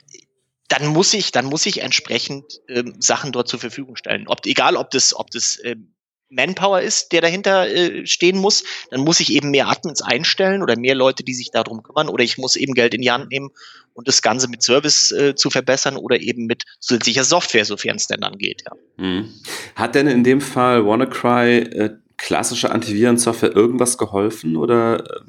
dann 0.68 0.86
muss 0.86 1.14
ich, 1.14 1.32
dann 1.32 1.46
muss 1.46 1.66
ich 1.66 1.82
entsprechend 1.82 2.60
ähm, 2.68 2.94
Sachen 3.00 3.32
dort 3.32 3.48
zur 3.48 3.58
Verfügung 3.58 3.96
stellen. 3.96 4.28
Ob, 4.28 4.46
egal, 4.46 4.76
ob 4.76 4.90
das, 4.90 5.14
ob 5.16 5.30
das 5.30 5.58
ähm, 5.64 5.94
Manpower 6.28 6.80
ist, 6.80 7.10
der 7.12 7.20
dahinter 7.20 7.68
äh, 7.68 8.06
stehen 8.06 8.38
muss, 8.38 8.62
dann 8.90 9.00
muss 9.00 9.18
ich 9.18 9.32
eben 9.32 9.50
mehr 9.50 9.68
Admins 9.68 10.00
einstellen 10.00 10.62
oder 10.62 10.78
mehr 10.78 10.94
Leute, 10.94 11.24
die 11.24 11.34
sich 11.34 11.50
darum 11.50 11.82
kümmern, 11.82 12.08
oder 12.08 12.22
ich 12.22 12.38
muss 12.38 12.54
eben 12.54 12.74
Geld 12.74 12.94
in 12.94 13.02
die 13.02 13.10
Hand 13.10 13.30
nehmen 13.30 13.50
und 13.94 14.06
das 14.06 14.22
Ganze 14.22 14.48
mit 14.48 14.62
Service 14.62 15.10
äh, 15.10 15.34
zu 15.34 15.50
verbessern 15.50 15.96
oder 15.96 16.20
eben 16.20 16.46
mit 16.46 16.62
zusätzlicher 16.78 17.24
Software, 17.24 17.64
sofern 17.64 17.96
es 17.96 18.06
denn 18.06 18.20
dann 18.20 18.38
geht. 18.38 18.62
Ja. 18.64 19.04
Mhm. 19.04 19.34
Hat 19.74 19.96
denn 19.96 20.06
in 20.06 20.22
dem 20.22 20.40
Fall 20.40 20.86
WannaCry 20.86 21.58
äh, 21.58 21.90
klassische 22.16 22.70
Antivirensoftware 22.70 23.56
irgendwas 23.56 23.98
geholfen 23.98 24.56
oder 24.56 25.04
äh, 25.04 25.20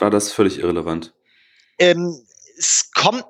war 0.00 0.10
das 0.10 0.32
völlig 0.32 0.58
irrelevant? 0.58 1.14
Ähm, 1.78 2.22
es 2.58 2.90
kommt 2.92 3.24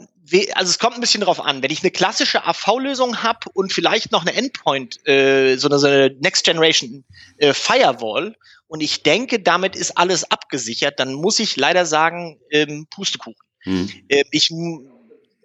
also 0.54 0.70
es 0.70 0.78
kommt 0.78 0.96
ein 0.96 1.00
bisschen 1.00 1.20
drauf 1.20 1.40
an. 1.40 1.62
Wenn 1.62 1.70
ich 1.70 1.82
eine 1.82 1.90
klassische 1.90 2.44
AV-Lösung 2.44 3.22
habe 3.22 3.48
und 3.52 3.72
vielleicht 3.72 4.12
noch 4.12 4.22
eine 4.22 4.34
Endpoint, 4.34 5.06
äh, 5.06 5.56
so, 5.56 5.68
eine, 5.68 5.78
so 5.78 5.86
eine 5.86 6.16
Next 6.20 6.44
Generation 6.44 7.04
äh, 7.38 7.52
Firewall 7.52 8.36
und 8.66 8.82
ich 8.82 9.02
denke, 9.02 9.40
damit 9.40 9.76
ist 9.76 9.96
alles 9.96 10.30
abgesichert, 10.30 10.98
dann 10.98 11.14
muss 11.14 11.38
ich 11.38 11.56
leider 11.56 11.86
sagen, 11.86 12.40
ähm, 12.50 12.86
Pustekuchen. 12.90 13.36
Hm. 13.60 13.88
Äh, 14.08 14.24
ich, 14.32 14.50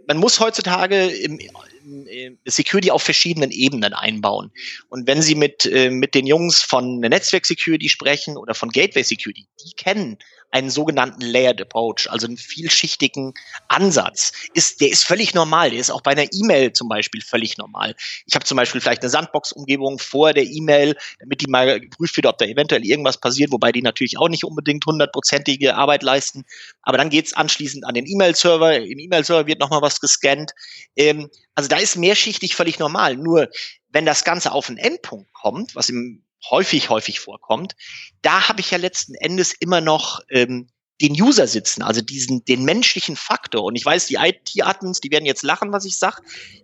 man 0.07 0.17
muss 0.17 0.39
heutzutage 0.39 1.05
im, 1.07 1.39
im, 1.39 2.37
Security 2.45 2.91
auf 2.91 3.03
verschiedenen 3.03 3.51
Ebenen 3.51 3.93
einbauen. 3.93 4.51
Und 4.89 5.07
wenn 5.07 5.21
Sie 5.21 5.35
mit, 5.35 5.65
äh, 5.65 5.89
mit 5.89 6.15
den 6.15 6.27
Jungs 6.27 6.61
von 6.61 6.99
Netzwerk 6.99 7.45
Security 7.45 7.89
sprechen 7.89 8.37
oder 8.37 8.53
von 8.53 8.69
Gateway 8.69 9.03
Security, 9.03 9.47
die 9.63 9.73
kennen 9.73 10.17
einen 10.51 10.69
sogenannten 10.69 11.21
Layered 11.21 11.61
Approach, 11.61 12.07
also 12.09 12.27
einen 12.27 12.37
vielschichtigen 12.37 13.33
Ansatz. 13.69 14.33
Ist, 14.53 14.81
der 14.81 14.89
ist 14.89 15.05
völlig 15.05 15.33
normal. 15.33 15.71
Der 15.71 15.79
ist 15.79 15.89
auch 15.89 16.01
bei 16.01 16.11
einer 16.11 16.27
E-Mail 16.31 16.73
zum 16.73 16.89
Beispiel 16.89 17.21
völlig 17.21 17.57
normal. 17.57 17.95
Ich 18.25 18.35
habe 18.35 18.45
zum 18.45 18.57
Beispiel 18.57 18.81
vielleicht 18.81 19.01
eine 19.01 19.09
Sandbox-Umgebung 19.09 19.97
vor 19.99 20.33
der 20.33 20.43
E-Mail, 20.43 20.95
damit 21.19 21.41
die 21.41 21.47
mal 21.47 21.79
geprüft 21.79 22.17
wird, 22.17 22.27
ob 22.27 22.37
da 22.37 22.45
eventuell 22.45 22.85
irgendwas 22.85 23.17
passiert, 23.17 23.51
wobei 23.51 23.71
die 23.71 23.81
natürlich 23.81 24.17
auch 24.17 24.29
nicht 24.29 24.43
unbedingt 24.43 24.85
hundertprozentige 24.85 25.75
Arbeit 25.75 26.03
leisten. 26.03 26.43
Aber 26.81 26.97
dann 26.97 27.09
geht's 27.09 27.33
anschließend 27.33 27.85
an 27.85 27.93
den 27.93 28.05
E-Mail-Server. 28.05 28.79
Im 28.79 28.99
E-Mail-Server 28.99 29.47
wird 29.47 29.59
nochmal 29.59 29.81
was 29.81 29.99
gescannt. 29.99 30.51
Ähm, 30.95 31.29
also 31.55 31.69
da 31.69 31.77
ist 31.77 31.95
mehrschichtig 31.95 32.55
völlig 32.55 32.79
normal. 32.79 33.15
Nur 33.17 33.49
wenn 33.91 34.05
das 34.05 34.23
Ganze 34.23 34.51
auf 34.51 34.69
einen 34.69 34.77
Endpunkt 34.77 35.31
kommt, 35.33 35.75
was 35.75 35.89
im 35.89 36.23
häufig, 36.49 36.89
häufig 36.89 37.19
vorkommt, 37.19 37.75
da 38.21 38.47
habe 38.47 38.61
ich 38.61 38.71
ja 38.71 38.77
letzten 38.77 39.13
Endes 39.15 39.53
immer 39.53 39.81
noch 39.81 40.21
ähm, 40.29 40.69
den 41.01 41.19
User 41.19 41.47
sitzen, 41.47 41.81
also 41.81 42.01
diesen, 42.01 42.45
den 42.45 42.63
menschlichen 42.63 43.15
Faktor. 43.15 43.63
Und 43.63 43.75
ich 43.75 43.85
weiß, 43.85 44.07
die 44.07 44.15
IT-Admins, 44.15 45.01
die 45.01 45.11
werden 45.11 45.25
jetzt 45.25 45.43
lachen, 45.43 45.71
was 45.71 45.85
ich 45.85 45.97
sage. 45.97 46.21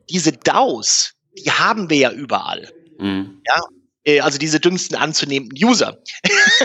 Diese 0.09 0.31
DAOs, 0.31 1.13
die 1.37 1.51
haben 1.51 1.89
wir 1.89 1.97
ja 1.97 2.11
überall. 2.11 2.71
Mhm. 2.99 3.41
Ja, 3.47 3.61
äh, 4.07 4.21
also 4.21 4.37
diese 4.37 4.59
dünnsten 4.59 4.95
anzunehmenden 4.95 5.57
User. 5.63 6.01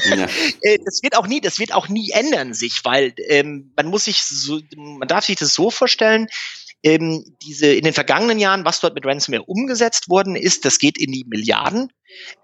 Ja. 0.05 0.29
Äh, 0.65 0.79
das 0.85 1.03
wird 1.03 1.17
auch 1.17 1.27
nie, 1.27 1.41
das 1.41 1.59
wird 1.59 1.73
auch 1.73 1.89
nie 1.89 2.11
ändern 2.11 2.55
sich, 2.55 2.85
weil 2.85 3.15
ähm, 3.29 3.73
man 3.75 3.87
muss 3.87 4.05
sich 4.05 4.23
so, 4.23 4.61
man 4.77 5.09
darf 5.09 5.25
sich 5.25 5.37
das 5.37 5.55
so 5.55 5.71
vorstellen, 5.71 6.29
ähm, 6.83 7.25
diese 7.43 7.73
in 7.73 7.85
den 7.85 7.95
vergangenen 7.95 8.39
Jahren, 8.39 8.65
was 8.65 8.81
dort 8.81 8.95
mit 8.95 9.07
Ransomware 9.07 9.45
umgesetzt 9.45 10.09
worden 10.09 10.37
ist, 10.37 10.65
das 10.65 10.79
geht 10.79 10.99
in 10.99 11.13
die 11.13 11.25
Milliarden. 11.29 11.93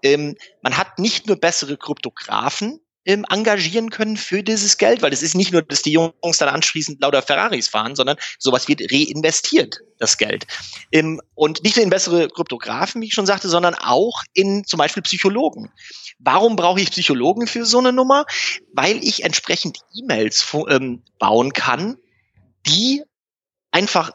Ähm, 0.03 0.35
man 0.61 0.77
hat 0.77 0.99
nicht 0.99 1.27
nur 1.27 1.37
bessere 1.37 1.77
Kryptografen 1.77 2.79
ähm, 3.05 3.25
engagieren 3.29 3.89
können 3.89 4.17
für 4.17 4.43
dieses 4.43 4.77
Geld, 4.77 5.01
weil 5.01 5.13
es 5.13 5.23
ist 5.23 5.35
nicht 5.35 5.51
nur, 5.51 5.61
dass 5.61 5.81
die 5.81 5.91
Jungs 5.91 6.37
dann 6.37 6.49
anschließend 6.49 7.01
lauter 7.01 7.21
Ferraris 7.21 7.67
fahren, 7.67 7.95
sondern 7.95 8.17
sowas 8.37 8.67
wird 8.67 8.81
reinvestiert, 8.91 9.79
das 9.97 10.17
Geld. 10.17 10.45
Ähm, 10.91 11.21
und 11.33 11.63
nicht 11.63 11.75
nur 11.75 11.83
in 11.83 11.89
bessere 11.89 12.27
Kryptografen, 12.29 13.01
wie 13.01 13.07
ich 13.07 13.13
schon 13.13 13.25
sagte, 13.25 13.49
sondern 13.49 13.75
auch 13.75 14.23
in 14.33 14.63
zum 14.63 14.77
Beispiel 14.77 15.03
Psychologen. 15.03 15.71
Warum 16.19 16.55
brauche 16.55 16.81
ich 16.81 16.91
Psychologen 16.91 17.47
für 17.47 17.65
so 17.65 17.79
eine 17.79 17.93
Nummer? 17.93 18.25
Weil 18.73 19.03
ich 19.03 19.23
entsprechend 19.23 19.79
E-Mails 19.95 20.45
ähm, 20.67 21.01
bauen 21.17 21.53
kann, 21.53 21.97
die 22.67 23.03
einfach 23.71 24.11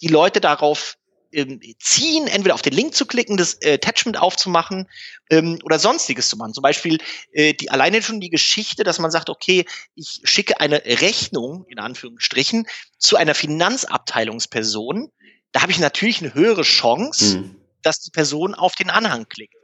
die 0.00 0.08
Leute 0.08 0.40
darauf 0.40 0.96
ähm, 1.34 1.60
ziehen, 1.80 2.26
entweder 2.28 2.54
auf 2.54 2.62
den 2.62 2.72
Link 2.72 2.94
zu 2.94 3.06
klicken, 3.06 3.36
das 3.36 3.54
äh, 3.62 3.74
Attachment 3.74 4.20
aufzumachen 4.20 4.88
ähm, 5.30 5.58
oder 5.64 5.78
sonstiges 5.78 6.28
zu 6.28 6.36
machen. 6.36 6.54
Zum 6.54 6.62
Beispiel 6.62 6.98
äh, 7.32 7.54
die 7.54 7.70
alleine 7.70 8.02
schon 8.02 8.20
die 8.20 8.30
Geschichte, 8.30 8.84
dass 8.84 8.98
man 8.98 9.10
sagt, 9.10 9.28
okay, 9.28 9.64
ich 9.94 10.20
schicke 10.24 10.60
eine 10.60 10.84
Rechnung 10.84 11.64
in 11.68 11.78
Anführungsstrichen 11.78 12.66
zu 12.98 13.16
einer 13.16 13.34
Finanzabteilungsperson. 13.34 15.10
Da 15.52 15.62
habe 15.62 15.72
ich 15.72 15.78
natürlich 15.78 16.20
eine 16.20 16.34
höhere 16.34 16.62
Chance, 16.62 17.38
mhm. 17.38 17.56
dass 17.82 18.00
die 18.00 18.10
Person 18.10 18.54
auf 18.54 18.74
den 18.76 18.90
Anhang 18.90 19.28
klickt. 19.28 19.54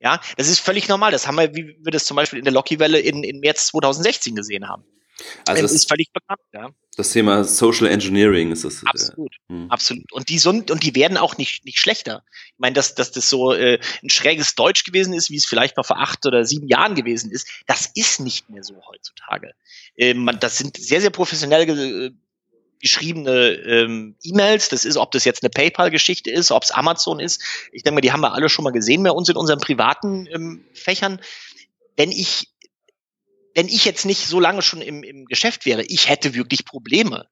Ja, 0.00 0.20
das 0.36 0.48
ist 0.48 0.60
völlig 0.60 0.88
normal. 0.88 1.10
Das 1.10 1.26
haben 1.26 1.36
wir, 1.36 1.54
wie 1.56 1.76
wir 1.82 1.90
das 1.90 2.04
zum 2.04 2.16
Beispiel 2.16 2.38
in 2.38 2.44
der 2.44 2.54
Locky-Welle 2.54 3.00
in, 3.00 3.24
in 3.24 3.40
März 3.40 3.66
2016 3.68 4.36
gesehen 4.36 4.68
haben. 4.68 4.84
Also 5.46 5.62
das 5.62 5.72
ist 5.72 5.88
völlig 5.88 6.12
bekannt, 6.12 6.40
ja. 6.52 6.70
Das 6.96 7.12
Thema 7.12 7.44
Social 7.44 7.86
Engineering 7.86 8.50
ist 8.50 8.64
das. 8.64 8.82
Äh, 8.82 8.86
absolut, 8.86 9.36
äh, 9.50 9.66
absolut. 9.68 10.12
Und 10.12 10.28
die 10.28 10.38
sind 10.38 10.70
und 10.70 10.82
die 10.82 10.94
werden 10.94 11.16
auch 11.16 11.38
nicht 11.38 11.64
nicht 11.64 11.78
schlechter. 11.78 12.24
Ich 12.46 12.58
meine, 12.58 12.74
dass 12.74 12.94
dass 12.94 13.12
das 13.12 13.30
so 13.30 13.52
äh, 13.52 13.78
ein 14.02 14.10
schräges 14.10 14.54
Deutsch 14.54 14.84
gewesen 14.84 15.14
ist, 15.14 15.30
wie 15.30 15.36
es 15.36 15.46
vielleicht 15.46 15.76
noch 15.76 15.86
vor 15.86 15.98
acht 16.00 16.26
oder 16.26 16.44
sieben 16.44 16.66
Jahren 16.66 16.94
gewesen 16.94 17.30
ist, 17.30 17.48
das 17.66 17.90
ist 17.94 18.20
nicht 18.20 18.50
mehr 18.50 18.64
so 18.64 18.74
heutzutage. 18.88 19.54
Äh, 19.96 20.14
man, 20.14 20.40
das 20.40 20.58
sind 20.58 20.76
sehr 20.76 21.00
sehr 21.00 21.10
professionell 21.10 21.66
ge 21.66 22.06
äh, 22.06 22.10
geschriebene 22.80 23.54
ähm, 23.54 24.16
E-Mails. 24.22 24.68
Das 24.68 24.84
ist, 24.84 24.96
ob 24.96 25.10
das 25.10 25.24
jetzt 25.24 25.42
eine 25.42 25.50
PayPal-Geschichte 25.50 26.30
ist, 26.30 26.50
ob 26.50 26.62
es 26.62 26.70
Amazon 26.70 27.20
ist. 27.20 27.42
Ich 27.72 27.82
denke 27.82 27.96
mal, 27.96 28.00
die 28.00 28.12
haben 28.12 28.20
wir 28.20 28.34
alle 28.34 28.48
schon 28.48 28.64
mal 28.64 28.70
gesehen 28.70 29.02
bei 29.02 29.10
uns 29.10 29.28
in 29.28 29.36
unseren 29.36 29.58
privaten 29.58 30.28
ähm, 30.32 30.64
Fächern. 30.74 31.20
Wenn 31.96 32.12
ich 32.12 32.48
wenn 33.58 33.66
ich 33.66 33.84
jetzt 33.84 34.06
nicht 34.06 34.28
so 34.28 34.38
lange 34.38 34.62
schon 34.62 34.80
im, 34.80 35.02
im 35.02 35.24
Geschäft 35.24 35.66
wäre, 35.66 35.82
ich 35.82 36.08
hätte 36.08 36.32
wirklich 36.32 36.64
Probleme. 36.64 37.26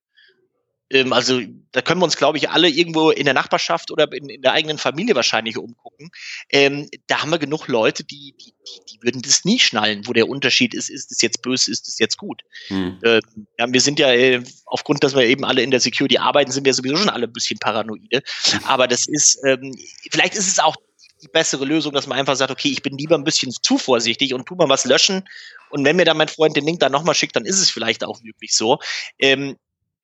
Ähm, 0.91 1.13
also 1.13 1.41
da 1.71 1.83
können 1.83 2.01
wir 2.01 2.05
uns, 2.05 2.17
glaube 2.17 2.37
ich, 2.37 2.51
alle 2.51 2.69
irgendwo 2.69 3.11
in 3.11 3.27
der 3.27 3.35
Nachbarschaft 3.35 3.93
oder 3.93 4.11
in, 4.13 4.29
in 4.29 4.43
der 4.43 4.53
eigenen 4.53 4.77
Familie 4.77 5.15
wahrscheinlich 5.15 5.57
umgucken. 5.57 6.11
Ähm, 6.51 6.89
da 7.07 7.23
haben 7.23 7.31
wir 7.31 7.39
genug 7.39 7.69
Leute, 7.69 8.03
die, 8.03 8.35
die, 8.41 8.53
die, 8.91 9.03
würden 9.03 9.23
das 9.23 9.45
nie 9.45 9.61
schnallen, 9.61 10.09
wo 10.09 10.13
der 10.13 10.29
Unterschied 10.29 10.75
ist, 10.75 10.91
ist 10.91 11.13
es 11.13 11.23
jetzt 11.23 11.43
böse, 11.43 11.71
ist 11.71 11.87
es 11.87 12.01
jetzt 12.01 12.19
gut. 12.19 12.43
Hm. 12.67 12.99
Ähm, 13.05 13.47
ja, 13.57 13.73
wir 13.73 13.81
sind 13.81 14.01
ja, 14.01 14.13
äh, 14.13 14.43
aufgrund, 14.65 15.05
dass 15.05 15.15
wir 15.15 15.23
eben 15.23 15.45
alle 15.45 15.63
in 15.63 15.71
der 15.71 15.79
Security 15.79 16.19
arbeiten, 16.19 16.51
sind 16.51 16.65
wir 16.65 16.75
sowieso 16.75 16.97
schon 16.97 17.09
alle 17.09 17.29
ein 17.29 17.33
bisschen 17.33 17.61
paranoide. 17.61 18.25
Aber 18.65 18.89
das 18.89 19.07
ist, 19.07 19.39
ähm, 19.45 19.79
vielleicht 20.11 20.35
ist 20.35 20.49
es 20.49 20.59
auch 20.59 20.75
die 21.23 21.29
bessere 21.29 21.65
Lösung, 21.65 21.93
dass 21.93 22.07
man 22.07 22.19
einfach 22.19 22.37
sagt, 22.37 22.51
okay, 22.51 22.69
ich 22.69 22.83
bin 22.83 22.97
lieber 22.97 23.15
ein 23.17 23.25
bisschen 23.25 23.53
zu 23.53 23.79
vorsichtig 23.79 24.35
und 24.35 24.47
tu 24.47 24.55
mal 24.55 24.69
was 24.69 24.85
löschen. 24.85 25.27
Und 25.71 25.85
wenn 25.85 25.97
mir 25.97 26.05
dann 26.05 26.17
mein 26.17 26.29
Freund 26.29 26.57
den 26.57 26.65
Link 26.65 26.81
dann 26.81 26.93
nochmal 26.93 27.15
schickt, 27.15 27.37
dann 27.37 27.45
ist 27.45 27.61
es 27.61 27.71
vielleicht 27.71 28.05
auch 28.05 28.23
wirklich 28.23 28.55
so. 28.55 28.79
Ähm, 29.19 29.57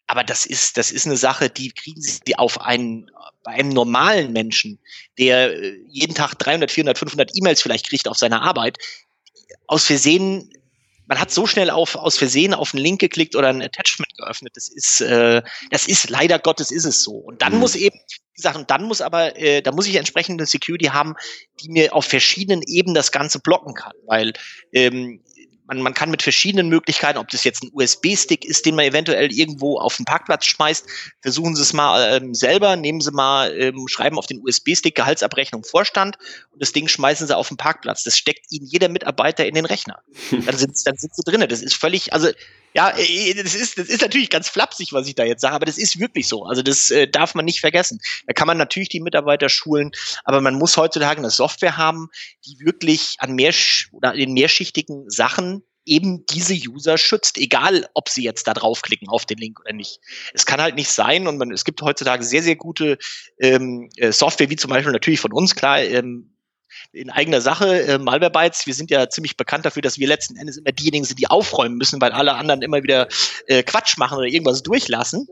aber 0.07 0.25
das 0.25 0.47
ist, 0.47 0.77
das 0.77 0.91
ist 0.91 1.07
eine 1.07 1.17
Sache, 1.17 1.49
die 1.49 1.71
kriegen 1.71 2.01
sie 2.01 2.37
auf 2.37 2.61
einen, 2.61 3.11
bei 3.45 3.53
einem 3.53 3.71
normalen 3.71 4.33
Menschen, 4.33 4.79
der 5.19 5.55
äh, 5.55 5.79
jeden 5.89 6.15
Tag 6.15 6.35
300, 6.39 6.71
400, 6.71 6.99
500 6.99 7.31
E-Mails 7.35 7.63
vielleicht 7.63 7.89
kriegt 7.89 8.09
auf 8.09 8.19
seiner 8.19 8.43
Arbeit, 8.43 8.79
aus 9.67 9.87
Versehen 9.87 10.51
man 11.13 11.21
hat 11.21 11.31
so 11.31 11.47
schnell 11.47 11.69
auf, 11.69 11.95
aus 11.95 12.17
Versehen 12.17 12.55
auf 12.55 12.73
einen 12.73 12.83
Link 12.83 12.99
geklickt 12.99 13.37
oder 13.37 13.49
ein 13.49 13.61
Attachment 13.61 14.17
geöffnet. 14.17 14.57
Das 14.57 14.69
ist, 14.69 15.03
äh, 15.03 15.43
das 15.71 15.87
ist 15.87 16.09
leider 16.09 16.39
Gottes 16.39 16.71
ist 16.71 16.87
es 16.87 17.03
so. 17.03 17.13
Und 17.13 17.43
dann 17.43 17.53
mhm. 17.53 17.59
muss 17.59 17.75
eben 17.75 17.99
die 18.39 18.41
Sachen, 18.41 18.67
dann 18.67 18.85
muss 18.85 19.03
aber, 19.03 19.37
äh, 19.37 19.61
da 19.61 19.73
muss 19.73 19.87
ich 19.87 19.97
entsprechende 19.97 20.47
Security 20.47 20.87
haben, 20.87 21.13
die 21.61 21.69
mir 21.69 21.95
auf 21.95 22.07
verschiedenen 22.07 22.63
Ebenen 22.67 22.95
das 22.95 23.13
Ganze 23.13 23.41
blocken 23.41 23.75
kann, 23.75 23.93
weil 24.07 24.33
ähm, 24.73 25.23
man, 25.73 25.83
man 25.83 25.95
kann 25.95 26.11
mit 26.11 26.23
verschiedenen 26.23 26.69
Möglichkeiten, 26.69 27.19
ob 27.19 27.29
das 27.29 27.45
jetzt 27.45 27.63
ein 27.63 27.71
USB-Stick 27.73 28.45
ist, 28.45 28.67
den 28.67 28.75
man 28.75 28.85
eventuell 28.85 29.33
irgendwo 29.33 29.79
auf 29.79 29.97
den 29.97 30.05
Parkplatz 30.05 30.45
schmeißt, 30.45 30.87
versuchen 31.21 31.57
Sie 31.57 31.63
es 31.63 31.73
mal 31.73 32.17
ähm, 32.17 32.35
selber, 32.35 32.77
nehmen 32.77 33.01
Sie 33.01 33.11
mal, 33.11 33.59
ähm, 33.59 33.89
schreiben 33.89 34.19
auf 34.19 34.27
den 34.27 34.41
USB-Stick 34.43 34.95
Gehaltsabrechnung 34.95 35.65
Vorstand 35.65 36.19
und 36.51 36.61
das 36.61 36.73
Ding 36.73 36.89
schmeißen 36.89 37.27
Sie 37.27 37.37
auf 37.37 37.49
den 37.49 37.57
Parkplatz. 37.57 38.05
Das 38.05 38.19
steckt 38.19 38.51
Ihnen 38.51 38.67
jeder 38.67 38.89
Mitarbeiter 38.89 39.47
in 39.47 39.55
den 39.55 39.65
Rechner. 39.65 40.03
Dann 40.31 40.57
sind, 40.57 40.77
dann 40.85 40.97
sind 40.97 41.15
Sie 41.15 41.23
drinnen. 41.25 41.49
Das 41.49 41.63
ist 41.63 41.75
völlig, 41.75 42.13
also 42.13 42.29
ja, 42.75 42.91
äh, 42.91 43.31
äh, 43.31 43.35
das 43.35 43.55
ist, 43.55 43.79
das 43.79 43.89
ist 43.89 44.01
natürlich 44.01 44.31
ganz 44.31 44.49
flapsig, 44.49 44.93
was 44.93 45.07
ich 45.07 45.15
da 45.15 45.25
jetzt 45.25 45.43
sage, 45.43 45.55
aber 45.55 45.67
das 45.67 45.79
ist 45.79 45.99
wirklich 45.99 46.29
so. 46.29 46.45
Also 46.45 46.63
das 46.63 46.91
äh, 46.91 47.07
darf 47.09 47.35
man 47.35 47.45
nicht 47.45 47.61
vergessen. 47.61 48.01
Da 48.27 48.33
kann 48.33 48.47
man 48.47 48.59
natürlich 48.59 48.89
die 48.89 49.01
Mitarbeiter 49.01 49.49
schulen, 49.49 49.93
aber 50.25 50.41
man 50.41 50.55
muss 50.55 50.77
heutzutage 50.77 51.19
eine 51.19 51.31
Software 51.31 51.77
haben, 51.77 52.09
die 52.47 52.59
wirklich 52.61 53.17
an 53.19 53.35
mehr 53.35 53.53
oder 53.93 54.15
in 54.15 54.33
mehrschichtigen 54.33 55.11
Sachen 55.11 55.62
eben 55.85 56.25
diese 56.27 56.55
User 56.55 56.99
schützt, 56.99 57.39
egal 57.39 57.89
ob 57.95 58.09
sie 58.09 58.23
jetzt 58.23 58.47
da 58.47 58.55
draufklicken 58.55 59.09
auf 59.09 59.27
den 59.27 59.39
Link 59.39 59.61
oder 59.61 59.73
nicht. 59.73 60.01
Es 60.33 60.47
kann 60.47 60.61
halt 60.61 60.77
nicht 60.77 60.91
sein 60.91 61.27
und 61.27 61.39
man, 61.39 61.51
es 61.51 61.65
gibt 61.65 61.83
heutzutage 61.83 62.25
sehr, 62.25 62.43
sehr 62.43 62.57
gute 62.57 62.99
ähm, 63.41 63.89
äh, 63.97 64.13
Software, 64.13 64.51
wie 64.51 64.57
zum 64.57 64.71
Beispiel 64.71 64.93
natürlich 64.93 65.21
von 65.21 65.33
uns, 65.33 65.55
klar, 65.55 65.81
ähm, 65.81 66.33
in 66.93 67.11
eigener 67.11 67.41
Sache, 67.41 67.83
äh, 67.85 67.99
Malware 67.99 68.31
Bytes, 68.31 68.67
wir 68.67 68.75
sind 68.75 68.91
ja 68.91 69.09
ziemlich 69.09 69.37
bekannt 69.37 69.65
dafür, 69.65 69.83
dass 69.83 69.99
wir 69.99 70.07
letzten 70.07 70.37
Endes 70.37 70.59
immer 70.59 70.73
diejenigen 70.73 71.05
sind, 71.05 71.19
die 71.19 71.29
aufräumen 71.29 71.77
müssen, 71.77 72.01
weil 72.01 72.13
alle 72.13 72.35
anderen 72.35 72.63
immer 72.63 72.83
wieder 72.83 73.09
äh, 73.47 73.63
Quatsch 73.63 73.97
machen 73.99 74.19
oder 74.19 74.27
irgendwas 74.27 74.63
durchlassen. 74.63 75.27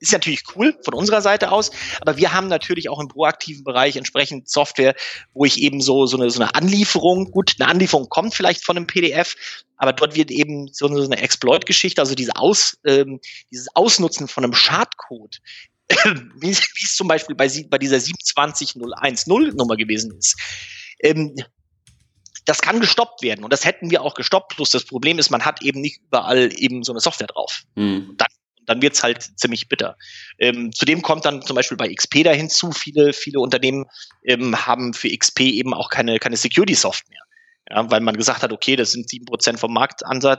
Ist 0.00 0.12
natürlich 0.12 0.42
cool 0.54 0.76
von 0.84 0.94
unserer 0.94 1.22
Seite 1.22 1.50
aus, 1.52 1.70
aber 2.00 2.16
wir 2.16 2.32
haben 2.32 2.48
natürlich 2.48 2.88
auch 2.88 3.00
im 3.00 3.08
proaktiven 3.08 3.64
Bereich 3.64 3.96
entsprechend 3.96 4.48
Software, 4.48 4.94
wo 5.32 5.44
ich 5.44 5.60
eben 5.62 5.80
so, 5.80 6.06
so, 6.06 6.16
eine, 6.16 6.30
so 6.30 6.42
eine 6.42 6.54
Anlieferung, 6.54 7.30
gut, 7.30 7.54
eine 7.58 7.68
Anlieferung 7.68 8.08
kommt 8.08 8.34
vielleicht 8.34 8.64
von 8.64 8.76
einem 8.76 8.86
PDF, 8.86 9.34
aber 9.76 9.92
dort 9.92 10.14
wird 10.14 10.30
eben 10.30 10.68
so 10.72 10.86
eine, 10.86 11.00
so 11.00 11.10
eine 11.10 11.20
Exploit-Geschichte, 11.20 12.00
also 12.00 12.14
diese 12.14 12.36
Aus, 12.36 12.76
ähm, 12.86 13.20
dieses 13.50 13.68
Ausnutzen 13.74 14.28
von 14.28 14.44
einem 14.44 14.54
Schadcode, 14.54 15.38
wie, 15.88 16.48
wie 16.50 16.84
es 16.84 16.96
zum 16.96 17.08
Beispiel 17.08 17.36
bei, 17.36 17.48
bei 17.68 17.78
dieser 17.78 18.00
27010 18.00 19.56
Nummer 19.56 19.76
gewesen 19.76 20.16
ist 20.18 20.36
ähm, 21.00 21.34
das 22.44 22.60
kann 22.60 22.80
gestoppt 22.80 23.22
werden 23.22 23.44
und 23.44 23.52
das 23.52 23.64
hätten 23.64 23.90
wir 23.90 24.02
auch 24.02 24.14
gestoppt. 24.14 24.54
Plus 24.54 24.70
das 24.70 24.84
Problem 24.84 25.18
ist, 25.18 25.30
man 25.30 25.44
hat 25.44 25.62
eben 25.62 25.80
nicht 25.80 26.00
überall 26.06 26.50
eben 26.56 26.84
so 26.84 26.92
eine 26.92 27.00
Software 27.00 27.26
drauf. 27.26 27.64
Mhm. 27.74 28.14
dann, 28.16 28.28
dann 28.66 28.82
wird's 28.82 29.02
halt 29.02 29.22
ziemlich 29.38 29.68
bitter. 29.68 29.96
Ähm, 30.38 30.72
zudem 30.72 31.02
kommt 31.02 31.24
dann 31.24 31.42
zum 31.42 31.56
Beispiel 31.56 31.76
bei 31.76 31.92
XP 31.92 32.24
da 32.24 32.32
hinzu, 32.32 32.72
viele, 32.72 33.12
viele 33.12 33.40
Unternehmen 33.40 33.86
ähm, 34.24 34.66
haben 34.66 34.92
für 34.92 35.08
XP 35.16 35.40
eben 35.40 35.72
auch 35.74 35.90
keine, 35.90 36.18
keine 36.18 36.36
Security-Software. 36.36 37.20
Ja, 37.68 37.90
weil 37.90 38.00
man 38.00 38.16
gesagt 38.16 38.42
hat, 38.42 38.52
okay, 38.52 38.76
das 38.76 38.92
sind 38.92 39.08
sieben 39.08 39.24
Prozent 39.24 39.58
vom 39.58 39.72
Marktanteil, 39.72 40.36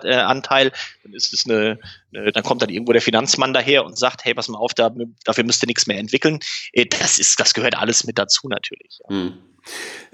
äh, 0.68 0.72
dann 1.04 1.14
ist 1.14 1.34
es 1.34 1.46
eine, 1.46 1.78
eine, 2.14 2.32
dann 2.32 2.44
kommt 2.44 2.62
dann 2.62 2.70
irgendwo 2.70 2.94
der 2.94 3.02
Finanzmann 3.02 3.54
daher 3.54 3.86
und 3.86 3.98
sagt, 3.98 4.24
hey, 4.24 4.34
pass 4.34 4.48
mal 4.48 4.58
auf, 4.58 4.74
da, 4.74 4.96
dafür 5.26 5.44
müsst 5.44 5.62
ihr 5.62 5.68
nichts 5.68 5.88
mehr 5.88 5.98
entwickeln. 5.98 6.40
Äh, 6.72 6.86
das 6.86 7.20
ist, 7.20 7.38
das 7.38 7.54
gehört 7.54 7.78
alles 7.78 8.06
mit 8.06 8.18
dazu 8.18 8.48
natürlich. 8.48 9.00
Ja. 9.04 9.16
Hm. 9.16 9.34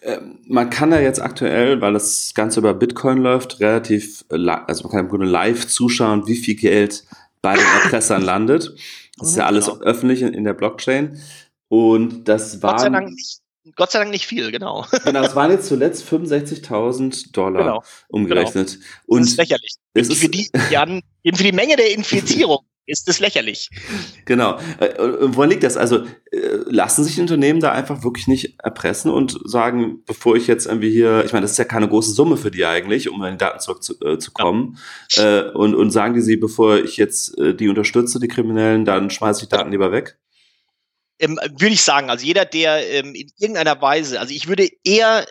Ähm, 0.01 0.39
man 0.47 0.71
kann 0.71 0.89
da 0.89 0.99
jetzt 0.99 1.21
aktuell, 1.21 1.79
weil 1.81 1.93
das 1.93 2.33
Ganze 2.33 2.59
über 2.59 2.73
Bitcoin 2.73 3.19
läuft, 3.19 3.59
relativ, 3.59 4.25
also 4.29 4.83
man 4.83 4.91
kann 4.91 4.99
im 5.01 5.09
Grunde 5.09 5.27
live 5.27 5.67
zuschauen, 5.67 6.25
wie 6.27 6.35
viel 6.35 6.55
Geld 6.55 7.03
bei 7.43 7.55
den 7.55 7.65
Erpressern 7.83 8.23
landet. 8.23 8.73
Das 9.19 9.29
ist 9.29 9.37
ja 9.37 9.45
alles 9.45 9.67
genau. 9.67 9.81
öffentlich 9.81 10.23
in, 10.23 10.33
in, 10.33 10.43
der 10.43 10.53
Blockchain. 10.53 11.21
Und 11.67 12.27
das 12.27 12.63
war. 12.63 12.71
Gott 12.71 12.81
sei 12.81 12.89
Dank 12.89 13.09
nicht 13.11 13.43
Gott 13.75 13.91
sei 13.91 13.99
Dank 13.99 14.11
nicht 14.11 14.25
viel, 14.25 14.51
genau. 14.51 14.85
Genau, 15.05 15.23
es 15.23 15.35
waren 15.35 15.51
jetzt 15.51 15.67
zuletzt 15.67 16.05
65.000 16.11 17.31
Dollar 17.31 17.61
genau, 17.61 17.83
umgerechnet. 18.09 18.73
Genau. 18.73 18.83
Und 19.05 19.21
das 19.21 19.29
ist 19.29 19.37
lächerlich. 19.37 19.75
Es 19.93 20.09
ist 20.09 20.19
für, 20.19 20.29
die, 20.29 20.49
die 20.69 20.77
an, 20.77 21.01
eben 21.23 21.37
für 21.37 21.43
die 21.43 21.53
Menge 21.53 21.75
der 21.77 21.91
Infizierung 21.95 22.65
ist 22.85 23.07
das 23.07 23.19
lächerlich. 23.19 23.69
Genau. 24.25 24.57
Äh, 24.79 24.93
woran 24.97 25.49
liegt 25.49 25.63
das? 25.63 25.77
Also 25.77 26.05
äh, 26.31 26.39
lassen 26.65 27.03
sich 27.03 27.19
Unternehmen 27.19 27.59
da 27.59 27.71
einfach 27.71 28.03
wirklich 28.03 28.27
nicht 28.27 28.59
erpressen 28.61 29.11
und 29.11 29.39
sagen, 29.45 30.03
bevor 30.05 30.35
ich 30.35 30.47
jetzt 30.47 30.65
irgendwie 30.65 30.91
hier, 30.91 31.23
ich 31.25 31.33
meine, 31.33 31.43
das 31.43 31.51
ist 31.51 31.57
ja 31.57 31.65
keine 31.65 31.87
große 31.87 32.11
Summe 32.11 32.37
für 32.37 32.51
die 32.51 32.65
eigentlich, 32.65 33.09
um 33.09 33.21
an 33.21 33.33
die 33.33 33.37
Daten 33.37 33.59
zurückzukommen. 33.59 34.77
Ja. 35.11 35.39
äh, 35.39 35.51
und, 35.51 35.75
und 35.75 35.91
sagen 35.91 36.13
die 36.13 36.21
sie, 36.21 36.37
bevor 36.37 36.77
ich 36.77 36.97
jetzt 36.97 37.35
die 37.37 37.69
unterstütze, 37.69 38.19
die 38.19 38.27
Kriminellen, 38.27 38.85
dann 38.85 39.09
schmeiße 39.09 39.43
ich 39.43 39.49
Daten 39.49 39.71
lieber 39.71 39.91
weg? 39.91 40.17
ähm, 41.19 41.39
würde 41.41 41.73
ich 41.73 41.81
sagen, 41.81 42.09
also 42.09 42.25
jeder, 42.25 42.45
der 42.45 42.89
ähm, 42.91 43.15
in 43.15 43.29
irgendeiner 43.37 43.81
Weise, 43.81 44.19
also 44.19 44.33
ich 44.33 44.47
würde 44.47 44.67
eher 44.83 45.25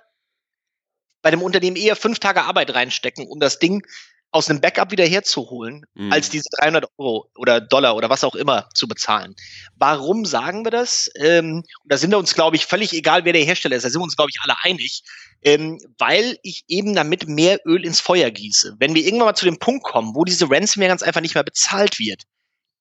bei 1.23 1.31
dem 1.31 1.43
Unternehmen 1.43 1.77
eher 1.77 1.97
fünf 1.97 2.19
Tage 2.19 2.43
Arbeit 2.43 2.75
reinstecken, 2.75 3.27
um 3.27 3.39
das 3.39 3.59
Ding 3.59 3.87
aus 4.33 4.49
einem 4.49 4.61
Backup 4.61 4.91
wieder 4.91 5.05
herzuholen, 5.05 5.85
mhm. 5.95 6.13
als 6.13 6.31
diese 6.31 6.49
300 6.61 6.87
Euro 6.97 7.31
oder 7.37 7.61
Dollar 7.61 7.95
oder 7.95 8.11
was 8.11 8.25
auch 8.25 8.35
immer 8.35 8.69
zu 8.75 8.89
bezahlen. 8.89 9.37
Warum 9.77 10.25
sagen 10.25 10.65
wir 10.65 10.71
das? 10.71 11.11
Ähm, 11.17 11.57
und 11.57 11.93
da 11.93 11.99
sind 11.99 12.11
wir 12.11 12.19
uns, 12.19 12.35
glaube 12.35 12.57
ich, 12.57 12.67
völlig 12.67 12.93
egal, 12.95 13.25
wer 13.25 13.35
der 13.35 13.45
Hersteller 13.45 13.77
ist. 13.77 13.85
Da 13.85 13.91
sind 13.91 14.01
wir 14.01 14.05
uns, 14.05 14.17
glaube 14.17 14.31
ich, 14.35 14.41
alle 14.43 14.57
einig. 14.63 15.03
Ähm, 15.45 15.81
weil 15.99 16.39
ich 16.43 16.65
eben 16.69 16.95
damit 16.95 17.29
mehr 17.29 17.59
Öl 17.67 17.85
ins 17.85 18.01
Feuer 18.01 18.31
gieße. 18.31 18.77
Wenn 18.79 18.95
wir 18.95 19.05
irgendwann 19.05 19.27
mal 19.27 19.35
zu 19.35 19.45
dem 19.45 19.59
Punkt 19.59 19.85
kommen, 19.85 20.15
wo 20.15 20.25
diese 20.25 20.49
Ransomware 20.49 20.89
ganz 20.89 21.03
einfach 21.03 21.21
nicht 21.21 21.35
mehr 21.35 21.43
bezahlt 21.43 21.99
wird, 21.99 22.23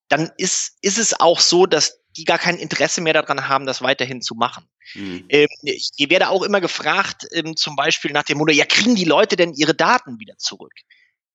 dann 0.09 0.29
ist, 0.37 0.77
ist 0.81 0.99
es 0.99 1.19
auch 1.19 1.39
so, 1.39 1.65
dass 1.65 2.01
die 2.17 2.25
gar 2.25 2.37
kein 2.37 2.57
Interesse 2.57 3.01
mehr 3.01 3.13
daran 3.13 3.47
haben, 3.47 3.65
das 3.65 3.81
weiterhin 3.81 4.21
zu 4.21 4.35
machen. 4.35 4.65
Mhm. 4.93 5.25
Ähm, 5.29 5.47
ich, 5.63 5.89
ich 5.95 6.09
werde 6.09 6.29
auch 6.29 6.43
immer 6.43 6.61
gefragt, 6.61 7.25
ähm, 7.31 7.55
zum 7.55 7.75
Beispiel 7.75 8.11
nach 8.11 8.23
dem 8.23 8.37
Motto, 8.37 8.51
ja, 8.51 8.65
kriegen 8.65 8.95
die 8.95 9.05
Leute 9.05 9.35
denn 9.35 9.53
ihre 9.53 9.73
Daten 9.73 10.19
wieder 10.19 10.37
zurück? 10.37 10.73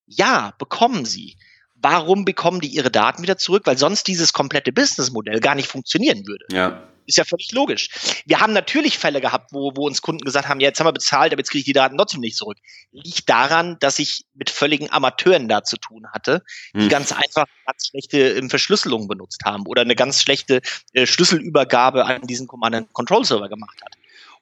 Ja, 0.07 0.53
bekommen 0.59 1.05
sie. 1.05 1.37
Warum 1.75 2.25
bekommen 2.25 2.61
die 2.61 2.69
ihre 2.69 2.91
Daten 2.91 3.23
wieder 3.23 3.37
zurück? 3.37 3.63
Weil 3.67 3.79
sonst 3.79 4.07
dieses 4.07 4.33
komplette 4.33 4.73
Businessmodell 4.73 5.41
gar 5.41 5.55
nicht 5.55 5.69
funktionieren 5.69 6.27
würde. 6.27 6.45
Ja. 6.51 6.83
Ist 7.07 7.19
ja 7.19 7.25
völlig 7.25 7.53
logisch. 7.53 7.89
Wir 8.25 8.41
haben 8.41 8.53
natürlich 8.53 8.99
Fälle 8.99 9.21
gehabt, 9.21 9.53
wo, 9.53 9.73
wo 9.77 9.87
uns 9.87 10.03
Kunden 10.03 10.25
gesagt 10.25 10.49
haben, 10.49 10.59
ja, 10.59 10.69
jetzt 10.69 10.81
haben 10.81 10.89
wir 10.89 10.93
bezahlt, 10.93 11.33
aber 11.33 11.41
jetzt 11.41 11.51
kriege 11.51 11.61
ich 11.61 11.65
die 11.67 11.73
Daten 11.73 11.97
trotzdem 11.97 12.21
nicht 12.21 12.37
zurück. 12.37 12.59
Liegt 12.91 13.29
daran, 13.29 13.77
dass 13.79 14.01
ich 14.01 14.25
mit 14.35 14.51
völligen 14.51 14.91
Amateuren 14.91 15.47
da 15.47 15.63
zu 15.63 15.77
tun 15.77 16.07
hatte, 16.13 16.43
die 16.75 16.81
hm. 16.81 16.89
ganz 16.89 17.13
einfach 17.13 17.47
ganz 17.65 17.87
schlechte 17.89 18.19
ähm, 18.31 18.51
Verschlüsselung 18.51 19.07
benutzt 19.07 19.45
haben 19.45 19.67
oder 19.67 19.83
eine 19.83 19.95
ganz 19.95 20.21
schlechte 20.21 20.63
äh, 20.95 21.07
Schlüsselübergabe 21.07 22.05
an 22.05 22.23
diesen 22.23 22.49
Command 22.49 22.93
Control 22.93 23.25
Server 23.25 23.49
gemacht 23.49 23.81
hat. 23.85 23.95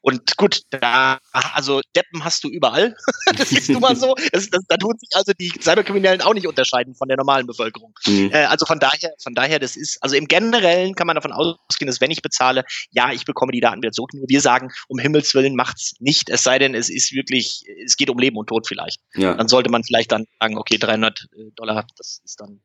Und 0.04 0.36
gut, 0.36 0.60
da, 0.68 1.18
also 1.32 1.80
Deppen 1.96 2.26
hast 2.26 2.44
du 2.44 2.50
überall. 2.50 2.94
das 3.38 3.48
siehst 3.48 3.70
du 3.70 3.80
mal 3.80 3.96
so. 3.96 4.14
Das, 4.32 4.50
das, 4.50 4.62
da 4.68 4.76
tun 4.76 4.92
sich 4.98 5.08
also 5.14 5.32
die 5.32 5.48
Cyberkriminellen 5.48 6.20
auch 6.20 6.34
nicht 6.34 6.46
unterscheiden 6.46 6.94
von 6.94 7.08
der 7.08 7.16
normalen 7.16 7.46
Bevölkerung. 7.46 7.94
Mhm. 8.06 8.30
Äh, 8.30 8.44
also 8.44 8.66
von 8.66 8.78
daher, 8.78 9.14
von 9.22 9.34
daher, 9.34 9.58
das 9.58 9.76
ist, 9.76 9.96
also 10.02 10.14
im 10.14 10.28
Generellen 10.28 10.94
kann 10.94 11.06
man 11.06 11.16
davon 11.16 11.32
ausgehen, 11.32 11.86
dass 11.86 12.02
wenn 12.02 12.10
ich 12.10 12.20
bezahle, 12.20 12.64
ja, 12.90 13.12
ich 13.12 13.24
bekomme 13.24 13.52
die 13.52 13.60
Daten 13.60 13.80
wieder 13.80 13.92
zurück. 13.92 14.12
Nur 14.12 14.28
wir 14.28 14.42
sagen, 14.42 14.70
um 14.88 14.98
Himmels 14.98 15.34
Willen 15.34 15.56
macht's 15.56 15.94
nicht. 16.00 16.28
Es 16.28 16.42
sei 16.42 16.58
denn, 16.58 16.74
es 16.74 16.90
ist 16.90 17.12
wirklich, 17.12 17.64
es 17.82 17.96
geht 17.96 18.10
um 18.10 18.18
Leben 18.18 18.36
und 18.36 18.48
Tod 18.48 18.68
vielleicht. 18.68 19.00
Ja. 19.14 19.32
Dann 19.32 19.48
sollte 19.48 19.70
man 19.70 19.84
vielleicht 19.84 20.12
dann 20.12 20.26
sagen, 20.38 20.58
okay, 20.58 20.76
300 20.76 21.28
äh, 21.32 21.50
Dollar, 21.56 21.86
das 21.96 22.20
ist 22.22 22.40
dann 22.40 22.60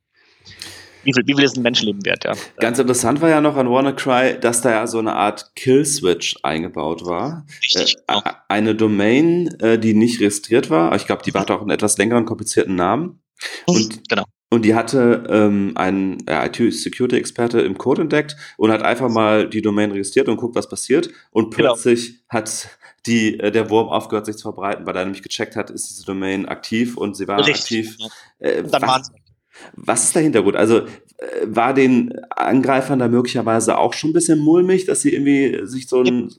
wie 1.03 1.13
viel, 1.13 1.23
wie 1.25 1.35
viel 1.35 1.43
ist 1.43 1.57
ein 1.57 1.63
Menschenleben 1.63 2.05
wert, 2.05 2.25
ja. 2.25 2.33
Ganz 2.57 2.79
interessant 2.79 3.21
war 3.21 3.29
ja 3.29 3.41
noch 3.41 3.55
an 3.55 3.69
WannaCry, 3.69 4.39
dass 4.39 4.61
da 4.61 4.71
ja 4.71 4.87
so 4.87 4.99
eine 4.99 5.15
Art 5.15 5.51
Kill-Switch 5.55 6.37
eingebaut 6.43 7.05
war. 7.05 7.45
Richtig. 7.63 7.97
Äh, 8.07 8.15
genau. 8.15 8.31
Eine 8.47 8.75
Domain, 8.75 9.47
äh, 9.59 9.79
die 9.79 9.93
nicht 9.93 10.19
registriert 10.19 10.69
war. 10.69 10.95
Ich 10.95 11.05
glaube, 11.05 11.23
die 11.23 11.31
hatte 11.31 11.53
auch 11.53 11.61
einen 11.61 11.69
etwas 11.69 11.97
längeren, 11.97 12.25
komplizierten 12.25 12.75
Namen. 12.75 13.21
Mhm, 13.67 13.75
und, 13.75 14.09
genau. 14.09 14.23
Und 14.51 14.65
die 14.65 14.73
hatte 14.73 15.23
ähm, 15.29 15.73
einen 15.75 16.25
äh, 16.27 16.47
IT-Security-Experte 16.47 17.61
im 17.61 17.77
Code 17.77 18.01
entdeckt 18.01 18.35
und 18.57 18.71
hat 18.71 18.81
einfach 18.81 19.09
mal 19.09 19.47
die 19.47 19.61
Domain 19.61 19.91
registriert 19.91 20.27
und 20.27 20.37
guckt, 20.37 20.55
was 20.55 20.67
passiert. 20.67 21.09
Und 21.31 21.55
genau. 21.55 21.73
plötzlich 21.73 22.07
genau. 22.07 22.23
hat 22.29 22.69
die, 23.05 23.39
äh, 23.39 23.51
der 23.51 23.69
Wurm 23.69 23.89
aufgehört, 23.89 24.25
sich 24.25 24.37
zu 24.37 24.43
verbreiten, 24.43 24.87
weil 24.87 24.95
er 24.95 25.05
nämlich 25.05 25.21
gecheckt 25.21 25.55
hat, 25.55 25.69
ist 25.69 25.89
diese 25.89 26.05
Domain 26.05 26.47
aktiv 26.47 26.97
und 26.97 27.15
sie 27.15 27.27
war 27.27 27.45
Richtig. 27.45 27.89
aktiv. 27.89 27.97
Äh, 28.39 28.63
dann 28.63 28.81
waren 28.81 29.03
sie 29.03 29.11
was 29.73 30.03
ist 30.05 30.15
der 30.15 30.23
Hintergrund? 30.23 30.55
Also 30.55 30.79
äh, 30.79 30.85
war 31.45 31.73
den 31.73 32.13
Angreifern 32.29 32.99
da 32.99 33.07
möglicherweise 33.07 33.77
auch 33.77 33.93
schon 33.93 34.11
ein 34.11 34.13
bisschen 34.13 34.39
mulmig, 34.39 34.85
dass 34.85 35.01
sie 35.01 35.13
irgendwie 35.13 35.65
sich 35.65 35.87
so 35.87 36.01
ein 36.01 36.33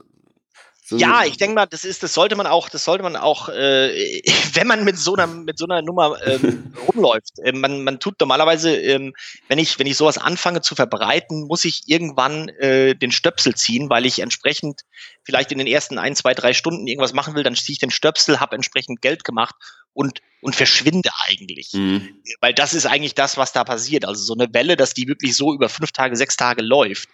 ja, 0.99 1.25
ich 1.25 1.37
denke 1.37 1.55
mal, 1.55 1.67
das 1.67 1.85
ist, 1.85 2.03
das 2.03 2.15
sollte 2.15 2.37
man 2.37 2.47
auch, 2.47 2.69
das 2.69 2.85
sollte 2.85 3.03
man 3.03 3.17
auch, 3.17 3.49
äh, 3.49 4.23
wenn 4.55 4.67
man 4.67 4.85
mit 4.85 4.99
so 4.99 5.15
einer, 5.15 5.27
mit 5.27 5.59
so 5.59 5.67
einer 5.67 5.83
Nummer 5.83 6.17
ähm, 6.27 6.73
rumläuft. 6.89 7.39
Äh, 7.43 7.53
man, 7.53 7.85
man 7.85 8.01
tut 8.01 8.19
normalerweise, 8.21 8.77
ähm, 8.77 9.15
wenn 9.49 9.59
ich, 9.59 9.79
wenn 9.79 9.87
ich 9.87 9.97
sowas 9.97 10.19
anfange 10.19 10.63
zu 10.63 10.75
verbreiten, 10.75 11.47
muss 11.47 11.65
ich 11.65 11.83
irgendwann 11.87 12.49
äh, 12.49 12.95
den 12.95 13.13
Stöpsel 13.13 13.55
ziehen, 13.55 13.91
weil 13.91 14.07
ich 14.07 14.21
entsprechend 14.21 14.83
vielleicht 15.23 15.53
in 15.53 15.59
den 15.59 15.67
ersten 15.67 15.99
ein, 15.99 16.17
zwei, 16.17 16.35
drei 16.35 16.53
Stunden 16.53 16.87
irgendwas 16.87 17.13
machen 17.13 17.35
will, 17.35 17.43
dann 17.43 17.55
ziehe 17.55 17.75
ich 17.75 17.79
den 17.79 17.91
Stöpsel, 17.91 18.41
habe 18.41 18.57
entsprechend 18.57 19.01
Geld 19.01 19.25
gemacht 19.25 19.55
und 20.01 20.21
und 20.43 20.57
verschwinde 20.57 21.11
eigentlich. 21.27 21.73
Mhm. 21.75 22.23
Weil 22.41 22.55
das 22.55 22.73
ist 22.73 22.87
eigentlich 22.87 23.15
das, 23.15 23.37
was 23.37 23.53
da 23.53 23.63
passiert. 23.63 24.07
Also 24.07 24.23
so 24.23 24.33
eine 24.35 24.53
Welle, 24.55 24.77
dass 24.77 24.95
die 24.95 25.07
wirklich 25.07 25.37
so 25.37 25.53
über 25.53 25.69
fünf 25.69 25.93
Tage, 25.93 26.17
sechs 26.17 26.37
Tage 26.37 26.63
läuft. 26.63 27.11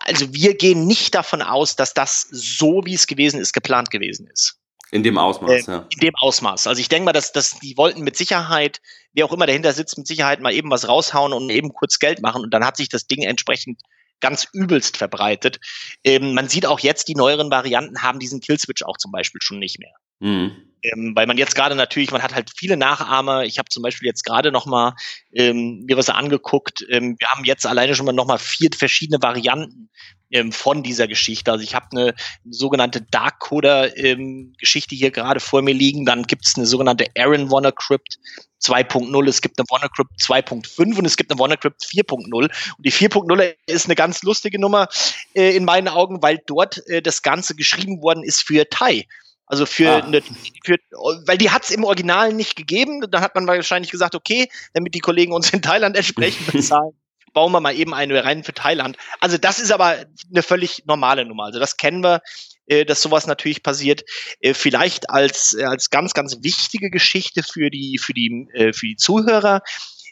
Also 0.00 0.32
wir 0.34 0.54
gehen 0.54 0.86
nicht 0.86 1.14
davon 1.14 1.40
aus, 1.40 1.76
dass 1.76 1.94
das 1.94 2.28
so, 2.30 2.82
wie 2.84 2.94
es 2.94 3.06
gewesen 3.06 3.40
ist, 3.40 3.54
geplant 3.54 3.90
gewesen 3.90 4.28
ist. 4.30 4.58
In 4.90 5.02
dem 5.02 5.18
Ausmaß, 5.18 5.50
äh, 5.50 5.70
ja. 5.70 5.86
In 5.90 6.00
dem 6.00 6.14
Ausmaß. 6.14 6.66
Also 6.66 6.80
ich 6.80 6.88
denke 6.88 7.06
mal, 7.06 7.12
dass, 7.12 7.32
dass 7.32 7.58
die 7.58 7.76
wollten 7.76 8.02
mit 8.02 8.16
Sicherheit, 8.16 8.80
wer 9.14 9.24
auch 9.24 9.32
immer 9.32 9.46
dahinter 9.46 9.72
sitzt, 9.72 9.98
mit 9.98 10.06
Sicherheit 10.06 10.40
mal 10.40 10.52
eben 10.52 10.70
was 10.70 10.88
raushauen 10.88 11.32
und 11.32 11.50
eben 11.50 11.72
kurz 11.72 11.98
Geld 11.98 12.22
machen 12.22 12.42
und 12.42 12.52
dann 12.52 12.64
hat 12.64 12.76
sich 12.76 12.88
das 12.88 13.06
Ding 13.06 13.22
entsprechend 13.22 13.80
ganz 14.20 14.46
übelst 14.52 14.96
verbreitet. 14.96 15.58
Ähm, 16.04 16.34
man 16.34 16.48
sieht 16.48 16.66
auch 16.66 16.80
jetzt, 16.80 17.08
die 17.08 17.14
neueren 17.14 17.50
Varianten 17.50 18.02
haben 18.02 18.18
diesen 18.18 18.40
Killswitch 18.40 18.82
auch 18.82 18.96
zum 18.96 19.10
Beispiel 19.10 19.40
schon 19.42 19.58
nicht 19.58 19.78
mehr. 19.78 19.94
Mhm. 20.20 20.65
Ähm, 20.82 21.12
weil 21.14 21.26
man 21.26 21.38
jetzt 21.38 21.54
gerade 21.54 21.74
natürlich, 21.74 22.10
man 22.10 22.22
hat 22.22 22.34
halt 22.34 22.50
viele 22.54 22.76
Nachahmer. 22.76 23.44
Ich 23.44 23.58
habe 23.58 23.68
zum 23.68 23.82
Beispiel 23.82 24.06
jetzt 24.06 24.24
gerade 24.24 24.52
noch 24.52 24.66
mal 24.66 24.94
ähm, 25.32 25.84
mir 25.86 25.96
was 25.96 26.10
angeguckt. 26.10 26.84
Ähm, 26.90 27.16
wir 27.18 27.28
haben 27.28 27.44
jetzt 27.44 27.66
alleine 27.66 27.94
schon 27.94 28.06
mal 28.06 28.12
noch 28.12 28.26
mal 28.26 28.38
vier 28.38 28.70
verschiedene 28.76 29.22
Varianten 29.22 29.90
ähm, 30.30 30.52
von 30.52 30.82
dieser 30.82 31.08
Geschichte. 31.08 31.50
Also 31.50 31.64
ich 31.64 31.74
habe 31.74 31.86
eine, 31.92 32.02
eine 32.04 32.14
sogenannte 32.52 33.02
Dark 33.02 33.40
Coder 33.40 33.96
ähm, 33.96 34.54
hier 34.60 35.10
gerade 35.10 35.40
vor 35.40 35.62
mir 35.62 35.74
liegen. 35.74 36.04
Dann 36.04 36.24
gibt 36.24 36.46
es 36.46 36.56
eine 36.56 36.66
sogenannte 36.66 37.06
Aaron 37.16 37.50
WannaCrypt 37.50 38.18
2.0. 38.62 39.28
Es 39.28 39.40
gibt 39.40 39.58
eine 39.58 39.66
WannaCrypt 39.68 40.20
2.5 40.20 40.98
und 40.98 41.04
es 41.04 41.16
gibt 41.16 41.30
eine 41.30 41.38
WannaCrypt 41.38 41.82
4.0. 41.82 42.32
Und 42.32 42.52
die 42.78 42.92
4.0 42.92 43.54
ist 43.66 43.86
eine 43.86 43.94
ganz 43.94 44.22
lustige 44.22 44.58
Nummer 44.58 44.88
äh, 45.34 45.56
in 45.56 45.64
meinen 45.64 45.88
Augen, 45.88 46.22
weil 46.22 46.40
dort 46.46 46.86
äh, 46.88 47.02
das 47.02 47.22
Ganze 47.22 47.54
geschrieben 47.54 48.02
worden 48.02 48.22
ist 48.22 48.42
für 48.42 48.68
Thai. 48.68 49.06
Also 49.46 49.64
für, 49.64 49.90
ah. 49.90 50.04
eine, 50.04 50.22
für 50.64 50.76
weil 51.24 51.38
die 51.38 51.50
hat 51.50 51.64
es 51.64 51.70
im 51.70 51.84
Original 51.84 52.32
nicht 52.32 52.56
gegeben. 52.56 53.00
Dann 53.10 53.20
hat 53.20 53.34
man 53.34 53.46
wahrscheinlich 53.46 53.92
gesagt, 53.92 54.14
okay, 54.14 54.48
damit 54.74 54.94
die 54.94 55.00
Kollegen 55.00 55.32
uns 55.32 55.50
in 55.50 55.62
Thailand 55.62 55.96
entsprechend 55.96 56.46
bezahlen, 56.52 56.92
bauen 57.32 57.52
wir 57.52 57.60
mal 57.60 57.76
eben 57.76 57.94
eine 57.94 58.24
rein 58.24 58.42
für 58.42 58.54
Thailand. 58.54 58.96
Also 59.20 59.38
das 59.38 59.60
ist 59.60 59.70
aber 59.70 60.04
eine 60.30 60.42
völlig 60.42 60.84
normale 60.86 61.24
Nummer. 61.24 61.44
Also 61.44 61.60
das 61.60 61.76
kennen 61.76 62.02
wir, 62.02 62.22
äh, 62.66 62.84
dass 62.84 63.02
sowas 63.02 63.26
natürlich 63.26 63.62
passiert. 63.62 64.02
Äh, 64.40 64.52
vielleicht 64.54 65.10
als 65.10 65.52
äh, 65.52 65.64
als 65.64 65.90
ganz 65.90 66.12
ganz 66.12 66.38
wichtige 66.42 66.90
Geschichte 66.90 67.42
für 67.44 67.70
die 67.70 67.98
für 68.02 68.14
die 68.14 68.48
äh, 68.54 68.72
für 68.72 68.86
die 68.86 68.96
Zuhörer, 68.96 69.62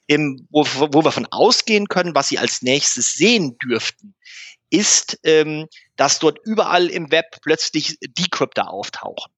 ähm, 0.06 0.46
wo, 0.50 0.64
wo 0.64 1.02
wir 1.02 1.12
von 1.12 1.26
ausgehen 1.30 1.88
können, 1.88 2.14
was 2.14 2.28
sie 2.28 2.38
als 2.38 2.62
nächstes 2.62 3.14
sehen 3.14 3.58
dürften 3.58 4.14
ist, 4.74 5.18
ähm, 5.22 5.66
dass 5.96 6.18
dort 6.18 6.38
überall 6.44 6.88
im 6.88 7.10
Web 7.12 7.36
plötzlich 7.42 7.96
Decrypter 8.00 8.70
auftauchen. 8.70 9.32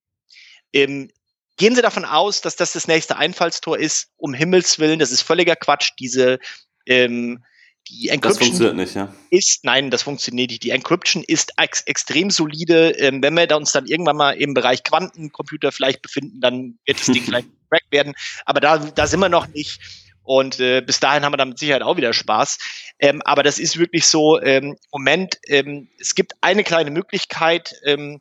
Ähm, 0.72 1.10
gehen 1.58 1.74
Sie 1.74 1.82
davon 1.82 2.04
aus, 2.04 2.40
dass 2.40 2.56
das 2.56 2.72
das 2.72 2.88
nächste 2.88 3.16
Einfallstor 3.16 3.78
ist, 3.78 4.08
um 4.16 4.32
Himmels 4.32 4.78
Willen, 4.78 4.98
das 4.98 5.12
ist 5.12 5.22
völliger 5.22 5.54
Quatsch, 5.54 5.90
diese, 5.98 6.38
ähm, 6.86 7.44
die 7.88 8.08
Encryption 8.08 8.76
nicht, 8.76 8.96
ja. 8.96 9.14
ist, 9.30 9.64
nein, 9.64 9.90
das 9.90 10.02
funktioniert 10.02 10.50
nicht. 10.50 10.64
Die 10.64 10.70
Encryption 10.70 11.22
ist 11.22 11.52
ex 11.56 11.82
extrem 11.82 12.30
solide. 12.30 12.90
Ähm, 12.98 13.22
wenn 13.22 13.34
wir 13.34 13.56
uns 13.56 13.70
dann 13.72 13.86
irgendwann 13.86 14.16
mal 14.16 14.32
im 14.32 14.54
Bereich 14.54 14.82
Quantencomputer 14.82 15.70
vielleicht 15.70 16.02
befinden, 16.02 16.40
dann 16.40 16.78
wird 16.84 16.98
das 16.98 17.06
Ding 17.06 17.22
vielleicht 17.24 17.48
gecrackt 17.48 17.92
werden. 17.92 18.14
Aber 18.44 18.58
da, 18.58 18.78
da 18.78 19.06
sind 19.06 19.20
wir 19.20 19.28
noch 19.28 19.46
nicht. 19.48 19.78
Und 20.26 20.58
äh, 20.58 20.80
bis 20.80 20.98
dahin 20.98 21.24
haben 21.24 21.32
wir 21.32 21.36
dann 21.38 21.50
mit 21.50 21.58
Sicherheit 21.58 21.82
auch 21.82 21.96
wieder 21.96 22.12
Spaß. 22.12 22.58
Ähm, 22.98 23.22
aber 23.22 23.42
das 23.44 23.58
ist 23.58 23.78
wirklich 23.78 24.06
so, 24.06 24.40
ähm, 24.42 24.76
Moment, 24.92 25.38
ähm, 25.46 25.88
es 26.00 26.14
gibt 26.16 26.32
eine 26.40 26.64
kleine 26.64 26.90
Möglichkeit, 26.90 27.74
ähm, 27.84 28.20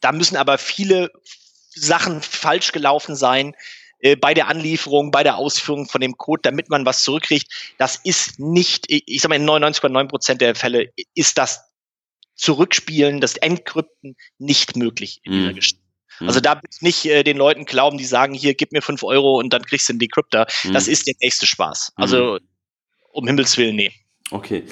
da 0.00 0.12
müssen 0.12 0.36
aber 0.36 0.56
viele 0.56 1.10
Sachen 1.68 2.22
falsch 2.22 2.72
gelaufen 2.72 3.16
sein 3.16 3.54
äh, 3.98 4.16
bei 4.16 4.32
der 4.32 4.48
Anlieferung, 4.48 5.10
bei 5.10 5.22
der 5.22 5.36
Ausführung 5.36 5.86
von 5.86 6.00
dem 6.00 6.16
Code, 6.16 6.40
damit 6.42 6.70
man 6.70 6.86
was 6.86 7.02
zurückkriegt. 7.02 7.52
Das 7.76 7.96
ist 7.96 8.40
nicht, 8.40 8.86
ich 8.88 9.20
sag 9.20 9.28
mal, 9.28 9.36
in 9.36 9.48
99,9 9.48 10.08
Prozent 10.08 10.40
der 10.40 10.54
Fälle 10.54 10.90
ist 11.14 11.36
das 11.36 11.64
Zurückspielen, 12.34 13.20
das 13.20 13.36
Encrypten 13.36 14.16
nicht 14.38 14.76
möglich 14.76 15.20
in 15.22 15.32
dieser 15.32 15.50
mhm. 15.52 15.56
Geschichte. 15.56 15.85
Mhm. 16.20 16.28
Also 16.28 16.40
da 16.40 16.60
nicht 16.80 17.04
äh, 17.06 17.22
den 17.22 17.36
Leuten 17.36 17.64
glauben, 17.64 17.98
die 17.98 18.04
sagen, 18.04 18.34
hier, 18.34 18.54
gib 18.54 18.72
mir 18.72 18.82
fünf 18.82 19.02
Euro 19.02 19.38
und 19.38 19.52
dann 19.52 19.62
kriegst 19.62 19.88
du 19.88 19.92
einen 19.92 19.98
Decrypter. 19.98 20.46
Mhm. 20.64 20.72
Das 20.72 20.88
ist 20.88 21.06
der 21.06 21.14
nächste 21.20 21.46
Spaß. 21.46 21.92
Also 21.96 22.34
mhm. 22.34 22.46
um 23.12 23.26
Himmels 23.26 23.56
Willen, 23.56 23.76
nee. 23.76 23.92
Okay. 24.32 24.64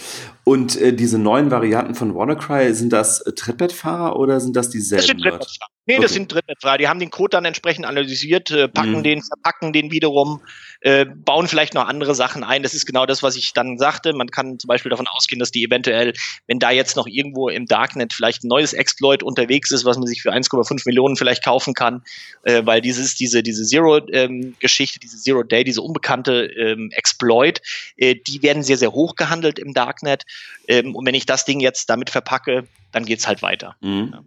Und 0.43 0.77
äh, 0.77 0.93
diese 0.93 1.19
neuen 1.19 1.51
Varianten 1.51 1.95
von 1.95 2.15
WannaCry, 2.15 2.75
sind 2.75 2.93
das 2.93 3.21
äh, 3.21 3.33
Trittbettfahrer 3.33 4.19
oder 4.19 4.41
sind 4.41 4.57
das 4.57 4.69
dieselben? 4.69 5.01
Das 5.01 5.07
sind 5.07 5.21
Trittbettfahrer. 5.21 5.71
Nee, 5.87 5.95
okay. 5.95 6.03
das 6.03 6.13
sind 6.15 6.33
Drittnetzfahrer. 6.33 6.79
Die 6.79 6.89
haben 6.89 6.99
den 6.99 7.11
Code 7.11 7.31
dann 7.31 7.45
entsprechend 7.45 7.85
analysiert, 7.85 8.51
äh, 8.51 8.69
packen 8.69 8.99
mhm. 8.99 9.03
den, 9.05 9.23
verpacken 9.23 9.73
den 9.73 9.93
wiederum, 9.93 10.41
äh, 10.85 11.07
bauen 11.07 11.49
vielleicht 11.49 11.73
noch 11.73 11.89
andere 11.89 12.15
Sachen 12.15 12.45
ein. 12.45 12.63
Das 12.63 12.75
ist 12.75 12.85
genau 12.85 13.07
das, 13.07 13.23
was 13.23 13.37
ich 13.37 13.55
dann 13.55 13.79
sagte. 13.79 14.13
Man 14.13 14.31
kann 14.31 14.59
zum 14.59 14.69
Beispiel 14.69 14.91
davon 14.91 15.07
ausgehen, 15.07 15.39
dass 15.41 15.51
die 15.51 15.65
eventuell, 15.65 16.13
wenn 16.47 16.59
da 16.59 16.71
jetzt 16.71 16.95
noch 16.95 17.07
irgendwo 17.07 17.49
im 17.49 17.65
Darknet 17.65 18.13
vielleicht 18.13 18.45
ein 18.45 18.49
neues 18.49 18.75
Exploit 18.75 19.23
unterwegs 19.23 19.71
ist, 19.71 19.87
was 19.87 19.97
man 19.97 20.07
sich 20.07 20.21
für 20.21 20.31
1,5 20.31 20.83
Millionen 20.85 21.17
vielleicht 21.17 21.43
kaufen 21.43 21.73
kann, 21.73 22.03
äh, 22.43 22.67
weil 22.67 22.83
dieses, 22.83 23.15
diese, 23.15 23.43
diese 23.43 23.65
Zero-Geschichte, 23.65 24.97
ähm, 24.97 25.01
diese 25.03 25.17
Zero-Day, 25.17 25.65
diese 25.65 25.81
unbekannte 25.81 26.45
ähm, 26.45 26.91
Exploit, 26.93 27.63
äh, 27.97 28.15
die 28.15 28.43
werden 28.43 28.63
sehr, 28.63 28.77
sehr 28.77 28.93
hoch 28.93 29.17
gehandelt 29.17 29.59
im 29.59 29.73
Darknet. 29.73 30.25
Ähm, 30.69 30.95
und 30.95 31.07
wenn 31.07 31.15
ich 31.15 31.25
das 31.25 31.47
Ding 31.47 31.61
jetzt 31.61 31.89
damit 31.89 32.11
verpacke, 32.11 32.69
dann 32.93 33.07
geht's 33.07 33.27
halt 33.27 33.41
weiter. 33.41 33.77
Mhm. 33.81 34.11
Ja. 34.13 34.23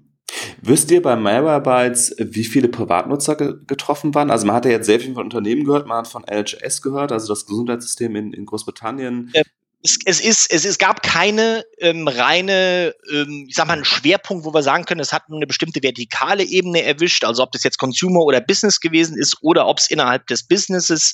Wisst 0.61 0.91
ihr 0.91 1.01
bei 1.01 1.15
Malwarebytes, 1.15 2.15
wie 2.19 2.43
viele 2.43 2.67
Privatnutzer 2.67 3.35
ge 3.35 3.53
getroffen 3.65 4.13
waren? 4.13 4.29
Also 4.29 4.45
man 4.45 4.55
hat 4.55 4.65
ja 4.65 4.71
jetzt 4.71 4.85
sehr 4.85 4.99
viel 4.99 5.13
von 5.13 5.23
Unternehmen 5.23 5.63
gehört, 5.63 5.87
man 5.87 5.99
hat 5.99 6.07
von 6.07 6.23
NHS 6.25 6.81
gehört, 6.81 7.11
also 7.11 7.27
das 7.27 7.45
Gesundheitssystem 7.45 8.15
in, 8.15 8.33
in 8.33 8.45
Großbritannien. 8.45 9.29
Äh, 9.33 9.43
es, 9.83 9.97
es, 10.05 10.19
ist, 10.19 10.51
es, 10.51 10.65
es 10.65 10.77
gab 10.77 11.03
keine 11.03 11.63
ähm, 11.77 12.07
reine, 12.07 12.93
ähm, 13.11 13.45
ich 13.47 13.55
sag 13.55 13.67
mal, 13.67 13.73
einen 13.73 13.85
Schwerpunkt, 13.85 14.43
wo 14.43 14.53
wir 14.53 14.63
sagen 14.63 14.85
können, 14.85 14.99
es 14.99 15.13
hat 15.13 15.23
eine 15.31 15.47
bestimmte 15.47 15.81
vertikale 15.81 16.43
Ebene 16.43 16.83
erwischt, 16.83 17.23
also 17.23 17.43
ob 17.43 17.51
das 17.51 17.63
jetzt 17.63 17.77
Consumer 17.77 18.21
oder 18.21 18.41
Business 18.41 18.79
gewesen 18.79 19.17
ist 19.17 19.37
oder 19.41 19.67
ob 19.67 19.77
es 19.77 19.89
innerhalb 19.89 20.27
des 20.27 20.47
Businesses 20.47 21.13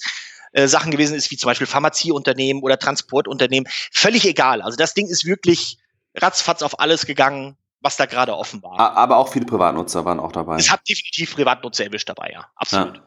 äh, 0.53 0.67
Sachen 0.67 0.91
gewesen 0.91 1.15
ist, 1.15 1.29
wie 1.29 1.37
zum 1.37 1.47
Beispiel 1.47 1.67
Pharmazieunternehmen 1.67 2.63
oder 2.63 2.79
Transportunternehmen. 2.79 3.69
Völlig 3.91 4.25
egal. 4.25 4.61
Also 4.61 4.77
das 4.77 4.93
Ding 4.93 5.07
ist 5.07 5.25
wirklich 5.25 5.77
ratzfatz 6.15 6.61
auf 6.61 6.79
alles 6.79 7.05
gegangen 7.05 7.57
was 7.83 7.97
da 7.97 8.05
gerade 8.05 8.35
offen 8.35 8.63
war. 8.63 8.79
Aber 8.79 9.17
auch 9.17 9.31
viele 9.31 9.45
Privatnutzer 9.45 10.05
waren 10.05 10.19
auch 10.19 10.31
dabei. 10.31 10.55
Es 10.55 10.71
hat 10.71 10.81
definitiv 10.89 11.35
Privatnutzer 11.35 11.83
erwischt 11.83 12.09
dabei, 12.09 12.31
ja. 12.31 12.47
Absolut. 12.55 12.97
Ja. 12.97 13.03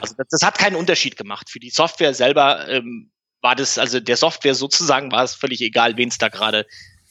Also 0.00 0.14
das, 0.16 0.26
das, 0.30 0.42
hat 0.42 0.58
keinen 0.58 0.76
Unterschied 0.76 1.16
gemacht. 1.16 1.50
Für 1.50 1.58
die 1.58 1.70
Software 1.70 2.14
selber 2.14 2.68
ähm, 2.68 3.10
war 3.40 3.56
das, 3.56 3.78
also 3.78 3.98
der 3.98 4.16
Software 4.16 4.54
sozusagen 4.54 5.10
war 5.10 5.24
es 5.24 5.34
völlig 5.34 5.60
egal, 5.62 5.96
wen 5.96 6.10
es 6.10 6.18
da 6.18 6.28
gerade 6.28 6.66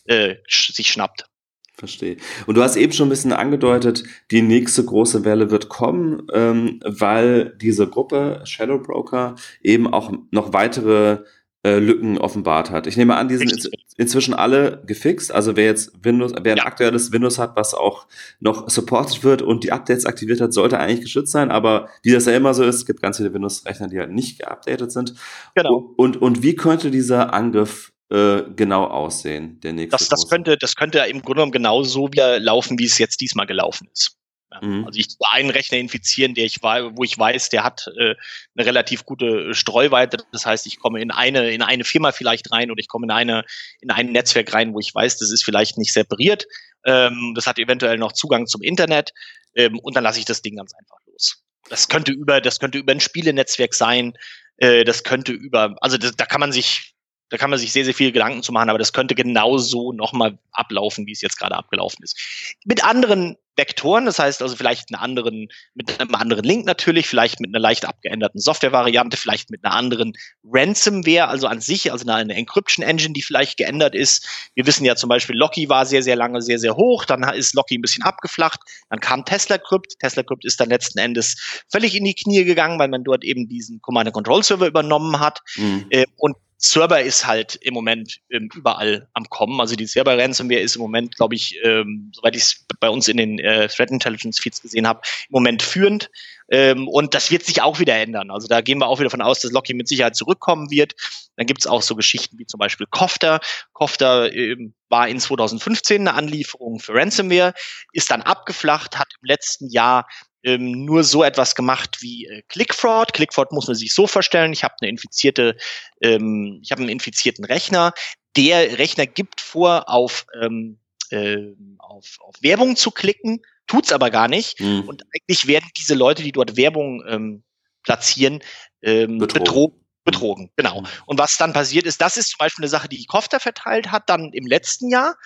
äh, 0.06 0.36
sich 0.48 0.92
schnappt. 0.92 1.26
Verstehe. 1.74 2.18
Und 2.48 2.56
du 2.56 2.64
hast 2.64 2.76
eben 2.76 2.92
schon 2.92 3.08
ein 3.08 3.12
bisschen 3.12 3.34
angedeutet, 3.34 4.04
die 4.32 4.42
nächste 4.42 4.84
große 4.84 5.26
Welle 5.26 5.52
wird 5.52 5.70
kommen, 5.70 6.28
ähm, 6.34 6.80
weil 6.84 7.56
diese 7.58 7.88
Gruppe 7.88 8.42
Shadow 8.46 8.80
Broker 8.80 9.36
eben 9.62 9.92
auch 9.92 10.12
noch 10.32 10.54
weitere 10.54 11.24
äh, 11.68 11.80
Lücken 11.80 12.18
offenbart 12.18 12.72
hat. 12.72 12.88
Ich 12.88 12.96
nehme 12.96 13.16
an, 13.16 13.28
die 13.28 13.36
sind 13.36 13.52
in, 13.52 13.72
inzwischen 13.98 14.34
alle 14.34 14.82
gefixt. 14.86 15.34
Also 15.34 15.56
wer 15.56 15.66
jetzt 15.66 15.92
Windows, 16.02 16.32
wer 16.42 16.54
ein 16.54 16.60
ja. 16.60 16.66
aktuelles 16.66 17.12
Windows 17.12 17.38
hat, 17.40 17.56
was 17.56 17.74
auch 17.74 18.08
noch 18.40 18.70
supported 18.70 19.24
wird 19.24 19.42
und 19.42 19.64
die 19.64 19.72
Updates 19.72 20.06
aktiviert 20.06 20.40
hat, 20.40 20.54
sollte 20.54 20.80
eigentlich 20.80 21.02
geschützt 21.02 21.32
sein. 21.32 21.52
Aber 21.52 21.90
wie 22.04 22.12
das 22.12 22.26
ja 22.26 22.34
immer 22.34 22.54
so 22.54 22.64
ist, 22.64 22.86
gibt 22.86 23.02
ganz 23.02 23.18
viele 23.18 23.34
Windows-Rechner, 23.34 23.88
die 23.90 24.00
halt 24.00 24.12
nicht 24.12 24.40
geupdatet 24.40 24.92
sind. 24.92 25.16
Genau. 25.56 25.94
Und, 25.98 26.22
und 26.22 26.42
wie 26.42 26.56
könnte 26.56 26.90
dieser 26.90 27.34
Angriff 27.34 27.92
äh, 28.10 28.44
genau 28.56 28.86
aussehen, 28.86 29.60
der 29.62 29.74
nächste? 29.74 29.98
Das, 29.98 30.08
das 30.08 30.30
könnte, 30.30 30.58
das 30.58 30.76
könnte 30.76 31.00
im 31.00 31.22
Grunde 31.22 31.36
genommen 31.36 31.52
genauso 31.52 32.08
wieder 32.08 32.40
laufen, 32.40 32.80
wie 32.80 32.86
es 32.86 32.98
jetzt 32.98 33.20
diesmal 33.20 33.46
gelaufen 33.46 33.90
ist. 33.92 34.17
Mhm. 34.62 34.86
Also 34.86 35.00
ich 35.00 35.08
einen 35.32 35.50
Rechner 35.50 35.78
infizieren, 35.78 36.34
der 36.34 36.46
ich 36.46 36.62
wo 36.62 37.04
ich 37.04 37.18
weiß, 37.18 37.50
der 37.50 37.64
hat 37.64 37.88
äh, 37.98 38.16
eine 38.56 38.66
relativ 38.66 39.06
gute 39.06 39.54
Streuweite. 39.54 40.18
Das 40.32 40.46
heißt, 40.46 40.66
ich 40.68 40.80
komme 40.80 41.02
in 41.02 41.12
eine 41.12 41.52
in 41.52 41.62
eine 41.62 41.84
Firma 41.84 42.12
vielleicht 42.12 42.52
rein 42.52 42.72
oder 42.72 42.80
ich 42.80 42.88
komme 42.88 43.06
in 43.06 43.12
eine 43.12 43.44
in 43.82 43.92
ein 43.92 44.12
Netzwerk 44.12 44.54
rein, 44.54 44.74
wo 44.74 44.80
ich 44.80 44.94
weiß, 44.94 45.18
das 45.18 45.32
ist 45.32 45.44
vielleicht 45.44 45.78
nicht 45.78 45.94
separiert. 45.94 46.46
Ähm, 46.86 47.34
das 47.36 47.48
hat 47.48 47.60
eventuell 47.60 47.98
noch 47.98 48.14
Zugang 48.14 48.48
zum 48.48 48.62
Internet 48.62 49.12
ähm, 49.56 49.80
und 49.80 49.96
dann 49.96 50.04
lasse 50.04 50.20
ich 50.20 50.26
das 50.26 50.42
Ding 50.42 50.56
ganz 50.56 50.74
einfach 50.74 50.98
los. 51.08 51.44
Das 51.70 51.90
könnte 51.90 52.12
über 52.14 52.40
das 52.40 52.60
könnte 52.60 52.78
über 52.78 52.94
ein 52.94 53.02
Spielenetzwerk 53.02 53.74
sein. 53.74 54.14
Äh, 54.58 54.86
das 54.86 55.04
könnte 55.04 55.34
über 55.34 55.76
also 55.82 55.98
das, 55.98 56.16
da 56.16 56.26
kann 56.26 56.40
man 56.40 56.54
sich 56.54 56.94
da 57.30 57.36
kann 57.36 57.50
man 57.50 57.60
sich 57.60 57.74
sehr, 57.74 57.84
sehr 57.84 57.94
viele 57.94 58.14
Gedanken 58.14 58.42
zu 58.42 58.54
machen, 58.54 58.70
aber 58.70 58.80
das 58.80 58.94
könnte 58.94 59.14
genauso 59.14 59.92
nochmal 59.92 60.40
ablaufen, 60.54 61.06
wie 61.08 61.12
es 61.12 61.20
jetzt 61.20 61.38
gerade 61.38 61.58
abgelaufen 61.58 62.02
ist. 62.04 62.18
Mit 62.64 62.86
anderen 62.86 63.36
Vektoren, 63.58 64.06
das 64.06 64.20
heißt 64.20 64.42
also 64.44 64.56
vielleicht 64.56 64.94
einen 64.94 65.02
anderen, 65.02 65.48
mit 65.74 66.00
einem 66.00 66.14
anderen 66.14 66.46
Link 66.46 66.66
natürlich, 66.66 67.08
vielleicht 67.08 67.40
mit 67.40 67.50
einer 67.50 67.60
leicht 67.60 67.86
abgeänderten 67.86 68.40
Softwarevariante, 68.40 69.18
vielleicht 69.18 69.50
mit 69.50 69.66
einer 69.66 69.74
anderen 69.74 70.14
Ransomware, 70.44 71.28
also 71.28 71.48
an 71.48 71.60
sich, 71.60 71.92
also 71.92 72.10
eine 72.10 72.36
Encryption 72.36 72.86
Engine, 72.86 73.14
die 73.14 73.24
vielleicht 73.24 73.58
geändert 73.58 73.96
ist. 73.96 74.28
Wir 74.54 74.68
wissen 74.68 74.86
ja 74.86 74.96
zum 74.96 75.10
Beispiel, 75.10 75.36
Locky 75.36 75.70
war 75.70 75.86
sehr, 75.88 76.04
sehr 76.04 76.16
lange 76.16 76.42
sehr, 76.42 76.60
sehr 76.60 76.76
hoch, 76.76 77.06
dann 77.06 77.24
ist 77.34 77.56
Locky 77.56 77.78
ein 77.78 77.82
bisschen 77.82 78.04
abgeflacht, 78.04 78.60
dann 78.90 79.00
kam 79.00 79.26
Tesla 79.26 79.58
Crypt. 79.58 80.00
Tesla 80.00 80.24
Crypt 80.24 80.46
ist 80.46 80.60
dann 80.60 80.70
letzten 80.70 81.00
Endes 81.00 81.64
völlig 81.70 81.96
in 81.96 82.04
die 82.04 82.14
Knie 82.14 82.44
gegangen, 82.44 82.78
weil 82.78 82.90
man 82.90 83.04
dort 83.04 83.24
eben 83.24 83.48
diesen 83.50 83.82
Command-and-Control-Server 83.82 84.68
übernommen 84.68 85.20
hat. 85.20 85.42
Mhm. 85.56 85.88
Äh, 85.90 86.06
und 86.18 86.36
Server 86.58 87.02
ist 87.02 87.28
halt 87.28 87.56
im 87.62 87.74
Moment 87.74 88.20
ähm, 88.32 88.50
überall 88.56 89.08
am 89.14 89.26
Kommen. 89.30 89.62
Also 89.62 89.76
die 89.76 89.86
Server-Ransomware 89.86 90.60
ist 90.60 90.76
im 90.76 90.82
Moment, 90.82 91.16
glaube 91.16 91.36
ich, 91.36 91.58
ähm, 91.64 92.12
soweit 92.16 92.36
ich 92.36 92.42
es 92.42 92.66
bei 92.80 92.90
uns 92.90 93.08
in 93.08 93.18
den 93.18 93.40
äh, 93.40 93.68
Threat 93.68 93.92
Intelligence 93.92 94.40
Feeds 94.40 94.62
gesehen 94.62 94.88
habe, 94.88 95.02
im 95.30 95.34
Moment 95.34 95.62
führend. 95.62 96.10
Ähm, 96.50 96.88
und 96.88 97.14
das 97.14 97.30
wird 97.30 97.44
sich 97.44 97.62
auch 97.62 97.80
wieder 97.80 97.96
ändern. 97.96 98.32
Also 98.32 98.48
da 98.48 98.62
gehen 98.62 98.80
wir 98.80 98.88
auch 98.88 99.00
wieder 99.00 99.10
von 99.10 99.22
aus, 99.22 99.42
dass 99.42 99.52
Locky 99.52 99.74
mit 99.74 99.88
Sicherheit 99.88 100.16
zurückkommen 100.16 100.72
wird. 100.72 100.96
Dann 101.36 101.46
gibt 101.46 101.62
es 101.62 101.68
auch 101.68 101.82
so 101.82 101.96
Geschichten 101.96 102.40
wie 102.40 102.48
zum 102.48 102.58
Beispiel 102.58 102.88
Kofter. 102.90 103.40
Kofter 103.74 104.34
ähm, 104.34 104.74
war 104.90 105.08
in 105.08 105.20
2015 105.20 106.08
eine 106.08 106.18
Anlieferung 106.18 106.80
für 106.80 106.96
Ransomware, 106.96 107.54
ist 107.92 108.10
dann 108.10 108.22
abgeflacht, 108.22 108.98
hat 108.98 109.10
im 109.22 109.28
letzten 109.28 109.70
Jahr 109.70 110.08
ähm, 110.44 110.86
nur 110.86 111.04
so 111.04 111.24
etwas 111.24 111.56
gemacht 111.56 111.98
wie 112.02 112.26
äh, 112.26 112.44
Clickfraud. 112.48 113.14
Clickfraud 113.14 113.52
muss 113.52 113.68
man 113.68 113.76
sich 113.76 113.94
so 113.94 114.08
vorstellen. 114.08 114.54
Ich 114.54 114.64
habe 114.64 114.76
eine 114.82 114.90
infizierte, 114.90 115.58
ähm, 116.02 116.60
ich 116.62 116.72
habe 116.72 116.82
einen 116.82 116.90
infizierten 116.90 117.46
Rechner. 117.46 117.94
Der 118.36 118.78
Rechner 118.78 119.08
gibt 119.08 119.42
vor, 119.42 119.90
auf, 119.90 120.26
ähm, 120.42 120.80
äh, 121.10 121.38
auf, 121.80 122.18
auf 122.20 122.36
Werbung 122.42 122.76
zu 122.76 122.92
klicken, 122.92 123.42
tut's 123.66 123.92
aber 123.92 124.12
gar 124.12 124.28
nicht. 124.28 124.60
Mhm. 124.60 124.82
Und 124.82 125.04
eigentlich 125.14 125.48
werden 125.48 125.70
diese 125.78 125.96
Leute, 125.96 126.24
die 126.24 126.32
dort 126.32 126.56
Werbung 126.56 127.04
ähm, 127.08 127.44
platzieren, 127.84 128.42
ähm, 128.82 129.18
betrogen. 129.18 129.44
betrogen 129.44 129.88
betrogen, 130.08 130.50
genau. 130.56 130.82
Mhm. 130.82 130.88
Und 131.06 131.20
was 131.20 131.36
dann 131.36 131.52
passiert 131.52 131.86
ist, 131.86 132.00
das 132.00 132.16
ist 132.16 132.30
zum 132.30 132.38
Beispiel 132.40 132.64
eine 132.64 132.70
Sache, 132.70 132.88
die 132.88 133.06
Kofta 133.06 133.40
verteilt 133.40 133.92
hat, 133.92 134.10
dann 134.10 134.32
im 134.32 134.48
letzten 134.48 134.90
Jahr. 134.90 135.18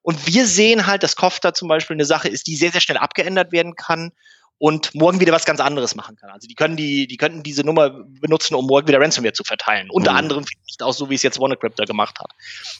Und 0.00 0.28
wir 0.28 0.46
sehen 0.46 0.86
halt, 0.86 1.02
dass 1.02 1.16
Kofta 1.16 1.52
zum 1.54 1.66
Beispiel 1.66 1.96
eine 1.96 2.04
Sache 2.04 2.28
ist, 2.28 2.46
die 2.46 2.54
sehr, 2.54 2.70
sehr 2.70 2.80
schnell 2.80 2.98
abgeändert 2.98 3.50
werden 3.50 3.74
kann 3.74 4.12
und 4.58 4.94
morgen 4.94 5.20
wieder 5.20 5.32
was 5.32 5.44
ganz 5.44 5.60
anderes 5.60 5.94
machen 5.94 6.16
kann. 6.16 6.30
Also 6.30 6.48
die 6.48 6.54
können 6.54 6.76
die, 6.76 7.06
die 7.06 7.16
könnten 7.16 7.42
diese 7.42 7.64
Nummer 7.64 7.90
benutzen, 8.20 8.54
um 8.54 8.66
morgen 8.66 8.88
wieder 8.88 9.00
Ransomware 9.00 9.32
zu 9.32 9.44
verteilen. 9.44 9.88
Unter 9.90 10.12
mhm. 10.12 10.18
anderem 10.18 10.44
vielleicht 10.44 10.82
auch 10.82 10.92
so, 10.92 11.08
wie 11.10 11.14
es 11.14 11.22
jetzt 11.22 11.40
WannaCrypt 11.40 11.78
da 11.78 11.84
gemacht 11.84 12.18
hat. 12.18 12.30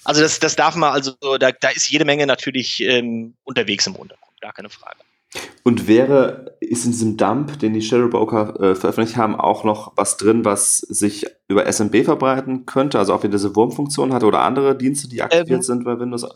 Also 0.04 0.20
das, 0.20 0.40
das 0.40 0.56
darf 0.56 0.74
man, 0.74 0.92
also 0.92 1.12
da, 1.38 1.52
da 1.52 1.68
ist 1.68 1.88
jede 1.88 2.04
Menge 2.04 2.26
natürlich 2.26 2.80
ähm, 2.80 3.34
unterwegs 3.44 3.86
im 3.86 3.94
Untergrund, 3.94 4.40
gar 4.40 4.52
keine 4.52 4.70
Frage. 4.70 4.98
Und 5.62 5.86
wäre, 5.86 6.56
ist 6.60 6.86
in 6.86 6.92
diesem 6.92 7.16
Dump, 7.18 7.58
den 7.58 7.74
die 7.74 7.82
Shadow 7.82 8.08
Broker 8.08 8.58
äh, 8.60 8.74
veröffentlicht 8.74 9.18
haben, 9.18 9.36
auch 9.36 9.62
noch 9.62 9.92
was 9.94 10.16
drin, 10.16 10.44
was 10.46 10.78
sich 10.78 11.26
über 11.48 11.70
SMB 11.70 12.04
verbreiten 12.04 12.64
könnte, 12.64 12.98
also 12.98 13.12
auch 13.12 13.22
wieder 13.22 13.32
diese 13.32 13.54
Wurmfunktion 13.54 14.14
hat 14.14 14.24
oder 14.24 14.40
andere 14.40 14.76
Dienste, 14.76 15.06
die 15.08 15.20
aktiviert 15.20 15.50
ähm, 15.50 15.62
sind 15.62 15.84
bei 15.84 16.00
Windows? 16.00 16.26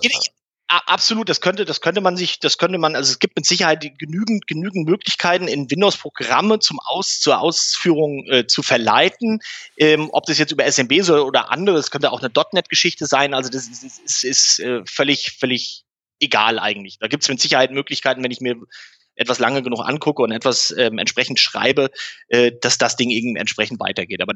Absolut, 0.86 1.28
das 1.28 1.42
könnte, 1.42 1.66
das 1.66 1.82
könnte 1.82 2.00
man 2.00 2.16
sich, 2.16 2.40
das 2.40 2.56
könnte 2.56 2.78
man, 2.78 2.96
also 2.96 3.10
es 3.10 3.18
gibt 3.18 3.36
mit 3.36 3.44
Sicherheit 3.44 3.82
genügend, 3.98 4.46
genügend 4.46 4.88
Möglichkeiten, 4.88 5.46
in 5.46 5.70
Windows-Programme 5.70 6.60
zum 6.60 6.80
Aus, 6.80 7.20
zur 7.20 7.40
Ausführung 7.40 8.26
äh, 8.30 8.46
zu 8.46 8.62
verleiten. 8.62 9.40
Ähm, 9.76 10.08
ob 10.12 10.24
das 10.24 10.38
jetzt 10.38 10.50
über 10.50 10.64
SMB 10.64 11.02
soll 11.02 11.20
oder 11.20 11.50
anderes, 11.50 11.90
könnte 11.90 12.10
auch 12.10 12.20
eine 12.22 12.32
.NET-Geschichte 12.52 13.04
sein. 13.04 13.34
Also 13.34 13.50
das 13.50 13.68
ist, 13.68 13.84
ist, 13.84 14.00
ist, 14.00 14.24
ist 14.24 14.60
äh, 14.60 14.80
völlig, 14.86 15.36
völlig 15.38 15.84
egal 16.20 16.58
eigentlich. 16.58 16.98
Da 16.98 17.08
gibt 17.08 17.22
es 17.22 17.28
mit 17.28 17.40
Sicherheit 17.40 17.70
Möglichkeiten, 17.70 18.24
wenn 18.24 18.30
ich 18.30 18.40
mir 18.40 18.56
etwas 19.14 19.38
lange 19.38 19.62
genug 19.62 19.80
angucke 19.80 20.22
und 20.22 20.32
etwas 20.32 20.74
ähm, 20.76 20.98
entsprechend 20.98 21.38
schreibe, 21.38 21.90
äh, 22.28 22.52
dass 22.60 22.78
das 22.78 22.96
Ding 22.96 23.10
irgendwie 23.10 23.38
entsprechend 23.38 23.80
weitergeht. 23.80 24.22
Aber 24.22 24.34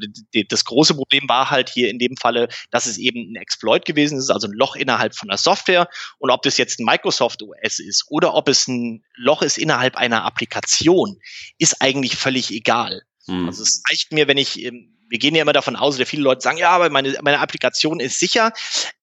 das 0.49 0.64
große 0.64 0.95
Problem 0.95 1.29
war 1.29 1.51
halt 1.51 1.68
hier 1.68 1.91
in 1.91 1.99
dem 1.99 2.16
Falle, 2.16 2.49
dass 2.70 2.87
es 2.87 2.99
eben 2.99 3.33
ein 3.33 3.37
Exploit 3.37 3.85
gewesen 3.85 4.18
ist, 4.18 4.31
also 4.31 4.49
ein 4.49 4.53
Loch 4.53 4.77
innerhalb 4.77 5.14
von 5.14 5.29
der 5.29 5.39
Software. 5.39 5.89
Und 6.18 6.31
ob 6.31 6.43
das 6.43 6.59
jetzt 6.59 6.79
ein 6.79 6.85
Microsoft 6.85 7.43
OS 7.43 7.79
ist 7.79 8.05
oder 8.09 8.35
ob 8.35 8.49
es 8.49 8.66
ein 8.68 9.05
Loch 9.16 9.43
ist 9.43 9.59
innerhalb 9.59 9.97
einer 9.97 10.24
Applikation, 10.24 11.18
ist 11.59 11.81
eigentlich 11.81 12.16
völlig 12.16 12.51
egal. 12.51 13.03
Hm. 13.27 13.47
Also 13.47 13.62
es 13.62 13.83
reicht 13.91 14.12
mir, 14.12 14.29
wenn 14.29 14.39
ich, 14.39 14.62
ähm, 14.62 14.97
wir 15.09 15.18
gehen 15.18 15.35
ja 15.35 15.43
immer 15.43 15.53
davon 15.53 15.77
aus, 15.77 15.97
dass 15.97 16.09
viele 16.09 16.22
Leute 16.22 16.41
sagen, 16.41 16.59
ja, 16.59 16.70
aber 16.70 16.91
meine, 16.91 17.16
meine 17.22 17.41
Applikation 17.41 18.01
ist 18.01 18.18
sicher. 18.18 18.53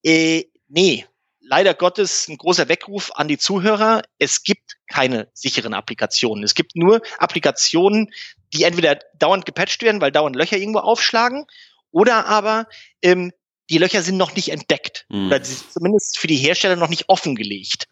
Äh, 0.04 0.44
nee, 0.68 1.06
leider 1.44 1.74
Gottes 1.74 2.28
ein 2.28 2.38
großer 2.38 2.70
Weckruf 2.70 3.12
an 3.14 3.28
die 3.28 3.38
Zuhörer. 3.38 4.02
Es 4.18 4.44
gibt 4.44 4.78
keine 4.88 5.28
sicheren 5.34 5.74
Applikationen. 5.74 6.44
Es 6.44 6.56
gibt 6.56 6.76
nur 6.76 7.02
Applikationen, 7.20 8.10
die 8.54 8.64
entweder 8.64 9.00
dauernd 9.18 9.46
gepatcht 9.46 9.82
werden, 9.82 10.02
weil 10.02 10.12
dauernd 10.12 10.36
Löcher 10.36 10.58
irgendwo 10.58 10.80
aufschlagen, 10.80 11.46
oder 11.92 12.26
aber 12.26 12.68
ähm, 13.02 13.32
die 13.70 13.78
Löcher 13.78 14.02
sind 14.02 14.18
noch 14.18 14.36
nicht 14.36 14.50
entdeckt 14.50 15.06
mhm. 15.10 15.28
oder 15.28 15.42
zumindest 15.44 16.18
für 16.18 16.28
die 16.28 16.38
Hersteller 16.38 16.76
noch 16.76 16.90
nicht 16.90 17.08
offengelegt. 17.08 17.88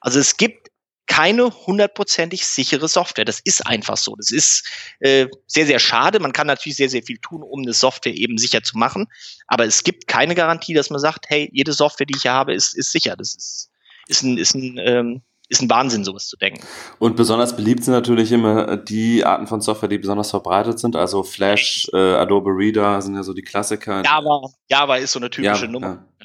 Also 0.00 0.20
es 0.20 0.36
gibt 0.36 0.68
keine 1.16 1.50
hundertprozentig 1.66 2.46
sichere 2.46 2.88
Software. 2.88 3.24
Das 3.24 3.40
ist 3.42 3.66
einfach 3.66 3.96
so. 3.96 4.14
Das 4.16 4.30
ist 4.30 4.68
äh, 5.00 5.26
sehr, 5.46 5.64
sehr 5.64 5.78
schade. 5.78 6.20
Man 6.20 6.34
kann 6.34 6.46
natürlich 6.46 6.76
sehr, 6.76 6.90
sehr 6.90 7.02
viel 7.02 7.16
tun, 7.16 7.42
um 7.42 7.62
eine 7.62 7.72
Software 7.72 8.14
eben 8.14 8.36
sicher 8.36 8.62
zu 8.62 8.76
machen. 8.76 9.06
Aber 9.46 9.64
es 9.64 9.82
gibt 9.82 10.08
keine 10.08 10.34
Garantie, 10.34 10.74
dass 10.74 10.90
man 10.90 11.00
sagt, 11.00 11.24
hey, 11.28 11.48
jede 11.54 11.72
Software, 11.72 12.04
die 12.04 12.16
ich 12.16 12.22
hier 12.22 12.34
habe, 12.34 12.52
ist, 12.52 12.76
ist 12.76 12.92
sicher. 12.92 13.16
Das 13.16 13.34
ist, 13.34 13.70
ist 14.08 14.22
ein, 14.24 14.36
ist 14.36 14.54
ein 14.54 14.78
ähm, 14.78 15.22
ist 15.48 15.62
ein 15.62 15.70
Wahnsinn, 15.70 16.04
sowas 16.04 16.26
zu 16.26 16.36
denken. 16.36 16.60
Und 16.98 17.16
besonders 17.16 17.54
beliebt 17.56 17.84
sind 17.84 17.94
natürlich 17.94 18.32
immer 18.32 18.76
die 18.76 19.24
Arten 19.24 19.46
von 19.46 19.60
Software, 19.60 19.88
die 19.88 19.98
besonders 19.98 20.30
verbreitet 20.30 20.80
sind. 20.80 20.96
Also 20.96 21.22
Flash, 21.22 21.88
äh, 21.92 21.96
Adobe 21.96 22.50
Reader 22.50 23.00
sind 23.00 23.14
ja 23.14 23.22
so 23.22 23.32
die 23.32 23.42
Klassiker. 23.42 24.02
Java, 24.02 24.50
Java 24.68 24.96
ist 24.96 25.12
so 25.12 25.20
eine 25.20 25.30
typische 25.30 25.66
ja, 25.66 25.70
Nummer. 25.70 25.86
Ja. 25.86 26.15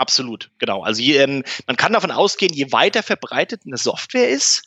Absolut, 0.00 0.50
genau. 0.58 0.82
Also 0.82 1.02
je, 1.02 1.18
ähm, 1.18 1.44
man 1.66 1.76
kann 1.76 1.92
davon 1.92 2.10
ausgehen, 2.10 2.54
je 2.54 2.72
weiter 2.72 3.02
verbreitet 3.02 3.64
eine 3.66 3.76
Software 3.76 4.30
ist, 4.30 4.62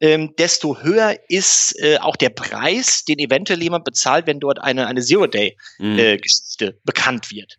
ähm, 0.00 0.34
desto 0.34 0.82
höher 0.82 1.16
ist 1.28 1.80
äh, 1.80 1.98
auch 1.98 2.16
der 2.16 2.30
Preis, 2.30 3.04
den 3.04 3.20
eventuell 3.20 3.62
jemand 3.62 3.84
bezahlt, 3.84 4.26
wenn 4.26 4.40
dort 4.40 4.58
eine, 4.58 4.88
eine 4.88 5.00
Zero-Day-Geschichte 5.00 6.64
mhm. 6.64 6.70
äh, 6.72 6.80
bekannt 6.82 7.30
wird. 7.30 7.58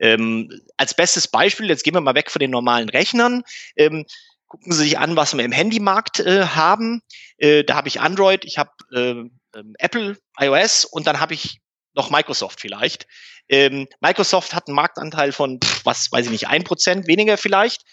Ähm, 0.00 0.50
als 0.78 0.94
bestes 0.94 1.28
Beispiel, 1.28 1.68
jetzt 1.68 1.84
gehen 1.84 1.92
wir 1.92 2.00
mal 2.00 2.14
weg 2.14 2.30
von 2.30 2.40
den 2.40 2.50
normalen 2.50 2.88
Rechnern. 2.88 3.42
Ähm, 3.76 4.06
gucken 4.48 4.72
Sie 4.72 4.84
sich 4.84 4.98
an, 4.98 5.14
was 5.14 5.36
wir 5.36 5.44
im 5.44 5.52
Handymarkt 5.52 6.20
äh, 6.20 6.46
haben. 6.46 7.02
Äh, 7.36 7.64
da 7.64 7.74
habe 7.74 7.88
ich 7.88 8.00
Android, 8.00 8.46
ich 8.46 8.56
habe 8.56 8.70
äh, 8.94 9.60
Apple, 9.76 10.16
iOS 10.40 10.86
und 10.86 11.06
dann 11.06 11.20
habe 11.20 11.34
ich 11.34 11.60
noch 11.94 12.10
Microsoft 12.10 12.60
vielleicht. 12.60 13.06
Ähm, 13.48 13.88
Microsoft 14.00 14.54
hat 14.54 14.68
einen 14.68 14.76
Marktanteil 14.76 15.32
von, 15.32 15.60
pff, 15.62 15.84
was 15.84 16.10
weiß 16.10 16.26
ich 16.26 16.32
nicht, 16.32 16.48
ein 16.48 16.64
Prozent 16.64 17.06
weniger 17.06 17.36
vielleicht. 17.36 17.84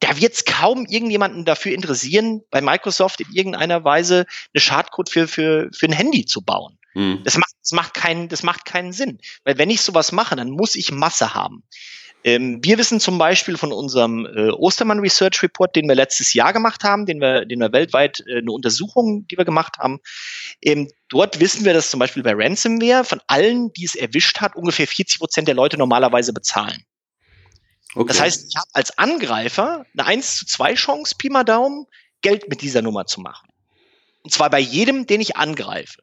Da 0.00 0.20
wird 0.20 0.34
es 0.34 0.44
kaum 0.44 0.86
irgendjemanden 0.86 1.44
dafür 1.44 1.72
interessieren, 1.72 2.42
bei 2.50 2.60
Microsoft 2.60 3.20
in 3.20 3.32
irgendeiner 3.32 3.84
Weise 3.84 4.26
eine 4.52 4.60
Schadcode 4.60 5.08
für, 5.08 5.28
für, 5.28 5.70
für 5.72 5.86
ein 5.86 5.92
Handy 5.92 6.26
zu 6.26 6.42
bauen. 6.42 6.78
Hm. 6.92 7.22
Das, 7.24 7.36
macht, 7.36 7.52
das, 7.60 7.72
macht 7.72 7.94
keinen, 7.94 8.28
das 8.28 8.42
macht 8.42 8.64
keinen 8.64 8.92
Sinn. 8.92 9.18
Weil 9.44 9.58
wenn 9.58 9.70
ich 9.70 9.80
sowas 9.80 10.12
mache, 10.12 10.36
dann 10.36 10.50
muss 10.50 10.74
ich 10.74 10.92
Masse 10.92 11.34
haben. 11.34 11.62
Ähm, 12.26 12.60
wir 12.62 12.78
wissen 12.78 13.00
zum 13.00 13.18
Beispiel 13.18 13.58
von 13.58 13.70
unserem 13.70 14.24
äh, 14.24 14.50
Ostermann 14.50 15.00
Research 15.00 15.42
Report, 15.42 15.76
den 15.76 15.86
wir 15.86 15.94
letztes 15.94 16.32
Jahr 16.32 16.54
gemacht 16.54 16.82
haben, 16.82 17.04
den 17.04 17.20
wir, 17.20 17.44
den 17.44 17.60
wir 17.60 17.72
weltweit 17.72 18.24
äh, 18.26 18.38
eine 18.38 18.50
Untersuchung, 18.50 19.26
die 19.28 19.36
wir 19.36 19.44
gemacht 19.44 19.76
haben. 19.78 20.00
Ähm, 20.62 20.90
dort 21.10 21.38
wissen 21.38 21.66
wir, 21.66 21.74
dass 21.74 21.90
zum 21.90 22.00
Beispiel 22.00 22.22
bei 22.22 22.32
Ransomware 22.34 23.04
von 23.04 23.20
allen, 23.26 23.74
die 23.74 23.84
es 23.84 23.94
erwischt 23.94 24.40
hat, 24.40 24.56
ungefähr 24.56 24.88
40 24.88 25.18
Prozent 25.18 25.48
der 25.48 25.54
Leute 25.54 25.76
normalerweise 25.76 26.32
bezahlen. 26.32 26.82
Okay. 27.94 28.08
Das 28.08 28.20
heißt, 28.20 28.46
ich 28.48 28.56
habe 28.56 28.68
als 28.72 28.96
Angreifer 28.96 29.84
eine 29.92 30.06
1 30.06 30.38
zu 30.38 30.46
2 30.46 30.74
Chance, 30.74 31.14
Pi 31.18 31.28
mal 31.28 31.44
Daumen, 31.44 31.86
Geld 32.22 32.48
mit 32.48 32.62
dieser 32.62 32.80
Nummer 32.80 33.04
zu 33.04 33.20
machen. 33.20 33.50
Und 34.22 34.32
zwar 34.32 34.48
bei 34.48 34.60
jedem, 34.60 35.06
den 35.06 35.20
ich 35.20 35.36
angreife. 35.36 36.00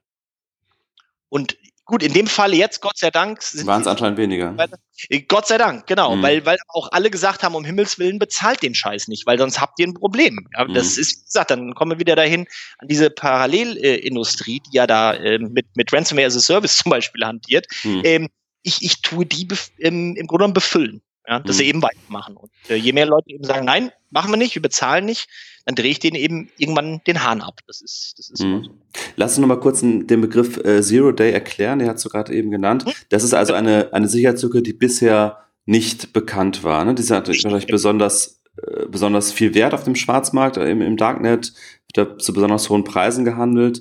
Und 1.30 1.58
Gut, 1.86 2.04
in 2.04 2.14
dem 2.14 2.28
Fall 2.28 2.54
jetzt, 2.54 2.82
Gott 2.82 2.98
sei 2.98 3.12
Dank. 3.12 3.40
Waren 3.66 3.82
es 3.82 3.88
anscheinend 3.88 4.18
weniger. 4.18 4.56
Weil, 4.56 4.70
äh, 5.10 5.22
Gott 5.22 5.48
sei 5.48 5.58
Dank, 5.58 5.88
genau. 5.88 6.16
Mhm. 6.16 6.22
Weil, 6.22 6.46
weil 6.46 6.58
auch 6.70 6.90
alle 6.92 7.10
gesagt 7.10 7.44
haben, 7.44 7.56
um 7.56 7.66
Himmels 7.66 7.98
Willen 8.00 8.20
bezahlt 8.20 8.62
den 8.64 8.76
Scheiß 8.76 9.08
nicht, 9.08 9.26
weil 9.26 9.38
sonst 9.38 9.60
habt 9.60 9.80
ihr 9.80 9.88
ein 9.88 9.94
Problem. 9.94 10.48
Ja, 10.56 10.66
mhm. 10.66 10.74
Das 10.74 10.98
ist, 10.98 11.22
wie 11.22 11.26
gesagt, 11.26 11.52
dann 11.52 11.74
kommen 11.74 11.92
wir 11.92 12.00
wieder 12.00 12.16
dahin 12.16 12.48
an 12.78 12.88
diese 12.88 13.10
Parallelindustrie, 13.10 14.62
die 14.62 14.78
ja 14.78 14.88
da 14.88 15.14
äh, 15.14 15.40
mit, 15.40 15.66
mit 15.76 15.92
Ransomware 15.92 16.28
as 16.28 16.38
a 16.38 16.40
Service 16.40 16.78
zum 16.84 16.92
Beispiel 16.92 17.26
hantiert. 17.26 17.68
Mhm. 17.84 18.02
Ähm, 18.04 18.30
ich, 18.64 18.84
ich 18.84 19.02
tue 19.02 19.26
die 19.26 19.48
im, 19.78 20.16
im 20.16 20.28
Grunde 20.28 20.44
genommen 20.44 20.54
befüllen. 20.54 21.02
Ja, 21.28 21.40
dass 21.40 21.58
mhm. 21.58 21.60
sie 21.60 21.66
eben 21.66 21.82
weitermachen. 21.82 22.36
Und 22.36 22.52
äh, 22.70 22.76
je 22.76 22.94
mehr 22.94 23.06
Leute 23.06 23.30
eben 23.30 23.44
sagen, 23.44 23.66
nein, 23.66 23.92
machen 24.10 24.32
wir 24.32 24.38
nicht, 24.38 24.56
wir 24.56 24.62
bezahlen 24.62 25.06
nicht, 25.06 25.28
dann 25.66 25.76
drehe 25.76 25.92
ich 25.92 26.00
denen 26.00 26.16
eben 26.16 26.50
irgendwann 26.58 27.02
den 27.06 27.24
Hahn 27.24 27.42
ab. 27.42 27.60
Das 27.68 27.82
ist, 27.82 28.16
das 28.18 28.30
ist 28.30 28.44
mhm. 28.44 28.64
so. 28.64 28.72
Lass 29.16 29.32
uns 29.32 29.40
noch 29.40 29.48
mal 29.48 29.60
kurz 29.60 29.82
den 29.82 30.08
Begriff 30.08 30.58
äh, 30.58 30.82
Zero 30.82 31.12
Day 31.12 31.32
erklären, 31.32 31.80
der 31.80 31.90
hast 31.90 32.04
du 32.04 32.10
gerade 32.10 32.34
eben 32.34 32.50
genannt. 32.50 32.86
Mhm. 32.86 32.92
Das 33.10 33.24
ist 33.24 33.34
also 33.34 33.54
eine, 33.54 33.94
eine 33.94 34.08
Sicherheitslücke, 34.08 34.62
die 34.62 34.74
bisher 34.74 35.46
nicht 35.66 36.14
bekannt 36.14 36.64
war. 36.64 36.84
Ne? 36.86 36.96
Die 36.96 37.02
ist 37.02 37.10
natürlich 37.10 37.68
besonders, 37.68 38.42
äh, 38.58 38.86
besonders 38.88 39.32
viel 39.32 39.54
wert 39.54 39.74
auf 39.74 39.84
dem 39.84 39.96
Schwarzmarkt, 39.96 40.58
äh, 40.58 40.70
im, 40.70 40.82
im 40.82 40.98
Darknet, 40.98 41.54
wird 41.96 42.10
da 42.12 42.18
zu 42.18 42.34
besonders 42.34 42.70
hohen 42.70 42.84
Preisen 42.84 43.26
gehandelt. 43.26 43.80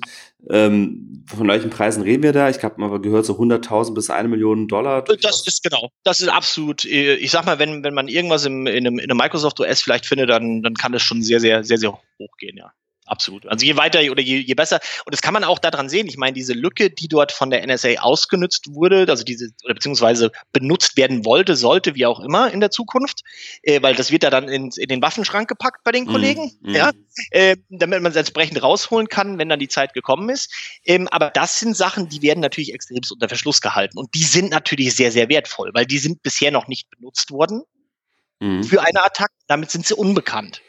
Ähm, 0.49 1.23
von 1.27 1.47
welchen 1.47 1.69
Preisen 1.69 2.03
reden 2.03 2.23
wir 2.23 2.33
da? 2.33 2.49
Ich 2.49 2.63
habe 2.63 2.79
mal 2.81 2.99
gehört, 2.99 3.25
so 3.25 3.33
100.000 3.33 3.93
bis 3.93 4.09
eine 4.09 4.27
Million 4.27 4.67
Dollar. 4.67 5.03
Das 5.03 5.45
ist 5.45 5.63
genau. 5.63 5.89
Das 6.03 6.19
ist 6.19 6.29
absolut. 6.29 6.85
Äh, 6.85 7.15
ich 7.15 7.31
sag 7.31 7.45
mal, 7.45 7.59
wenn, 7.59 7.83
wenn 7.83 7.93
man 7.93 8.07
irgendwas 8.07 8.45
im, 8.45 8.67
in, 8.67 8.87
einem, 8.87 8.99
in 8.99 9.09
einem 9.09 9.17
Microsoft 9.17 9.59
OS 9.59 9.81
vielleicht 9.81 10.05
findet, 10.05 10.29
dann, 10.29 10.61
dann 10.63 10.73
kann 10.73 10.91
das 10.91 11.03
schon 11.03 11.21
sehr, 11.21 11.39
sehr, 11.39 11.63
sehr, 11.63 11.77
sehr 11.77 11.91
hoch 11.91 12.37
gehen, 12.37 12.57
ja 12.57 12.71
absolut. 13.11 13.45
Also 13.47 13.65
je 13.65 13.75
weiter 13.75 13.99
oder 14.09 14.21
je, 14.21 14.37
je 14.37 14.53
besser. 14.53 14.79
Und 15.05 15.13
das 15.13 15.21
kann 15.21 15.33
man 15.33 15.43
auch 15.43 15.59
daran 15.59 15.89
sehen. 15.89 16.07
Ich 16.07 16.17
meine, 16.17 16.33
diese 16.33 16.53
Lücke, 16.53 16.89
die 16.89 17.09
dort 17.09 17.31
von 17.31 17.49
der 17.49 17.65
NSA 17.67 17.99
ausgenutzt 17.99 18.73
wurde, 18.73 19.05
also 19.09 19.23
diese, 19.23 19.49
oder 19.65 19.73
beziehungsweise 19.73 20.31
benutzt 20.53 20.95
werden 20.97 21.25
wollte, 21.25 21.55
sollte, 21.55 21.93
wie 21.95 22.05
auch 22.05 22.21
immer 22.21 22.51
in 22.51 22.61
der 22.61 22.71
Zukunft, 22.71 23.21
äh, 23.63 23.81
weil 23.81 23.95
das 23.95 24.11
wird 24.11 24.23
ja 24.23 24.29
dann 24.29 24.47
in, 24.47 24.71
in 24.77 24.87
den 24.87 25.01
Waffenschrank 25.01 25.49
gepackt 25.49 25.83
bei 25.83 25.91
den 25.91 26.05
mhm, 26.05 26.11
Kollegen, 26.11 26.51
mm, 26.61 26.73
ja, 26.73 26.91
äh, 27.31 27.57
damit 27.69 28.01
man 28.01 28.11
es 28.11 28.17
entsprechend 28.17 28.63
rausholen 28.63 29.09
kann, 29.09 29.37
wenn 29.37 29.49
dann 29.49 29.59
die 29.59 29.67
Zeit 29.67 29.93
gekommen 29.93 30.29
ist. 30.29 30.53
Ähm, 30.85 31.07
aber 31.09 31.29
das 31.29 31.59
sind 31.59 31.75
Sachen, 31.75 32.07
die 32.07 32.21
werden 32.21 32.39
natürlich 32.39 32.73
extremst 32.73 33.11
unter 33.11 33.27
Verschluss 33.27 33.59
gehalten. 33.59 33.97
Und 33.99 34.15
die 34.15 34.23
sind 34.23 34.51
natürlich 34.51 34.95
sehr, 34.95 35.11
sehr 35.11 35.27
wertvoll, 35.27 35.71
weil 35.73 35.85
die 35.85 35.99
sind 35.99 36.23
bisher 36.23 36.51
noch 36.51 36.67
nicht 36.67 36.89
benutzt 36.89 37.29
worden 37.31 37.63
mm. 38.39 38.63
für 38.63 38.81
eine 38.81 39.03
Attacke. 39.03 39.33
Damit 39.47 39.69
sind 39.69 39.85
sie 39.85 39.95
unbekannt. 39.95 40.61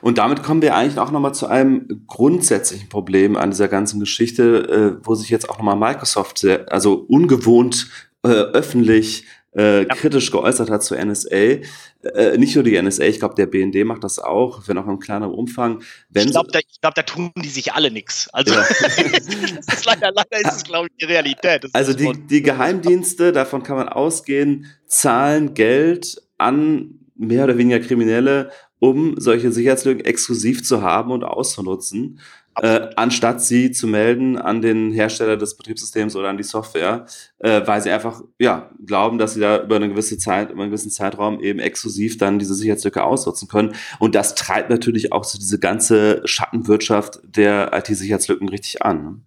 Und 0.00 0.18
damit 0.18 0.42
kommen 0.42 0.62
wir 0.62 0.74
eigentlich 0.74 0.98
auch 0.98 1.10
nochmal 1.10 1.34
zu 1.34 1.46
einem 1.46 2.04
grundsätzlichen 2.06 2.88
Problem 2.88 3.36
an 3.36 3.50
dieser 3.50 3.68
ganzen 3.68 4.00
Geschichte, 4.00 4.98
äh, 5.00 5.06
wo 5.06 5.14
sich 5.14 5.30
jetzt 5.30 5.48
auch 5.48 5.58
nochmal 5.58 5.76
Microsoft 5.76 6.38
sehr, 6.38 6.72
also 6.72 7.04
ungewohnt 7.08 7.88
äh, 8.22 8.28
öffentlich 8.28 9.24
äh, 9.56 9.80
ja. 9.80 9.94
kritisch 9.94 10.30
geäußert 10.30 10.70
hat 10.70 10.82
zur 10.82 11.02
NSA. 11.04 11.34
Äh, 11.34 12.38
nicht 12.38 12.54
nur 12.54 12.64
die 12.64 12.80
NSA, 12.80 13.04
ich 13.04 13.18
glaube, 13.18 13.34
der 13.34 13.46
BND 13.46 13.84
macht 13.84 14.04
das 14.04 14.18
auch, 14.18 14.66
wenn 14.68 14.78
auch 14.78 14.86
im 14.86 14.98
kleineren 14.98 15.34
Umfang. 15.34 15.82
Wenn 16.08 16.26
ich 16.26 16.32
glaube, 16.32 16.50
da, 16.52 16.60
glaub, 16.80 16.94
da 16.94 17.02
tun 17.02 17.32
die 17.36 17.48
sich 17.48 17.72
alle 17.72 17.90
nichts. 17.90 18.28
Also 18.32 18.54
ja. 18.54 18.60
das 18.70 19.74
ist 19.74 19.84
leider, 19.84 20.12
leider 20.12 20.40
ist 20.40 20.56
es, 20.56 20.64
glaube 20.64 20.88
ich, 20.88 20.96
die 21.00 21.12
Realität. 21.12 21.64
Das 21.64 21.74
also 21.74 21.92
die, 21.92 22.12
die 22.26 22.42
Geheimdienste, 22.42 23.32
davon 23.32 23.62
kann 23.62 23.76
man 23.76 23.88
ausgehen, 23.88 24.66
zahlen 24.86 25.54
Geld 25.54 26.22
an 26.38 27.00
mehr 27.16 27.44
oder 27.44 27.58
weniger 27.58 27.80
Kriminelle, 27.80 28.50
um 28.80 29.14
solche 29.18 29.52
Sicherheitslücken 29.52 30.04
exklusiv 30.04 30.64
zu 30.64 30.82
haben 30.82 31.12
und 31.12 31.22
auszunutzen, 31.22 32.18
äh, 32.60 32.88
anstatt 32.96 33.40
sie 33.42 33.70
zu 33.70 33.86
melden 33.86 34.36
an 34.36 34.60
den 34.60 34.90
Hersteller 34.90 35.36
des 35.36 35.56
Betriebssystems 35.56 36.16
oder 36.16 36.28
an 36.28 36.36
die 36.36 36.42
Software, 36.42 37.06
äh, 37.38 37.62
weil 37.64 37.80
sie 37.80 37.90
einfach 37.90 38.22
ja 38.38 38.70
glauben, 38.84 39.18
dass 39.18 39.34
sie 39.34 39.40
da 39.40 39.62
über 39.62 39.76
eine 39.76 39.88
gewisse 39.88 40.18
Zeit, 40.18 40.50
über 40.50 40.62
einen 40.62 40.70
gewissen 40.70 40.90
Zeitraum 40.90 41.40
eben 41.40 41.60
exklusiv 41.60 42.18
dann 42.18 42.38
diese 42.38 42.54
Sicherheitslücke 42.54 43.04
ausnutzen 43.04 43.46
können. 43.46 43.74
Und 43.98 44.14
das 44.14 44.34
treibt 44.34 44.68
natürlich 44.68 45.12
auch 45.12 45.24
so 45.24 45.38
diese 45.38 45.60
ganze 45.60 46.22
Schattenwirtschaft 46.24 47.20
der 47.24 47.70
IT-Sicherheitslücken 47.72 48.48
richtig 48.48 48.82
an. 48.82 49.22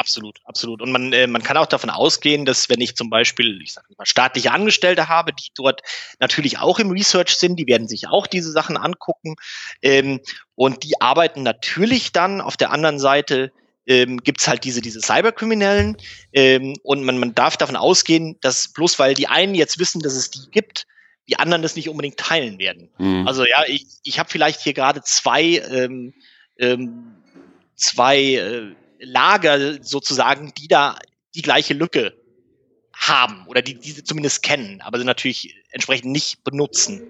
Absolut, 0.00 0.40
absolut. 0.46 0.80
Und 0.80 0.92
man, 0.92 1.12
äh, 1.12 1.26
man 1.26 1.42
kann 1.42 1.58
auch 1.58 1.66
davon 1.66 1.90
ausgehen, 1.90 2.46
dass 2.46 2.70
wenn 2.70 2.80
ich 2.80 2.96
zum 2.96 3.10
Beispiel, 3.10 3.60
ich 3.60 3.74
sage 3.74 3.86
mal, 3.98 4.06
staatliche 4.06 4.50
Angestellte 4.50 5.10
habe, 5.10 5.34
die 5.34 5.50
dort 5.54 5.82
natürlich 6.18 6.58
auch 6.58 6.78
im 6.78 6.90
Research 6.90 7.36
sind, 7.36 7.56
die 7.56 7.66
werden 7.66 7.86
sich 7.86 8.08
auch 8.08 8.26
diese 8.26 8.50
Sachen 8.50 8.78
angucken. 8.78 9.36
Ähm, 9.82 10.20
und 10.54 10.84
die 10.84 11.02
arbeiten 11.02 11.42
natürlich 11.42 12.12
dann 12.12 12.40
auf 12.40 12.56
der 12.56 12.70
anderen 12.70 12.98
Seite 12.98 13.52
ähm, 13.84 14.22
gibt 14.22 14.40
es 14.40 14.48
halt 14.48 14.64
diese, 14.64 14.80
diese 14.80 15.02
Cyberkriminellen 15.02 15.98
ähm, 16.32 16.76
und 16.82 17.04
man, 17.04 17.18
man 17.18 17.34
darf 17.34 17.58
davon 17.58 17.76
ausgehen, 17.76 18.38
dass 18.40 18.72
bloß 18.72 18.98
weil 18.98 19.12
die 19.12 19.28
einen 19.28 19.54
jetzt 19.54 19.78
wissen, 19.78 20.00
dass 20.00 20.14
es 20.14 20.30
die 20.30 20.50
gibt, 20.50 20.86
die 21.28 21.38
anderen 21.38 21.60
das 21.60 21.76
nicht 21.76 21.90
unbedingt 21.90 22.16
teilen 22.16 22.58
werden. 22.58 22.88
Mhm. 22.96 23.28
Also 23.28 23.44
ja, 23.44 23.64
ich, 23.66 23.84
ich 24.04 24.18
habe 24.18 24.30
vielleicht 24.30 24.62
hier 24.62 24.72
gerade 24.72 25.02
zwei, 25.02 25.62
ähm, 25.70 26.14
ähm, 26.58 27.16
zwei 27.74 28.22
äh, 28.22 28.74
Lager 29.00 29.82
sozusagen, 29.82 30.52
die 30.56 30.68
da 30.68 30.98
die 31.34 31.42
gleiche 31.42 31.74
Lücke 31.74 32.14
haben 32.94 33.46
oder 33.46 33.62
die 33.62 33.74
diese 33.74 34.04
zumindest 34.04 34.42
kennen, 34.42 34.80
aber 34.82 34.98
sie 34.98 35.04
natürlich 35.04 35.54
entsprechend 35.70 36.12
nicht 36.12 36.44
benutzen. 36.44 37.02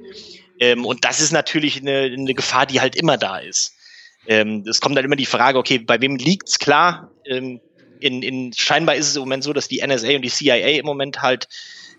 Ähm, 0.60 0.84
und 0.84 1.04
das 1.04 1.20
ist 1.20 1.32
natürlich 1.32 1.78
eine, 1.78 2.02
eine 2.02 2.34
Gefahr, 2.34 2.66
die 2.66 2.80
halt 2.80 2.94
immer 2.94 3.16
da 3.16 3.38
ist. 3.38 3.74
Ähm, 4.26 4.64
es 4.68 4.80
kommt 4.80 4.96
dann 4.96 5.04
immer 5.04 5.16
die 5.16 5.26
Frage, 5.26 5.58
okay, 5.58 5.78
bei 5.78 6.00
wem 6.00 6.16
liegt's? 6.16 6.58
Klar, 6.58 7.10
ähm, 7.24 7.60
in, 7.98 8.22
in, 8.22 8.52
scheinbar 8.52 8.94
ist 8.94 9.08
es 9.08 9.16
im 9.16 9.20
Moment 9.20 9.42
so, 9.42 9.52
dass 9.52 9.68
die 9.68 9.84
NSA 9.84 10.14
und 10.16 10.22
die 10.22 10.30
CIA 10.30 10.78
im 10.78 10.86
Moment 10.86 11.22
halt 11.22 11.48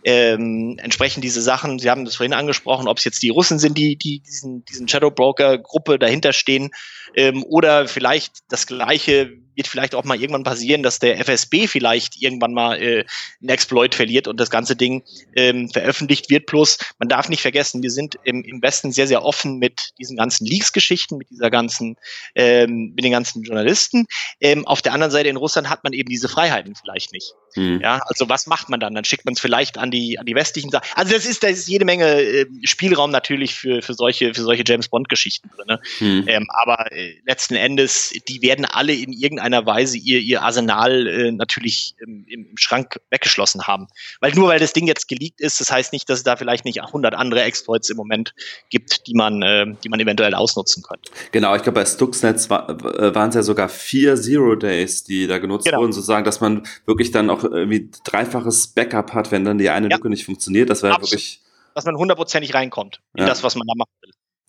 ähm, 0.03 0.77
entsprechend 0.81 1.23
diese 1.23 1.41
Sachen, 1.41 1.77
Sie 1.77 1.89
haben 1.89 2.05
das 2.05 2.15
vorhin 2.15 2.33
angesprochen, 2.33 2.87
ob 2.87 2.97
es 2.97 3.05
jetzt 3.05 3.21
die 3.21 3.29
Russen 3.29 3.59
sind, 3.59 3.77
die, 3.77 3.97
die 3.97 4.19
diesen, 4.19 4.65
diesen 4.65 4.87
Shadow 4.87 5.11
Broker 5.11 5.57
Gruppe 5.57 5.99
dahinter 5.99 6.33
stehen, 6.33 6.71
ähm, 7.15 7.43
oder 7.43 7.87
vielleicht 7.87 8.39
das 8.49 8.65
Gleiche 8.65 9.31
wird 9.61 9.67
vielleicht 9.67 9.93
auch 9.93 10.03
mal 10.03 10.19
irgendwann 10.19 10.43
passieren, 10.43 10.81
dass 10.81 10.97
der 10.97 11.19
FSB 11.19 11.67
vielleicht 11.67 12.19
irgendwann 12.19 12.53
mal 12.53 12.81
äh, 12.81 13.05
einen 13.41 13.49
Exploit 13.49 13.93
verliert 13.93 14.27
und 14.27 14.39
das 14.39 14.49
ganze 14.49 14.75
Ding 14.75 15.03
ähm, 15.35 15.69
veröffentlicht 15.69 16.31
wird. 16.31 16.47
Plus, 16.47 16.79
man 16.97 17.09
darf 17.09 17.29
nicht 17.29 17.41
vergessen, 17.41 17.83
wir 17.83 17.91
sind 17.91 18.17
im, 18.23 18.43
im 18.43 18.61
Westen 18.63 18.91
sehr, 18.91 19.05
sehr 19.05 19.23
offen 19.23 19.59
mit 19.59 19.91
diesen 19.99 20.17
ganzen 20.17 20.47
Leaks-Geschichten, 20.47 21.17
mit 21.17 21.29
dieser 21.29 21.51
ganzen, 21.51 21.95
ähm, 22.33 22.93
mit 22.95 23.05
den 23.05 23.11
ganzen 23.11 23.43
Journalisten. 23.43 24.07
Ähm, 24.39 24.65
auf 24.65 24.81
der 24.81 24.93
anderen 24.93 25.11
Seite 25.11 25.29
in 25.29 25.37
Russland 25.37 25.69
hat 25.69 25.83
man 25.83 25.93
eben 25.93 26.09
diese 26.09 26.27
Freiheiten 26.27 26.73
vielleicht 26.75 27.13
nicht. 27.13 27.35
Mhm. 27.55 27.81
Ja, 27.81 28.01
also 28.05 28.29
was 28.29 28.47
macht 28.47 28.69
man 28.69 28.79
dann? 28.79 28.95
Dann 28.95 29.03
schickt 29.03 29.25
man 29.25 29.33
es 29.33 29.39
vielleicht 29.39 29.77
an 29.77 29.91
die 29.91 30.17
an 30.17 30.25
die 30.25 30.35
westlichen 30.35 30.71
Sachen. 30.71 30.87
Also 30.95 31.13
das 31.13 31.25
ist 31.25 31.43
das 31.43 31.51
ist 31.51 31.67
jede 31.67 31.85
Menge 31.85 32.05
äh, 32.05 32.45
Spielraum 32.63 33.11
natürlich 33.11 33.53
für 33.53 33.81
für 33.81 33.93
solche 33.93 34.33
für 34.33 34.41
solche 34.41 34.63
James 34.65 34.87
Bond 34.87 35.09
Geschichten 35.09 35.49
drin. 35.55 35.67
Ne? 35.67 35.79
Mhm. 35.99 36.23
Ähm, 36.27 36.47
aber 36.49 36.91
äh, 36.91 37.15
letzten 37.25 37.55
Endes 37.55 38.13
die 38.27 38.41
werden 38.41 38.65
alle 38.65 38.93
in 38.93 39.11
irgendeiner 39.11 39.50
Weise 39.65 39.97
ihr 39.97 40.19
ihr 40.19 40.41
Arsenal 40.41 41.07
äh, 41.07 41.31
natürlich 41.31 41.95
im, 41.99 42.25
im, 42.27 42.57
Schrank 42.57 42.99
weggeschlossen 43.09 43.63
haben. 43.63 43.87
Weil 44.19 44.33
nur 44.33 44.49
weil 44.49 44.59
das 44.59 44.73
Ding 44.73 44.87
jetzt 44.87 45.07
geleakt 45.07 45.41
ist, 45.41 45.59
das 45.59 45.71
heißt 45.71 45.93
nicht, 45.93 46.09
dass 46.09 46.19
es 46.19 46.23
da 46.23 46.35
vielleicht 46.35 46.65
nicht 46.65 46.81
100 46.81 47.13
andere 47.13 47.43
Exploits 47.43 47.89
im 47.89 47.97
Moment 47.97 48.33
gibt, 48.69 49.07
die 49.07 49.13
man 49.13 49.41
äh, 49.41 49.65
die 49.83 49.89
man 49.89 49.99
eventuell 49.99 50.33
ausnutzen 50.33 50.83
könnte. 50.83 51.11
Genau, 51.31 51.55
ich 51.55 51.63
glaube 51.63 51.79
bei 51.79 51.85
Stuxnet 51.85 52.49
war, 52.49 52.69
äh, 52.69 53.13
waren 53.15 53.29
es 53.29 53.35
ja 53.35 53.43
sogar 53.43 53.69
vier 53.69 54.15
Zero 54.15 54.55
Days, 54.55 55.03
die 55.03 55.27
da 55.27 55.37
genutzt 55.37 55.65
genau. 55.65 55.79
wurden, 55.79 55.93
sozusagen, 55.93 56.25
dass 56.25 56.41
man 56.41 56.63
wirklich 56.85 57.11
dann 57.11 57.29
auch 57.29 57.43
irgendwie 57.43 57.89
dreifaches 58.03 58.67
Backup 58.67 59.13
hat, 59.13 59.31
wenn 59.31 59.45
dann 59.45 59.57
die 59.57 59.69
eine 59.69 59.89
ja. 59.89 59.95
Lücke 59.95 60.09
nicht 60.09 60.25
funktioniert. 60.25 60.69
Das 60.69 60.83
wäre 60.83 60.99
wirklich. 61.01 61.41
Dass 61.73 61.85
man 61.85 61.95
hundertprozentig 61.95 62.53
reinkommt 62.53 62.99
in 63.13 63.21
ja. 63.21 63.29
das, 63.29 63.43
was 63.43 63.55
man 63.55 63.65
da 63.65 63.73
will. 63.75 64.00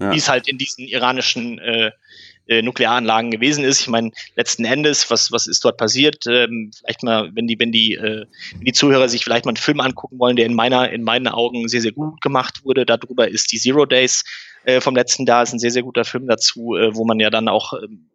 Ja. 0.03 0.13
Wie 0.13 0.19
es 0.19 0.29
halt 0.29 0.49
in 0.49 0.59
diesen 0.59 0.87
iranischen 0.87 1.59
äh, 1.59 1.93
äh, 2.49 2.63
Nuklearanlagen 2.63 3.31
gewesen 3.31 3.65
ist. 3.65 3.81
Ich 3.81 3.89
meine, 3.89 4.11
letzten 4.35 4.65
Endes, 4.65 5.11
was, 5.11 5.31
was 5.33 5.47
ist 5.47 5.65
dort 5.65 5.77
passiert? 5.77 6.27
Ähm, 6.27 6.73
vielleicht 6.77 7.03
mal, 7.03 7.31
wenn 7.35 7.47
die, 7.47 7.59
wenn 7.59 7.73
die, 7.73 7.95
äh, 7.95 8.27
wenn 8.55 8.65
die 8.65 8.73
Zuhörer 8.73 9.09
sich 9.09 9.25
vielleicht 9.25 9.45
mal 9.45 9.51
einen 9.51 9.57
Film 9.57 9.81
angucken 9.81 10.19
wollen, 10.19 10.37
der 10.37 10.47
in 10.47 10.55
meiner, 10.55 10.91
in 10.91 11.03
meinen 11.03 11.29
Augen 11.29 11.69
sehr, 11.69 11.81
sehr 11.81 11.93
gut 11.93 12.21
gemacht 12.21 12.65
wurde. 12.65 12.85
Darüber 12.85 13.29
ist 13.29 13.53
die 13.53 13.59
Zero 13.59 13.87
Days 13.87 14.25
äh, 14.65 14.81
vom 14.81 14.97
letzten 14.97 15.25
da, 15.25 15.43
ist 15.43 15.53
ein 15.53 15.59
sehr, 15.59 15.71
sehr 15.71 15.83
guter 15.83 16.05
Film 16.05 16.27
dazu, 16.27 16.77
äh, 16.77 16.95
wo 16.95 17.05
man 17.05 17.21
ja 17.21 17.31
dann 17.31 17.49
auch 17.49 17.75
ähm, 17.75 18.09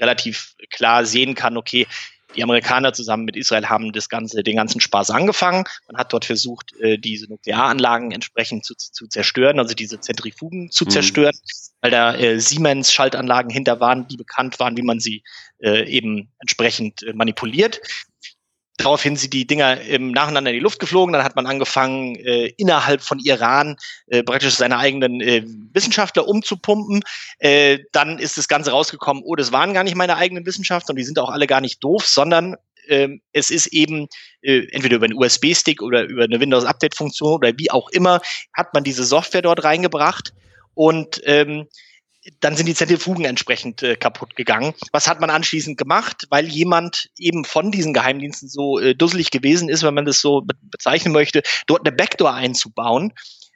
relativ 0.00 0.54
klar 0.70 1.04
sehen 1.04 1.34
kann, 1.34 1.56
okay, 1.56 1.86
die 2.38 2.42
Amerikaner 2.44 2.92
zusammen 2.92 3.24
mit 3.24 3.36
Israel 3.36 3.68
haben 3.68 3.92
das 3.92 4.08
ganze, 4.08 4.44
den 4.44 4.56
ganzen 4.56 4.80
Spaß 4.80 5.10
angefangen. 5.10 5.64
Man 5.88 5.98
hat 5.98 6.12
dort 6.12 6.24
versucht, 6.24 6.72
äh, 6.80 6.96
diese 6.96 7.28
Nuklearanlagen 7.28 8.12
entsprechend 8.12 8.64
zu, 8.64 8.76
zu 8.76 9.08
zerstören, 9.08 9.58
also 9.58 9.74
diese 9.74 9.98
Zentrifugen 9.98 10.70
zu 10.70 10.84
mhm. 10.84 10.90
zerstören, 10.90 11.36
weil 11.80 11.90
da 11.90 12.14
äh, 12.14 12.38
Siemens-Schaltanlagen 12.38 13.50
hinter 13.50 13.80
waren, 13.80 14.06
die 14.06 14.16
bekannt 14.16 14.60
waren, 14.60 14.76
wie 14.76 14.82
man 14.82 15.00
sie 15.00 15.24
äh, 15.58 15.84
eben 15.90 16.30
entsprechend 16.38 17.02
äh, 17.02 17.12
manipuliert. 17.12 17.80
Daraufhin 18.78 19.16
sind 19.16 19.32
die 19.32 19.46
Dinger 19.46 19.80
im 19.80 20.12
Nacheinander 20.12 20.50
in 20.50 20.56
die 20.56 20.62
Luft 20.62 20.78
geflogen. 20.78 21.12
Dann 21.12 21.24
hat 21.24 21.34
man 21.34 21.46
angefangen, 21.46 22.14
äh, 22.16 22.46
innerhalb 22.56 23.02
von 23.02 23.18
Iran 23.18 23.76
äh, 24.06 24.22
praktisch 24.22 24.54
seine 24.54 24.78
eigenen 24.78 25.20
äh, 25.20 25.42
Wissenschaftler 25.72 26.26
umzupumpen. 26.28 27.02
Äh, 27.40 27.80
dann 27.92 28.18
ist 28.18 28.38
das 28.38 28.46
Ganze 28.46 28.70
rausgekommen, 28.70 29.24
oh, 29.26 29.34
das 29.34 29.52
waren 29.52 29.74
gar 29.74 29.82
nicht 29.82 29.96
meine 29.96 30.16
eigenen 30.16 30.46
Wissenschaftler 30.46 30.92
und 30.92 30.96
die 30.96 31.04
sind 31.04 31.18
auch 31.18 31.30
alle 31.30 31.48
gar 31.48 31.60
nicht 31.60 31.82
doof, 31.82 32.06
sondern 32.06 32.56
ähm, 32.88 33.20
es 33.32 33.50
ist 33.50 33.66
eben 33.66 34.06
äh, 34.42 34.66
entweder 34.70 34.96
über 34.96 35.06
einen 35.06 35.18
USB-Stick 35.18 35.82
oder 35.82 36.04
über 36.04 36.24
eine 36.24 36.40
Windows-Update-Funktion 36.40 37.34
oder 37.34 37.52
wie 37.58 37.70
auch 37.70 37.88
immer, 37.90 38.20
hat 38.54 38.72
man 38.74 38.84
diese 38.84 39.04
Software 39.04 39.42
dort 39.42 39.64
reingebracht 39.64 40.32
und 40.74 41.20
ähm, 41.24 41.66
dann 42.40 42.56
sind 42.56 42.66
die 42.66 42.74
Zentrifugen 42.74 43.24
entsprechend 43.24 43.82
äh, 43.82 43.96
kaputt 43.96 44.36
gegangen. 44.36 44.74
Was 44.92 45.08
hat 45.08 45.20
man 45.20 45.30
anschließend 45.30 45.78
gemacht? 45.78 46.26
Weil 46.30 46.46
jemand 46.46 47.10
eben 47.18 47.44
von 47.44 47.70
diesen 47.70 47.92
Geheimdiensten 47.92 48.48
so 48.48 48.78
äh, 48.78 48.94
dusselig 48.94 49.30
gewesen 49.30 49.68
ist, 49.68 49.82
wenn 49.82 49.94
man 49.94 50.04
das 50.04 50.20
so 50.20 50.42
be 50.42 50.54
bezeichnen 50.70 51.12
möchte, 51.12 51.42
dort 51.66 51.86
eine 51.86 51.96
Backdoor 51.96 52.34
einzubauen. 52.34 53.12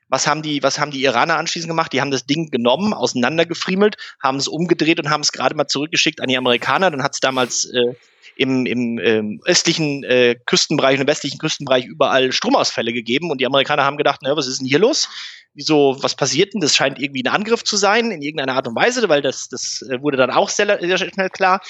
Was 0.08 0.26
haben 0.26 0.42
die, 0.42 0.62
was 0.62 0.78
haben 0.78 0.90
die 0.90 1.02
Iraner 1.04 1.36
anschließend 1.36 1.70
gemacht? 1.70 1.92
Die 1.92 2.00
haben 2.00 2.10
das 2.10 2.26
Ding 2.26 2.50
genommen, 2.50 2.92
auseinandergefriemelt, 2.92 3.96
haben 4.22 4.36
es 4.38 4.48
umgedreht 4.48 5.00
und 5.00 5.08
haben 5.08 5.22
es 5.22 5.32
gerade 5.32 5.54
mal 5.54 5.66
zurückgeschickt 5.66 6.20
an 6.20 6.28
die 6.28 6.36
Amerikaner. 6.36 6.90
Dann 6.90 7.02
hat 7.02 7.14
es 7.14 7.20
damals 7.20 7.64
äh, 7.66 7.94
im, 8.36 8.66
im 8.66 8.98
ähm, 8.98 9.40
östlichen 9.46 10.04
äh, 10.04 10.36
Küstenbereich 10.46 11.00
im 11.00 11.06
westlichen 11.06 11.38
Küstenbereich 11.38 11.86
überall 11.86 12.32
Stromausfälle 12.32 12.92
gegeben 12.92 13.30
und 13.30 13.40
die 13.40 13.46
Amerikaner 13.46 13.84
haben 13.84 13.96
gedacht, 13.96 14.20
na, 14.22 14.36
was 14.36 14.46
ist 14.46 14.60
denn 14.60 14.68
hier 14.68 14.78
los? 14.78 15.08
Wieso, 15.54 15.96
was 16.00 16.14
passiert 16.14 16.54
denn? 16.54 16.60
Das 16.60 16.74
scheint 16.74 16.98
irgendwie 16.98 17.22
ein 17.22 17.32
Angriff 17.32 17.64
zu 17.64 17.76
sein, 17.76 18.10
in 18.10 18.22
irgendeiner 18.22 18.54
Art 18.54 18.68
und 18.68 18.76
Weise, 18.76 19.08
weil 19.08 19.22
das, 19.22 19.48
das 19.48 19.82
äh, 19.90 20.00
wurde 20.00 20.16
dann 20.16 20.30
auch 20.30 20.48
sehr, 20.48 20.78
sehr 20.80 20.98
schnell 20.98 21.30
klar. 21.30 21.60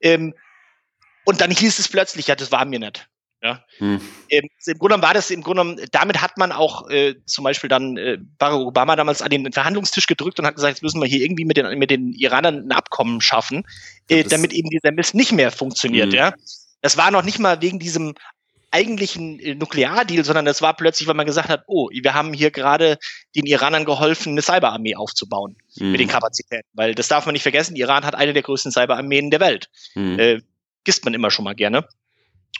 Ähm, 0.00 0.34
und 1.24 1.40
dann 1.40 1.50
hieß 1.50 1.78
es 1.78 1.88
plötzlich, 1.88 2.26
ja, 2.26 2.34
das 2.34 2.50
war 2.50 2.64
mir 2.64 2.78
nicht. 2.78 3.08
Ja. 3.42 3.64
Hm. 3.78 4.00
Ähm, 4.28 4.48
Im 4.66 4.78
Grunde 4.78 5.00
war 5.00 5.14
das 5.14 5.30
im 5.30 5.42
Grunde 5.42 5.86
damit 5.92 6.20
hat 6.20 6.36
man 6.36 6.52
auch 6.52 6.90
äh, 6.90 7.14
zum 7.24 7.44
Beispiel 7.44 7.70
dann 7.70 7.96
äh, 7.96 8.18
Barack 8.38 8.60
Obama 8.60 8.96
damals 8.96 9.22
an 9.22 9.30
den 9.30 9.50
Verhandlungstisch 9.50 10.06
gedrückt 10.06 10.38
und 10.38 10.46
hat 10.46 10.56
gesagt, 10.56 10.74
jetzt 10.74 10.82
müssen 10.82 11.00
wir 11.00 11.08
hier 11.08 11.22
irgendwie 11.22 11.46
mit 11.46 11.56
den, 11.56 11.78
mit 11.78 11.90
den 11.90 12.12
Iranern 12.12 12.66
ein 12.66 12.72
Abkommen 12.72 13.22
schaffen, 13.22 13.64
äh, 14.08 14.24
damit 14.24 14.52
eben 14.52 14.68
dieser 14.68 14.92
Mist 14.92 15.14
nicht 15.14 15.32
mehr 15.32 15.50
funktioniert. 15.50 16.08
Hm. 16.08 16.18
Ja. 16.18 16.34
Das 16.82 16.98
war 16.98 17.10
noch 17.10 17.22
nicht 17.22 17.38
mal 17.38 17.62
wegen 17.62 17.78
diesem 17.78 18.14
eigentlichen 18.70 19.38
äh, 19.40 19.54
Nukleardeal, 19.54 20.24
sondern 20.24 20.44
das 20.44 20.62
war 20.62 20.74
plötzlich, 20.74 21.08
weil 21.08 21.14
man 21.14 21.26
gesagt 21.26 21.48
hat, 21.48 21.64
oh, 21.66 21.90
wir 21.90 22.14
haben 22.14 22.32
hier 22.32 22.50
gerade 22.50 22.98
den 23.34 23.46
Iranern 23.46 23.84
geholfen, 23.84 24.30
eine 24.30 24.42
Cyberarmee 24.42 24.96
aufzubauen 24.96 25.56
mhm. 25.76 25.92
mit 25.92 26.00
den 26.00 26.08
Kapazitäten. 26.08 26.68
Weil 26.72 26.94
das 26.94 27.08
darf 27.08 27.26
man 27.26 27.32
nicht 27.32 27.42
vergessen, 27.42 27.76
Iran 27.76 28.04
hat 28.04 28.14
eine 28.14 28.32
der 28.32 28.42
größten 28.42 28.72
Cyberarmeen 28.72 29.30
der 29.30 29.40
Welt. 29.40 29.68
Mhm. 29.94 30.18
Äh, 30.18 30.40
gisst 30.84 31.04
man 31.04 31.14
immer 31.14 31.30
schon 31.30 31.44
mal 31.44 31.54
gerne. 31.54 31.86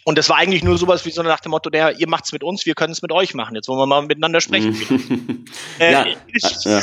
Und 0.04 0.16
das 0.16 0.28
war 0.30 0.36
eigentlich 0.36 0.64
nur 0.64 0.78
sowas 0.78 1.04
wie 1.04 1.10
so 1.10 1.22
nach 1.22 1.40
dem 1.40 1.50
Motto, 1.50 1.68
der, 1.68 1.98
ihr 1.98 2.08
macht's 2.08 2.32
mit 2.32 2.42
uns, 2.42 2.64
wir 2.64 2.74
können 2.74 2.92
es 2.92 3.02
mit 3.02 3.12
euch 3.12 3.34
machen. 3.34 3.54
Jetzt 3.54 3.68
wollen 3.68 3.78
wir 3.78 3.86
mal 3.86 4.02
miteinander 4.02 4.40
sprechen. 4.40 4.74
äh, 5.78 5.92
ja, 5.92 6.06
ja. 6.64 6.82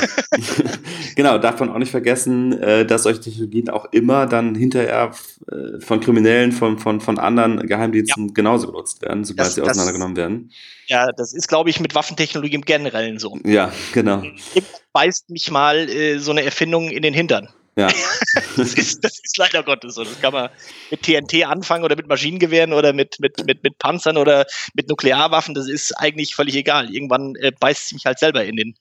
genau, 1.15 1.37
darf 1.39 1.59
man 1.59 1.71
auch 1.71 1.79
nicht 1.79 1.89
vergessen, 1.89 2.53
äh, 2.61 2.85
dass 2.85 3.03
solche 3.03 3.21
Technologien 3.21 3.69
auch 3.69 3.85
immer 3.91 4.27
dann 4.27 4.53
hinterher 4.53 5.11
äh, 5.51 5.79
von 5.81 5.99
Kriminellen, 5.99 6.51
von, 6.51 6.77
von, 6.77 7.01
von 7.01 7.17
anderen 7.17 7.65
Geheimdiensten 7.65 8.27
ja. 8.27 8.33
genauso 8.33 8.67
genutzt 8.67 9.01
werden, 9.01 9.25
sobald 9.25 9.47
das, 9.47 9.55
sie 9.55 9.61
auseinandergenommen 9.61 10.15
das, 10.15 10.21
werden. 10.21 10.51
Ja, 10.85 11.11
das 11.11 11.33
ist, 11.33 11.47
glaube 11.47 11.71
ich, 11.71 11.79
mit 11.79 11.95
Waffentechnologie 11.95 12.55
im 12.55 12.61
Generellen 12.61 13.17
so. 13.17 13.37
Ja, 13.43 13.71
genau. 13.93 14.23
Beißt 14.93 15.31
mich 15.31 15.49
mal 15.49 15.89
äh, 15.89 16.19
so 16.19 16.31
eine 16.31 16.43
Erfindung 16.43 16.91
in 16.91 17.01
den 17.01 17.15
Hintern. 17.15 17.49
Ja. 17.77 17.87
das, 18.57 18.73
ist, 18.73 19.03
das 19.03 19.19
ist 19.19 19.37
leider 19.37 19.61
Gottes 19.63 19.95
so. 19.95 20.03
Das 20.03 20.19
kann 20.19 20.33
man 20.33 20.49
mit 20.89 21.03
TNT 21.03 21.45
anfangen 21.45 21.83
oder 21.83 21.95
mit 21.95 22.07
Maschinengewehren 22.07 22.73
oder 22.73 22.91
mit, 22.91 23.19
mit, 23.19 23.45
mit, 23.45 23.63
mit 23.63 23.77
Panzern 23.77 24.17
oder 24.17 24.45
mit 24.73 24.89
Nuklearwaffen. 24.89 25.53
Das 25.53 25.69
ist 25.69 25.93
eigentlich 25.93 26.35
völlig 26.35 26.55
egal. 26.55 26.93
Irgendwann 26.93 27.35
äh, 27.35 27.51
beißt 27.57 27.85
es 27.85 27.93
mich 27.93 28.05
halt 28.05 28.17
selber 28.17 28.43
in 28.43 28.55
den, 28.55 28.75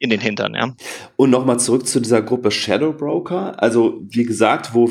in 0.00 0.10
den 0.10 0.20
Hintern, 0.20 0.54
ja. 0.54 0.74
Und 1.14 1.30
nochmal 1.30 1.60
zurück 1.60 1.86
zu 1.86 2.00
dieser 2.00 2.20
Gruppe 2.20 2.50
Shadow 2.50 2.92
Broker. 2.92 3.62
Also, 3.62 4.00
wie 4.02 4.24
gesagt, 4.24 4.74
wo 4.74 4.90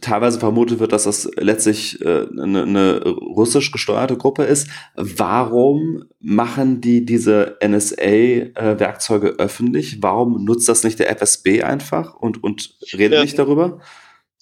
teilweise 0.00 0.38
vermutet 0.38 0.78
wird, 0.78 0.92
dass 0.92 1.04
das 1.04 1.30
letztlich 1.36 2.00
äh, 2.00 2.26
eine, 2.30 2.62
eine 2.62 3.08
russisch 3.08 3.70
gesteuerte 3.70 4.16
Gruppe 4.16 4.44
ist. 4.44 4.68
Warum 4.94 6.04
machen 6.20 6.80
die 6.80 7.04
diese 7.04 7.56
NSA-Werkzeuge 7.62 9.28
äh, 9.28 9.42
öffentlich? 9.42 10.02
Warum 10.02 10.44
nutzt 10.44 10.68
das 10.68 10.84
nicht 10.84 10.98
der 10.98 11.10
FSB 11.10 11.62
einfach 11.62 12.14
und, 12.14 12.42
und 12.42 12.76
redet 12.92 13.18
äh, 13.18 13.22
nicht 13.22 13.38
darüber? 13.38 13.80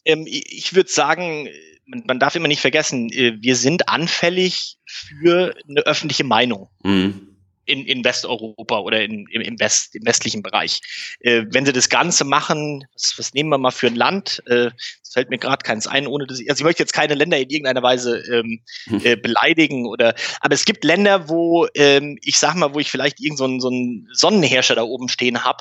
Ähm, 0.04 0.24
ich 0.26 0.74
würde 0.74 0.90
sagen, 0.90 1.48
man, 1.86 2.02
man 2.06 2.18
darf 2.18 2.34
immer 2.34 2.48
nicht 2.48 2.60
vergessen, 2.60 3.10
äh, 3.12 3.36
wir 3.40 3.56
sind 3.56 3.88
anfällig 3.88 4.78
für 4.84 5.54
eine 5.68 5.80
öffentliche 5.80 6.24
Meinung. 6.24 6.68
Mhm 6.82 7.25
in, 7.66 7.84
in 7.86 8.04
Westeuropa 8.04 8.78
oder 8.78 9.02
in, 9.02 9.26
im, 9.30 9.40
im, 9.40 9.60
West, 9.60 9.94
im 9.94 10.06
westlichen 10.06 10.42
Bereich. 10.42 10.80
Äh, 11.20 11.44
wenn 11.50 11.66
sie 11.66 11.72
das 11.72 11.88
Ganze 11.88 12.24
machen, 12.24 12.86
was, 12.94 13.14
was 13.18 13.34
nehmen 13.34 13.50
wir 13.50 13.58
mal 13.58 13.70
für 13.70 13.88
ein 13.88 13.96
Land? 13.96 14.42
Äh, 14.46 14.70
es 15.02 15.12
fällt 15.12 15.30
mir 15.30 15.38
gerade 15.38 15.64
keins 15.64 15.86
ein, 15.86 16.06
ohne 16.06 16.26
dass 16.26 16.40
ich, 16.40 16.48
also 16.48 16.62
ich 16.62 16.64
möchte 16.64 16.82
jetzt 16.82 16.92
keine 16.92 17.14
Länder 17.14 17.38
in 17.38 17.50
irgendeiner 17.50 17.82
Weise 17.82 18.18
ähm, 18.32 18.60
hm. 18.84 19.00
äh, 19.04 19.16
beleidigen 19.16 19.86
oder, 19.86 20.14
aber 20.40 20.54
es 20.54 20.64
gibt 20.64 20.84
Länder, 20.84 21.28
wo 21.28 21.66
ähm, 21.74 22.18
ich 22.22 22.38
sag 22.38 22.54
mal, 22.54 22.74
wo 22.74 22.78
ich 22.78 22.90
vielleicht 22.90 23.20
irgendeinen 23.20 23.60
so, 23.60 23.68
so 23.68 23.74
einen 23.74 24.08
Sonnenherrscher 24.12 24.74
da 24.74 24.82
oben 24.82 25.08
stehen 25.08 25.44
habe 25.44 25.58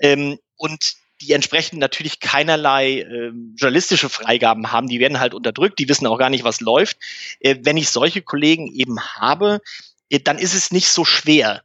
ähm, 0.00 0.38
und 0.56 0.96
die 1.20 1.32
entsprechend 1.32 1.78
natürlich 1.78 2.20
keinerlei 2.20 3.00
äh, 3.00 3.32
journalistische 3.56 4.08
Freigaben 4.08 4.72
haben, 4.72 4.88
die 4.88 5.00
werden 5.00 5.20
halt 5.20 5.34
unterdrückt, 5.34 5.78
die 5.78 5.88
wissen 5.88 6.06
auch 6.06 6.18
gar 6.18 6.30
nicht, 6.30 6.44
was 6.44 6.60
läuft. 6.60 6.98
Äh, 7.40 7.56
wenn 7.62 7.76
ich 7.76 7.90
solche 7.90 8.22
Kollegen 8.22 8.72
eben 8.74 9.00
habe, 9.00 9.56
äh, 9.56 9.93
dann 10.22 10.38
ist 10.38 10.54
es 10.54 10.70
nicht 10.70 10.88
so 10.88 11.04
schwer. 11.04 11.62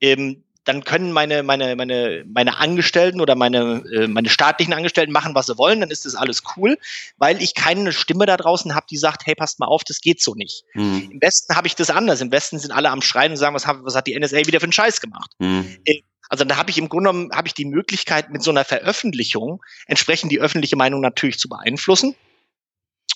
Ähm, 0.00 0.44
dann 0.68 0.84
können 0.84 1.12
meine, 1.12 1.42
meine, 1.42 1.74
meine, 1.76 2.24
meine 2.30 2.58
Angestellten 2.58 3.22
oder 3.22 3.34
meine, 3.34 3.82
äh, 3.90 4.06
meine 4.06 4.28
staatlichen 4.28 4.74
Angestellten 4.74 5.12
machen, 5.12 5.34
was 5.34 5.46
sie 5.46 5.56
wollen, 5.56 5.80
dann 5.80 5.90
ist 5.90 6.04
das 6.04 6.14
alles 6.14 6.42
cool, 6.56 6.76
weil 7.16 7.42
ich 7.42 7.54
keine 7.54 7.90
Stimme 7.94 8.26
da 8.26 8.36
draußen 8.36 8.74
habe, 8.74 8.86
die 8.90 8.98
sagt, 8.98 9.24
hey, 9.24 9.34
passt 9.34 9.60
mal 9.60 9.66
auf, 9.66 9.82
das 9.82 10.02
geht 10.02 10.20
so 10.20 10.34
nicht. 10.34 10.64
Mhm. 10.74 11.08
Im 11.12 11.22
Westen 11.22 11.56
habe 11.56 11.66
ich 11.66 11.74
das 11.74 11.88
anders. 11.88 12.20
Im 12.20 12.30
Westen 12.30 12.58
sind 12.58 12.72
alle 12.72 12.90
am 12.90 13.00
Schreien 13.00 13.32
und 13.32 13.38
sagen, 13.38 13.54
was, 13.54 13.66
hat, 13.66 13.78
was 13.80 13.94
hat 13.94 14.06
die 14.06 14.18
NSA 14.18 14.46
wieder 14.46 14.60
für 14.60 14.64
einen 14.64 14.72
Scheiß 14.72 15.00
gemacht? 15.00 15.30
Mhm. 15.38 15.78
Äh, 15.86 16.02
also 16.28 16.44
da 16.44 16.58
habe 16.58 16.70
ich 16.70 16.76
im 16.76 16.90
Grunde 16.90 17.08
genommen 17.10 17.30
habe 17.32 17.48
ich 17.48 17.54
die 17.54 17.64
Möglichkeit, 17.64 18.28
mit 18.28 18.42
so 18.42 18.50
einer 18.50 18.64
Veröffentlichung 18.64 19.62
entsprechend 19.86 20.30
die 20.30 20.40
öffentliche 20.40 20.76
Meinung 20.76 21.00
natürlich 21.00 21.38
zu 21.38 21.48
beeinflussen 21.48 22.14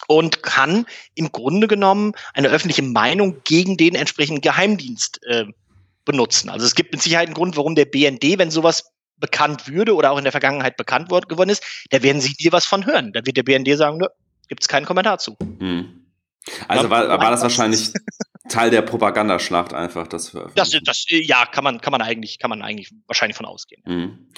und 0.09 0.43
kann 0.43 0.87
im 1.15 1.33
Grunde 1.33 1.69
genommen 1.69 2.13
eine 2.35 2.49
öffentliche 2.49 2.83
Meinung 2.83 3.43
gegen 3.45 3.77
den 3.77 3.95
entsprechenden 3.95 4.41
Geheimdienst 4.41 5.21
äh, 5.27 5.45
benutzen. 6.05 6.51
Also 6.51 6.67
es 6.67 6.75
gibt 6.75 6.93
mit 6.93 7.03
Sicherheit 7.03 7.27
einen 7.27 7.35
Grund, 7.35 7.57
warum 7.57 7.75
der 7.75 7.85
BND, 7.85 8.39
wenn 8.39 8.51
sowas 8.51 8.93
bekannt 9.19 9.69
würde 9.69 9.95
oder 9.95 10.11
auch 10.11 10.19
in 10.19 10.25
der 10.25 10.33
Vergangenheit 10.33 10.77
bekannt 10.77 11.11
worden 11.11 11.29
geworden 11.29 11.51
ist, 11.51 11.63
da 11.91 12.03
werden 12.03 12.21
Sie 12.21 12.35
dir 12.35 12.53
was 12.53 12.65
von 12.65 12.87
hören. 12.87 13.13
Da 13.13 13.25
wird 13.25 13.37
der 13.37 13.45
BND 13.45 13.77
sagen, 13.77 13.99
nö, 13.99 14.07
gibt 14.49 14.63
es 14.63 14.69
keinen 14.69 14.85
Kommentar 14.85 15.19
zu. 15.19 15.37
Hm. 15.61 16.07
Also 16.67 16.91
war, 16.91 17.09
war 17.09 17.31
das 17.31 17.43
wahrscheinlich 17.43 17.93
Teil 18.53 18.71
der 18.71 18.83
Propagandaschlacht 18.83 19.73
einfach, 19.73 20.07
das 20.07 20.37
Das, 20.55 20.71
das, 20.85 21.05
ja, 21.09 21.47
kann 21.47 21.65
man, 21.65 21.81
kann 21.81 21.91
man 21.91 22.03
eigentlich, 22.03 22.39
kann 22.39 22.51
man 22.51 22.63
eigentlich 22.63 22.93
wahrscheinlich 23.07 23.37
von 23.37 23.47
ausgehen. 23.47 23.83
Mhm. 23.87 24.31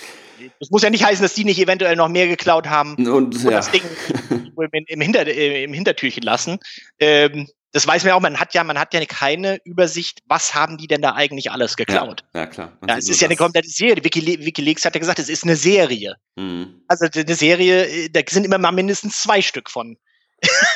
Das 0.60 0.70
muss 0.70 0.82
ja 0.82 0.90
nicht 0.90 1.04
heißen, 1.04 1.22
dass 1.22 1.34
die 1.34 1.44
nicht 1.44 1.58
eventuell 1.58 1.96
noch 1.96 2.08
mehr 2.08 2.26
geklaut 2.26 2.68
haben 2.68 2.94
und, 2.96 3.08
und 3.08 3.44
ja. 3.44 3.50
das 3.50 3.70
Ding 3.70 3.82
im, 4.30 4.84
im, 4.86 5.00
Hinter, 5.00 5.26
im 5.26 5.72
Hintertürchen 5.72 6.22
lassen. 6.22 6.58
Ähm, 6.98 7.48
das 7.72 7.88
weiß 7.88 8.04
man 8.04 8.10
ja 8.10 8.14
auch, 8.14 8.20
man 8.20 8.38
hat 8.38 8.54
ja, 8.54 8.62
man 8.62 8.78
hat 8.78 8.94
ja 8.94 9.04
keine 9.04 9.58
Übersicht, 9.64 10.20
was 10.26 10.54
haben 10.54 10.78
die 10.78 10.86
denn 10.86 11.02
da 11.02 11.14
eigentlich 11.14 11.50
alles 11.50 11.76
geklaut. 11.76 12.22
Ja, 12.32 12.42
ja 12.42 12.46
klar. 12.46 12.78
Ja, 12.88 12.96
es 12.96 13.08
ist 13.08 13.20
ja 13.20 13.26
eine 13.26 13.36
komplette 13.36 13.68
Serie. 13.68 14.04
Wikile 14.04 14.44
Wikileaks 14.44 14.84
hat 14.84 14.94
ja 14.94 15.00
gesagt, 15.00 15.18
es 15.18 15.28
ist 15.28 15.42
eine 15.42 15.56
Serie. 15.56 16.14
Mhm. 16.36 16.82
Also 16.86 17.06
eine 17.12 17.34
Serie, 17.34 17.86
äh, 17.86 18.08
da 18.10 18.20
sind 18.28 18.46
immer 18.46 18.58
mal 18.58 18.70
mindestens 18.70 19.20
zwei 19.20 19.42
Stück 19.42 19.68
von. 19.68 19.96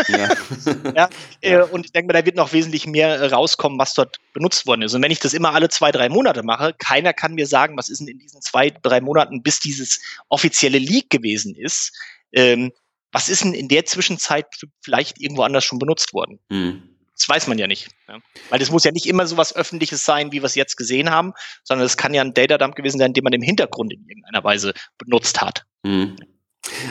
Ja. 0.08 0.28
ja, 0.94 1.08
äh, 1.40 1.62
und 1.62 1.86
ich 1.86 1.92
denke 1.92 2.12
mal, 2.12 2.20
da 2.20 2.24
wird 2.26 2.36
noch 2.36 2.52
wesentlich 2.52 2.86
mehr 2.86 3.16
äh, 3.16 3.26
rauskommen, 3.26 3.78
was 3.78 3.94
dort 3.94 4.16
benutzt 4.32 4.66
worden 4.66 4.82
ist. 4.82 4.94
Und 4.94 5.02
wenn 5.02 5.10
ich 5.10 5.20
das 5.20 5.34
immer 5.34 5.54
alle 5.54 5.68
zwei, 5.68 5.92
drei 5.92 6.08
Monate 6.08 6.42
mache, 6.42 6.74
keiner 6.78 7.12
kann 7.12 7.34
mir 7.34 7.46
sagen, 7.46 7.76
was 7.76 7.88
ist 7.88 8.00
denn 8.00 8.08
in 8.08 8.18
diesen 8.18 8.40
zwei, 8.42 8.70
drei 8.70 9.00
Monaten, 9.00 9.42
bis 9.42 9.60
dieses 9.60 10.00
offizielle 10.28 10.78
Leak 10.78 11.10
gewesen 11.10 11.54
ist, 11.54 11.92
ähm, 12.32 12.72
was 13.12 13.28
ist 13.28 13.42
denn 13.42 13.54
in 13.54 13.68
der 13.68 13.84
Zwischenzeit 13.86 14.46
vielleicht 14.80 15.20
irgendwo 15.20 15.42
anders 15.42 15.64
schon 15.64 15.78
benutzt 15.78 16.12
worden? 16.12 16.38
Mhm. 16.50 16.82
Das 17.16 17.28
weiß 17.28 17.48
man 17.48 17.58
ja 17.58 17.66
nicht. 17.66 17.88
Ja. 18.06 18.18
Weil 18.48 18.60
das 18.60 18.70
muss 18.70 18.84
ja 18.84 18.92
nicht 18.92 19.06
immer 19.06 19.26
so 19.26 19.36
was 19.36 19.54
Öffentliches 19.54 20.04
sein, 20.04 20.30
wie 20.30 20.40
wir 20.40 20.44
es 20.44 20.54
jetzt 20.54 20.76
gesehen 20.76 21.10
haben, 21.10 21.32
sondern 21.64 21.84
es 21.84 21.96
kann 21.96 22.14
ja 22.14 22.22
ein 22.22 22.32
Datadump 22.32 22.76
gewesen 22.76 22.98
sein, 22.98 23.12
den 23.12 23.24
man 23.24 23.32
im 23.32 23.42
Hintergrund 23.42 23.92
in 23.92 24.06
irgendeiner 24.06 24.44
Weise 24.44 24.72
benutzt 24.98 25.40
hat. 25.40 25.64
Mhm. 25.82 26.16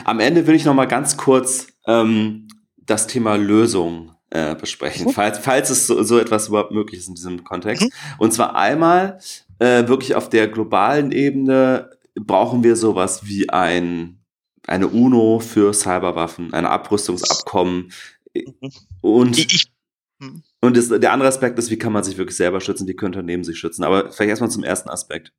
Am 0.04 0.20
Ende 0.20 0.46
will 0.46 0.54
ich 0.54 0.64
noch 0.64 0.74
mal 0.74 0.86
ganz 0.86 1.16
kurz 1.16 1.68
ähm, 1.86 2.47
das 2.88 3.06
Thema 3.06 3.36
Lösung 3.36 4.12
äh, 4.30 4.54
besprechen, 4.54 5.06
mhm. 5.06 5.10
falls, 5.12 5.38
falls 5.38 5.70
es 5.70 5.86
so, 5.86 6.02
so 6.02 6.18
etwas 6.18 6.48
überhaupt 6.48 6.72
möglich 6.72 7.00
ist 7.00 7.08
in 7.08 7.14
diesem 7.14 7.44
Kontext. 7.44 7.84
Mhm. 7.84 7.90
Und 8.18 8.32
zwar 8.32 8.56
einmal 8.56 9.20
äh, 9.58 9.86
wirklich 9.86 10.14
auf 10.14 10.28
der 10.28 10.48
globalen 10.48 11.12
Ebene 11.12 11.90
brauchen 12.14 12.64
wir 12.64 12.76
sowas 12.76 13.26
wie 13.26 13.48
ein, 13.48 14.20
eine 14.66 14.88
UNO 14.88 15.40
für 15.40 15.72
Cyberwaffen, 15.72 16.52
ein 16.52 16.66
Abrüstungsabkommen. 16.66 17.92
Mhm. 18.34 18.72
Und, 19.00 19.38
ich, 19.38 19.70
mhm. 20.18 20.42
und 20.60 20.76
das, 20.76 20.88
der 20.88 21.12
andere 21.12 21.28
Aspekt 21.28 21.58
ist, 21.58 21.70
wie 21.70 21.78
kann 21.78 21.92
man 21.92 22.04
sich 22.04 22.18
wirklich 22.18 22.36
selber 22.36 22.60
schützen, 22.60 22.86
wie 22.86 22.94
können 22.94 23.14
Unternehmen 23.14 23.44
sich 23.44 23.58
schützen. 23.58 23.84
Aber 23.84 24.12
vielleicht 24.12 24.30
erstmal 24.30 24.50
zum 24.50 24.64
ersten 24.64 24.88
Aspekt. 24.90 25.32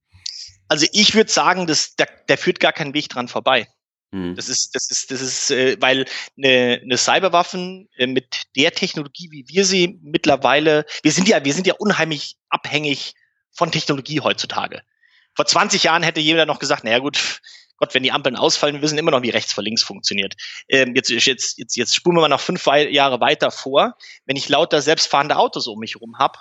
Also 0.68 0.86
ich 0.92 1.16
würde 1.16 1.32
sagen, 1.32 1.68
dass, 1.68 1.96
der, 1.96 2.08
der 2.28 2.38
führt 2.38 2.60
gar 2.60 2.74
keinen 2.74 2.94
Weg 2.94 3.10
dran 3.10 3.28
vorbei. 3.28 3.68
Mhm. 4.12 4.36
Das 4.36 4.50
ist, 4.50 4.76
das 4.76 4.90
ist, 4.90 5.12
das 5.12 5.22
ist, 5.22 5.52
äh, 5.52 5.78
weil 5.80 6.06
eine, 6.38 6.82
eine 6.84 6.98
Cyberwaffen 6.98 7.90
äh, 7.98 8.08
mit 8.08 8.44
der 8.56 8.72
Technologie, 8.72 9.30
wie 9.32 9.48
wir 9.48 9.66
sie 9.66 10.00
mittlerweile, 10.02 10.86
wir 11.04 11.12
sind 11.12 11.28
ja, 11.28 11.44
wir 11.46 11.54
sind 11.54 11.68
ja 11.68 11.76
unheimlich 11.78 12.38
abhängig 12.50 13.14
von 13.52 13.72
Technologie 13.72 14.22
heutzutage. 14.22 14.82
Vor 15.36 15.46
20 15.46 15.84
Jahren 15.84 16.04
hätte 16.04 16.20
jeder 16.20 16.46
noch 16.46 16.60
gesagt, 16.60 16.84
naja 16.84 17.00
gut, 17.00 17.42
Gott, 17.78 17.94
wenn 17.94 18.04
die 18.04 18.12
Ampeln 18.12 18.36
ausfallen, 18.36 18.76
wir 18.76 18.82
wissen 18.82 18.98
immer 18.98 19.12
noch, 19.12 19.22
wie 19.22 19.30
rechts 19.30 19.54
vor 19.54 19.64
links 19.64 19.84
funktioniert. 19.84 20.36
Ähm, 20.68 20.96
jetzt, 20.96 21.10
jetzt, 21.10 21.58
jetzt, 21.58 21.78
jetzt 21.78 21.96
spulen 21.96 22.18
wir 22.18 22.22
mal 22.22 22.28
noch 22.28 22.42
fünf 22.42 22.66
Jahre 22.66 23.22
weiter 23.22 23.52
vor. 23.52 23.96
Wenn 24.26 24.36
ich 24.36 24.50
lauter 24.50 24.82
selbstfahrende 24.82 25.38
Autos 25.38 25.66
um 25.68 25.80
mich 25.80 25.96
herum 25.96 26.18
habe 26.18 26.38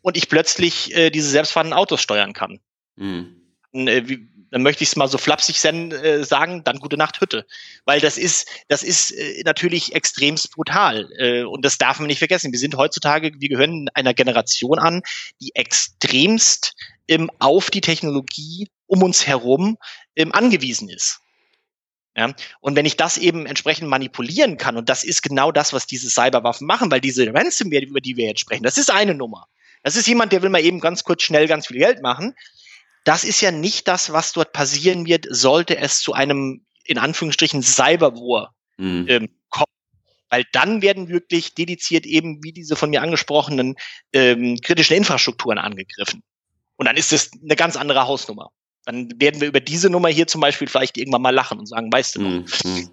und 0.00 0.16
ich 0.16 0.28
plötzlich 0.28 0.94
äh, 0.94 1.10
diese 1.10 1.28
selbstfahrenden 1.28 1.76
Autos 1.76 2.00
steuern 2.00 2.34
kann. 2.34 2.60
Mhm. 2.94 3.42
Äh, 3.72 4.02
wie, 4.06 4.28
dann 4.50 4.62
möchte 4.62 4.84
ich 4.84 4.90
es 4.90 4.96
mal 4.96 5.08
so 5.08 5.18
flapsig 5.18 5.62
äh, 5.64 6.24
sagen, 6.24 6.62
dann 6.64 6.78
gute 6.78 6.96
Nacht 6.96 7.20
Hütte. 7.20 7.46
Weil 7.84 8.00
das 8.00 8.16
ist, 8.18 8.48
das 8.68 8.82
ist 8.82 9.10
äh, 9.10 9.42
natürlich 9.44 9.94
extremst 9.94 10.52
brutal. 10.52 11.08
Äh, 11.18 11.42
und 11.42 11.64
das 11.64 11.78
darf 11.78 11.98
man 11.98 12.06
nicht 12.06 12.18
vergessen. 12.18 12.52
Wir 12.52 12.58
sind 12.58 12.76
heutzutage, 12.76 13.32
wir 13.38 13.48
gehören 13.48 13.88
einer 13.94 14.14
Generation 14.14 14.78
an, 14.78 15.02
die 15.40 15.54
extremst 15.54 16.74
ähm, 17.08 17.30
auf 17.38 17.70
die 17.70 17.80
Technologie 17.80 18.68
um 18.86 19.02
uns 19.02 19.26
herum 19.26 19.78
ähm, 20.14 20.32
angewiesen 20.32 20.88
ist. 20.88 21.20
Ja, 22.16 22.32
und 22.60 22.76
wenn 22.76 22.86
ich 22.86 22.96
das 22.96 23.18
eben 23.18 23.44
entsprechend 23.44 23.88
manipulieren 23.88 24.56
kann, 24.56 24.78
und 24.78 24.88
das 24.88 25.04
ist 25.04 25.22
genau 25.22 25.52
das, 25.52 25.74
was 25.74 25.86
diese 25.86 26.08
Cyberwaffen 26.08 26.66
machen, 26.66 26.90
weil 26.90 27.00
diese 27.02 27.26
Ransomware, 27.34 27.84
über 27.84 28.00
die 28.00 28.16
wir 28.16 28.26
jetzt 28.26 28.40
sprechen, 28.40 28.62
das 28.62 28.78
ist 28.78 28.90
eine 28.90 29.14
Nummer. 29.14 29.48
Das 29.82 29.96
ist 29.96 30.06
jemand, 30.08 30.32
der 30.32 30.40
will 30.40 30.48
mal 30.48 30.64
eben 30.64 30.80
ganz 30.80 31.04
kurz 31.04 31.22
schnell 31.22 31.46
ganz 31.46 31.66
viel 31.66 31.78
Geld 31.78 32.00
machen 32.00 32.34
das 33.06 33.22
ist 33.22 33.40
ja 33.40 33.52
nicht 33.52 33.86
das, 33.86 34.12
was 34.12 34.32
dort 34.32 34.52
passieren 34.52 35.06
wird, 35.06 35.26
sollte 35.30 35.78
es 35.78 36.00
zu 36.00 36.12
einem, 36.12 36.66
in 36.84 36.98
Anführungsstrichen, 36.98 37.62
Cyberwar 37.62 38.52
mhm. 38.78 39.06
ähm, 39.08 39.28
kommen. 39.48 39.66
Weil 40.28 40.42
dann 40.52 40.82
werden 40.82 41.08
wirklich 41.08 41.54
dediziert 41.54 42.04
eben 42.04 42.42
wie 42.42 42.52
diese 42.52 42.74
von 42.74 42.90
mir 42.90 43.02
angesprochenen 43.02 43.76
ähm, 44.12 44.58
kritischen 44.60 44.96
Infrastrukturen 44.96 45.58
angegriffen. 45.58 46.24
Und 46.74 46.86
dann 46.86 46.96
ist 46.96 47.12
es 47.12 47.30
eine 47.40 47.54
ganz 47.54 47.76
andere 47.76 48.08
Hausnummer. 48.08 48.50
Dann 48.84 49.08
werden 49.20 49.40
wir 49.40 49.48
über 49.48 49.60
diese 49.60 49.88
Nummer 49.88 50.08
hier 50.08 50.26
zum 50.26 50.40
Beispiel 50.40 50.66
vielleicht 50.66 50.98
irgendwann 50.98 51.22
mal 51.22 51.34
lachen 51.34 51.60
und 51.60 51.66
sagen, 51.66 51.92
weißt 51.92 52.16
du 52.16 52.22
noch. 52.22 52.46
Mhm. 52.64 52.90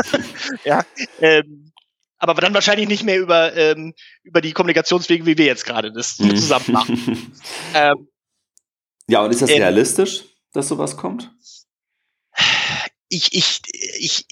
ja, 0.66 0.84
ähm, 1.22 1.72
aber 2.18 2.34
dann 2.34 2.54
wahrscheinlich 2.54 2.88
nicht 2.88 3.02
mehr 3.02 3.18
über, 3.18 3.56
ähm, 3.56 3.94
über 4.22 4.42
die 4.42 4.52
Kommunikationswege, 4.52 5.24
wie 5.24 5.38
wir 5.38 5.46
jetzt 5.46 5.64
gerade 5.64 5.90
das 5.90 6.18
mhm. 6.18 6.36
zusammen 6.36 6.72
machen. 6.72 7.32
ähm, 7.74 8.08
ja, 9.08 9.22
und 9.22 9.30
ist 9.30 9.42
das 9.42 9.50
ähm, 9.50 9.58
realistisch, 9.58 10.24
dass 10.52 10.68
sowas 10.68 10.96
kommt? 10.96 11.30
Ich, 13.08 13.34
ich, 13.34 13.60
ich, 13.98 14.26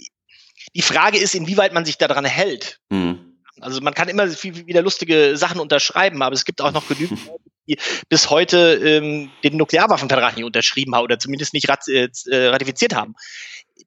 die 0.74 0.82
Frage 0.82 1.18
ist, 1.18 1.34
inwieweit 1.34 1.72
man 1.72 1.84
sich 1.84 1.98
daran 1.98 2.24
hält. 2.24 2.80
Hm. 2.90 3.38
Also 3.60 3.80
man 3.80 3.94
kann 3.94 4.08
immer 4.08 4.28
viel, 4.28 4.66
wieder 4.66 4.82
lustige 4.82 5.36
Sachen 5.36 5.60
unterschreiben, 5.60 6.22
aber 6.22 6.34
es 6.34 6.44
gibt 6.44 6.60
auch 6.60 6.72
noch 6.72 6.88
genügend 6.88 7.20
Leute, 7.26 7.44
die 7.68 7.78
bis 8.08 8.30
heute 8.30 8.80
ähm, 8.82 9.30
den 9.44 9.56
Nuklearwaffenvertrag 9.56 10.36
nicht 10.36 10.44
unterschrieben 10.44 10.94
haben 10.94 11.04
oder 11.04 11.18
zumindest 11.18 11.54
nicht 11.54 11.68
rat, 11.68 11.86
äh, 11.88 12.08
ratifiziert 12.30 12.94
haben. 12.94 13.14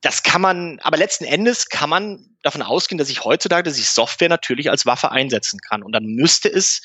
Das 0.01 0.23
kann 0.23 0.41
man, 0.41 0.79
aber 0.81 0.97
letzten 0.97 1.25
Endes 1.25 1.67
kann 1.67 1.89
man 1.89 2.37
davon 2.43 2.61
ausgehen, 2.61 2.97
dass 2.97 3.09
ich 3.09 3.25
heutzutage, 3.25 3.63
dass 3.63 3.77
ich 3.77 3.89
Software 3.89 4.29
natürlich 4.29 4.69
als 4.69 4.85
Waffe 4.85 5.11
einsetzen 5.11 5.59
kann. 5.59 5.83
Und 5.83 5.93
dann 5.93 6.05
müsste 6.05 6.47
es 6.47 6.81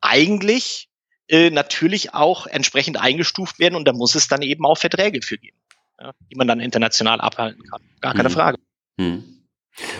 eigentlich 0.00 0.88
äh, 1.32 1.48
natürlich 1.48 2.12
auch 2.12 2.46
entsprechend 2.46 3.00
eingestuft 3.00 3.58
werden 3.58 3.74
und 3.74 3.88
da 3.88 3.94
muss 3.94 4.14
es 4.14 4.28
dann 4.28 4.42
eben 4.42 4.66
auch 4.66 4.76
Verträge 4.76 5.22
für 5.22 5.38
geben, 5.38 5.56
ja, 5.98 6.12
die 6.30 6.36
man 6.36 6.46
dann 6.46 6.60
international 6.60 7.22
abhalten 7.22 7.62
kann. 7.64 7.80
Gar 8.02 8.12
keine 8.12 8.28
hm. 8.28 8.34
Frage. 8.34 8.58
Hm. 9.00 9.24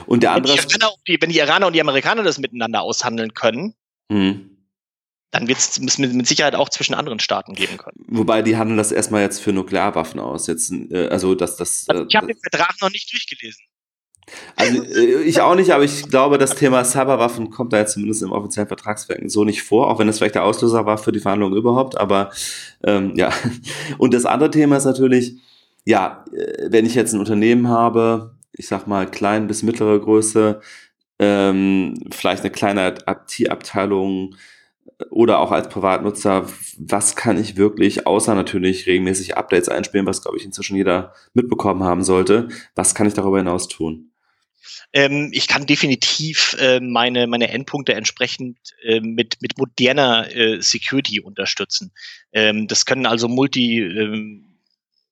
Und 0.04 0.22
der 0.22 0.32
andere. 0.32 0.54
Wenn 0.54 0.66
die, 0.66 0.74
Iraner, 0.74 0.94
wenn 1.06 1.30
die 1.30 1.38
Iraner 1.38 1.66
und 1.68 1.72
die 1.72 1.80
Amerikaner 1.80 2.22
das 2.22 2.38
miteinander 2.38 2.82
aushandeln 2.82 3.32
können, 3.32 3.74
hm. 4.10 4.58
dann 5.30 5.48
wird 5.48 5.56
es 5.56 5.80
mit, 5.80 6.12
mit 6.12 6.26
Sicherheit 6.26 6.54
auch 6.54 6.68
zwischen 6.68 6.92
anderen 6.92 7.18
Staaten 7.18 7.54
geben 7.54 7.78
können. 7.78 8.04
Wobei 8.08 8.42
die 8.42 8.58
handeln 8.58 8.76
das 8.76 8.92
erstmal 8.92 9.22
jetzt 9.22 9.40
für 9.40 9.54
Nuklearwaffen 9.54 10.20
aus. 10.20 10.46
Jetzt, 10.48 10.70
äh, 10.70 11.08
also 11.08 11.34
dass 11.34 11.56
das. 11.56 11.86
Also 11.88 12.04
ich 12.06 12.14
habe 12.14 12.26
den 12.26 12.38
Vertrag 12.38 12.74
noch 12.82 12.90
nicht 12.90 13.10
durchgelesen. 13.10 13.64
Also 14.56 14.82
äh, 14.82 15.22
ich 15.22 15.40
auch 15.40 15.54
nicht, 15.54 15.70
aber 15.72 15.84
ich 15.84 16.08
glaube, 16.08 16.38
das 16.38 16.54
Thema 16.54 16.84
Cyberwaffen 16.84 17.50
kommt 17.50 17.72
da 17.72 17.78
jetzt 17.78 17.94
zumindest 17.94 18.22
im 18.22 18.32
offiziellen 18.32 18.68
Vertragswerken 18.68 19.28
so 19.28 19.44
nicht 19.44 19.62
vor, 19.62 19.88
auch 19.88 19.98
wenn 19.98 20.08
es 20.08 20.18
vielleicht 20.18 20.34
der 20.34 20.44
Auslöser 20.44 20.86
war 20.86 20.98
für 20.98 21.12
die 21.12 21.20
Verhandlungen 21.20 21.56
überhaupt. 21.56 21.98
Aber 21.98 22.30
ähm, 22.84 23.12
ja. 23.16 23.30
Und 23.98 24.14
das 24.14 24.24
andere 24.26 24.50
Thema 24.50 24.76
ist 24.76 24.84
natürlich, 24.84 25.40
ja, 25.84 26.24
äh, 26.32 26.70
wenn 26.70 26.86
ich 26.86 26.94
jetzt 26.94 27.12
ein 27.12 27.20
Unternehmen 27.20 27.68
habe, 27.68 28.36
ich 28.52 28.68
sag 28.68 28.86
mal 28.86 29.06
klein 29.10 29.46
bis 29.46 29.62
mittlere 29.62 29.98
Größe, 30.00 30.60
ähm, 31.18 31.94
vielleicht 32.12 32.42
eine 32.42 32.50
kleine 32.50 32.94
IT-Abteilung 33.06 34.34
äh, 34.98 35.04
oder 35.10 35.40
auch 35.40 35.50
als 35.50 35.68
Privatnutzer, 35.68 36.46
was 36.78 37.16
kann 37.16 37.38
ich 37.38 37.56
wirklich, 37.56 38.06
außer 38.06 38.34
natürlich 38.34 38.86
regelmäßig 38.86 39.36
Updates 39.36 39.68
einspielen, 39.68 40.06
was 40.06 40.22
glaube 40.22 40.38
ich 40.38 40.44
inzwischen 40.44 40.76
jeder 40.76 41.12
mitbekommen 41.34 41.82
haben 41.82 42.02
sollte, 42.02 42.48
was 42.74 42.94
kann 42.94 43.06
ich 43.06 43.14
darüber 43.14 43.38
hinaus 43.38 43.68
tun? 43.68 44.11
Ähm, 44.92 45.30
ich 45.32 45.48
kann 45.48 45.66
definitiv 45.66 46.56
äh, 46.58 46.80
meine, 46.80 47.26
meine 47.26 47.48
Endpunkte 47.50 47.94
entsprechend 47.94 48.58
äh, 48.82 49.00
mit, 49.00 49.36
mit 49.40 49.58
moderner 49.58 50.34
äh, 50.34 50.60
Security 50.60 51.20
unterstützen. 51.20 51.92
Ähm, 52.32 52.68
das 52.68 52.84
können 52.84 53.06
also 53.06 53.28
multi, 53.28 53.80
ähm, 53.80 54.52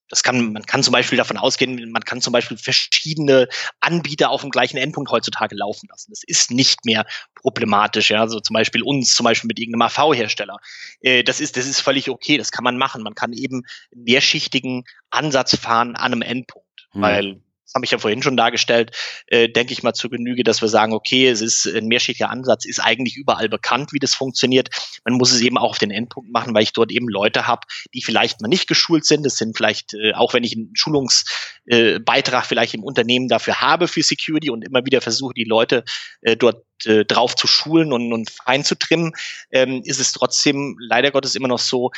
das 0.08 0.24
kann, 0.24 0.52
man 0.52 0.66
kann 0.66 0.82
zum 0.82 0.92
Beispiel 0.92 1.16
davon 1.16 1.36
ausgehen, 1.36 1.90
man 1.92 2.04
kann 2.04 2.20
zum 2.20 2.32
Beispiel 2.32 2.56
verschiedene 2.56 3.48
Anbieter 3.78 4.30
auf 4.30 4.40
dem 4.40 4.50
gleichen 4.50 4.76
Endpunkt 4.76 5.10
heutzutage 5.10 5.54
laufen 5.54 5.86
lassen. 5.88 6.10
Das 6.10 6.24
ist 6.24 6.50
nicht 6.50 6.84
mehr 6.84 7.06
problematisch, 7.36 8.10
ja. 8.10 8.20
Also 8.20 8.40
zum 8.40 8.54
Beispiel 8.54 8.82
uns, 8.82 9.14
zum 9.14 9.24
Beispiel 9.24 9.48
mit 9.48 9.60
irgendeinem 9.60 9.82
AV-Hersteller. 9.82 10.58
Äh, 11.00 11.22
das 11.22 11.40
ist, 11.40 11.56
das 11.56 11.66
ist 11.66 11.80
völlig 11.80 12.10
okay. 12.10 12.38
Das 12.38 12.50
kann 12.50 12.64
man 12.64 12.76
machen. 12.76 13.02
Man 13.02 13.14
kann 13.14 13.32
eben 13.32 13.62
mehrschichtigen 13.94 14.84
Ansatz 15.10 15.56
fahren 15.56 15.94
an 15.94 16.12
einem 16.12 16.22
Endpunkt, 16.22 16.88
hm. 16.90 17.02
weil 17.02 17.40
das 17.70 17.76
habe 17.76 17.84
ich 17.84 17.92
ja 17.92 17.98
vorhin 17.98 18.20
schon 18.20 18.36
dargestellt, 18.36 18.96
äh, 19.28 19.48
denke 19.48 19.72
ich 19.72 19.84
mal 19.84 19.92
zur 19.92 20.10
Genüge, 20.10 20.42
dass 20.42 20.60
wir 20.60 20.68
sagen, 20.68 20.92
okay, 20.92 21.28
es 21.28 21.40
ist 21.40 21.66
ein 21.66 21.86
mehrschichtiger 21.86 22.28
Ansatz, 22.28 22.64
ist 22.64 22.80
eigentlich 22.80 23.16
überall 23.16 23.48
bekannt, 23.48 23.92
wie 23.92 24.00
das 24.00 24.12
funktioniert. 24.12 24.70
Man 25.04 25.14
muss 25.14 25.30
es 25.30 25.40
eben 25.40 25.56
auch 25.56 25.70
auf 25.70 25.78
den 25.78 25.92
Endpunkt 25.92 26.32
machen, 26.32 26.52
weil 26.52 26.64
ich 26.64 26.72
dort 26.72 26.90
eben 26.90 27.08
Leute 27.08 27.46
habe, 27.46 27.68
die 27.94 28.02
vielleicht 28.02 28.40
mal 28.40 28.48
nicht 28.48 28.66
geschult 28.66 29.04
sind. 29.06 29.24
Das 29.24 29.36
sind 29.36 29.56
vielleicht, 29.56 29.94
äh, 29.94 30.14
auch 30.14 30.34
wenn 30.34 30.42
ich 30.42 30.56
einen 30.56 30.74
Schulungsbeitrag 30.74 32.44
äh, 32.44 32.48
vielleicht 32.48 32.74
im 32.74 32.82
Unternehmen 32.82 33.28
dafür 33.28 33.60
habe 33.60 33.86
für 33.86 34.02
Security 34.02 34.50
und 34.50 34.64
immer 34.64 34.84
wieder 34.84 35.00
versuche, 35.00 35.34
die 35.34 35.44
Leute 35.44 35.84
äh, 36.22 36.36
dort 36.36 36.64
äh, 36.86 37.04
drauf 37.04 37.36
zu 37.36 37.46
schulen 37.46 37.92
und, 37.92 38.12
und 38.12 38.30
fein 38.30 38.64
zu 38.64 38.74
trimmen, 38.74 39.12
ähm, 39.52 39.82
ist 39.84 40.00
es 40.00 40.12
trotzdem 40.12 40.76
leider 40.80 41.12
Gottes 41.12 41.36
immer 41.36 41.48
noch 41.48 41.60
so, 41.60 41.92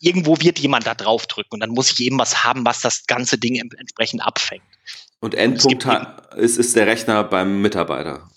irgendwo 0.00 0.38
wird 0.40 0.58
jemand 0.58 0.86
da 0.86 0.94
drauf 0.94 1.26
drücken 1.26 1.54
und 1.54 1.60
dann 1.60 1.70
muss 1.70 1.90
ich 1.92 2.00
eben 2.00 2.18
was 2.18 2.44
haben, 2.44 2.64
was 2.64 2.80
das 2.80 3.06
ganze 3.06 3.38
Ding 3.38 3.56
entsprechend 3.56 4.22
abfängt. 4.22 4.62
Und 5.20 5.34
Endpunkt 5.34 5.86
ist, 6.36 6.58
ist 6.58 6.76
der 6.76 6.86
Rechner 6.86 7.24
beim 7.24 7.62
Mitarbeiter. 7.62 8.28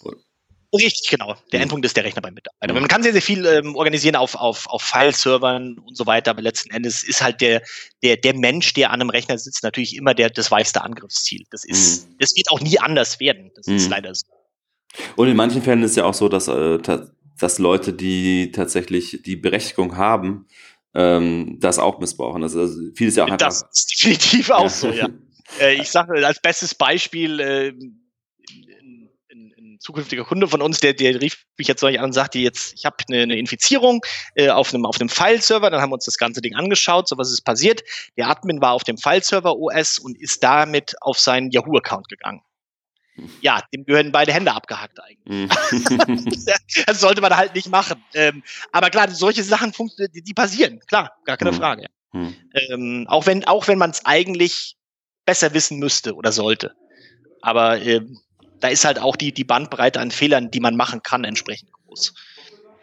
Richtig, 0.74 1.10
genau. 1.10 1.36
Der 1.52 1.60
mhm. 1.60 1.64
Endpunkt 1.64 1.86
ist 1.86 1.98
der 1.98 2.04
Rechner 2.04 2.22
beim 2.22 2.34
Mitarbeiter. 2.36 2.74
Mhm. 2.74 2.80
Man 2.82 2.88
kann 2.88 3.02
sehr, 3.02 3.12
sehr 3.12 3.22
viel 3.22 3.46
ähm, 3.46 3.76
organisieren 3.76 4.16
auf, 4.16 4.36
auf, 4.36 4.68
auf 4.68 4.84
File-Servern 4.84 5.80
und 5.80 5.98
so 5.98 6.06
weiter, 6.06 6.32
aber 6.32 6.42
letzten 6.42 6.70
Endes 6.70 7.02
ist 7.04 7.22
halt 7.22 7.42
der, 7.42 7.64
der, 8.04 8.18
der 8.18 8.36
Mensch, 8.36 8.74
der 8.74 8.92
an 8.92 9.02
einem 9.02 9.10
Rechner 9.10 9.38
sitzt, 9.38 9.64
natürlich 9.64 9.96
immer 9.96 10.14
der, 10.14 10.30
das 10.30 10.52
weichste 10.52 10.84
Angriffsziel. 10.84 11.46
Das 11.50 11.66
ist, 11.66 12.08
mhm. 12.08 12.16
das 12.20 12.36
wird 12.36 12.52
auch 12.52 12.62
nie 12.62 12.80
anders 12.80 13.20
werden. 13.20 13.52
Das 13.56 13.68
ist 13.68 13.86
mhm. 13.86 13.92
leider 13.92 14.14
so. 14.14 14.28
Und 15.16 15.28
in 15.28 15.36
manchen 15.36 15.62
Fällen 15.62 15.82
ist 15.84 15.92
es 15.92 15.98
ja 15.98 16.06
auch 16.06 16.14
so, 16.14 16.30
dass, 16.30 16.48
äh, 16.48 16.78
dass 17.40 17.58
Leute, 17.58 17.94
die 17.94 18.52
tatsächlich 18.52 19.22
die 19.26 19.36
Berechtigung 19.36 19.98
haben, 19.98 20.48
ähm, 20.94 21.58
das 21.60 21.80
auch 21.80 22.00
missbrauchen. 22.00 22.44
Also, 22.44 22.62
also 22.62 22.80
vieles 22.96 23.16
ja 23.16 23.24
auch 23.24 23.30
einfach. 23.30 23.48
Das 23.48 23.64
ist 23.72 23.92
definitiv 23.92 24.50
auch 24.50 24.64
ja. 24.64 24.70
so, 24.70 24.90
ja. 24.90 25.10
äh, 25.60 25.76
ich 25.76 25.90
sage 25.90 26.26
als 26.26 26.42
bestes 26.42 26.76
Beispiel, 26.76 27.40
äh, 27.40 27.74
ein, 29.32 29.78
zukünftiger 29.80 30.26
Kunde 30.26 30.48
von 30.48 30.62
uns, 30.62 30.80
der, 30.80 30.94
der 30.94 31.22
rief 31.22 31.46
mich 31.58 31.68
jetzt 31.68 31.82
neulich 31.82 32.00
an 32.00 32.06
und 32.08 32.14
sagte, 32.14 32.38
jetzt, 32.40 32.74
ich 32.76 32.86
habe 32.86 32.98
eine, 33.10 33.24
eine 33.24 33.38
Infizierung 33.38 34.02
äh, 34.36 34.50
auf 34.50 34.74
einem, 34.74 34.86
auf 34.86 35.00
einem 35.00 35.10
File-Server, 35.10 35.70
dann 35.70 35.82
haben 35.82 35.92
wir 35.92 35.96
uns 35.96 36.06
das 36.06 36.18
ganze 36.18 36.42
Ding 36.42 36.56
angeschaut, 36.56 37.08
so 37.08 37.18
was 37.18 37.32
ist 37.32 37.44
passiert. 37.44 37.82
Der 38.18 38.28
Admin 38.28 38.62
war 38.62 38.74
auf 38.74 38.84
dem 38.84 38.98
File-Server 38.98 39.56
OS 39.58 40.00
und 40.00 40.20
ist 40.20 40.44
damit 40.44 40.96
auf 41.02 41.20
seinen 41.20 41.52
Yahoo-Account 41.52 42.10
gegangen 42.10 42.42
ja, 43.42 43.62
dem 43.74 43.86
gehören 43.86 44.12
beide 44.12 44.34
Hände 44.34 44.54
abgehackt 44.54 45.00
eigentlich. 45.02 45.50
Mhm. 45.50 46.26
das 46.86 47.02
sollte 47.02 47.22
man 47.22 47.36
halt 47.36 47.56
nicht 47.56 47.70
machen. 47.70 48.04
Ähm, 48.14 48.44
aber 48.72 48.90
klar, 48.90 49.10
solche 49.10 49.44
Sachen 49.44 49.74
die, 50.14 50.22
die 50.22 50.34
passieren, 50.34 50.80
klar, 50.88 51.14
gar 51.26 51.38
keine 51.38 51.52
mhm. 51.52 51.56
Frage. 51.56 51.86
Mhm. 52.14 52.36
Ähm, 52.54 53.06
auch 53.08 53.26
wenn, 53.26 53.46
auch 53.46 53.68
wenn 53.68 53.78
man 53.78 53.92
es 53.92 54.06
eigentlich 54.06 54.78
besser 55.26 55.54
wissen 55.54 55.80
müsste 55.80 56.16
oder 56.16 56.32
sollte. 56.32 56.74
Aber 57.42 57.80
ähm, 57.82 58.20
da 58.60 58.68
ist 58.68 58.86
halt 58.86 59.00
auch 59.00 59.16
die, 59.16 59.32
die 59.32 59.44
Bandbreite 59.44 60.00
an 60.00 60.12
Fehlern, 60.12 60.52
die 60.52 60.60
man 60.60 60.76
machen 60.76 61.04
kann, 61.04 61.24
entsprechend 61.24 61.72
groß. 61.72 62.14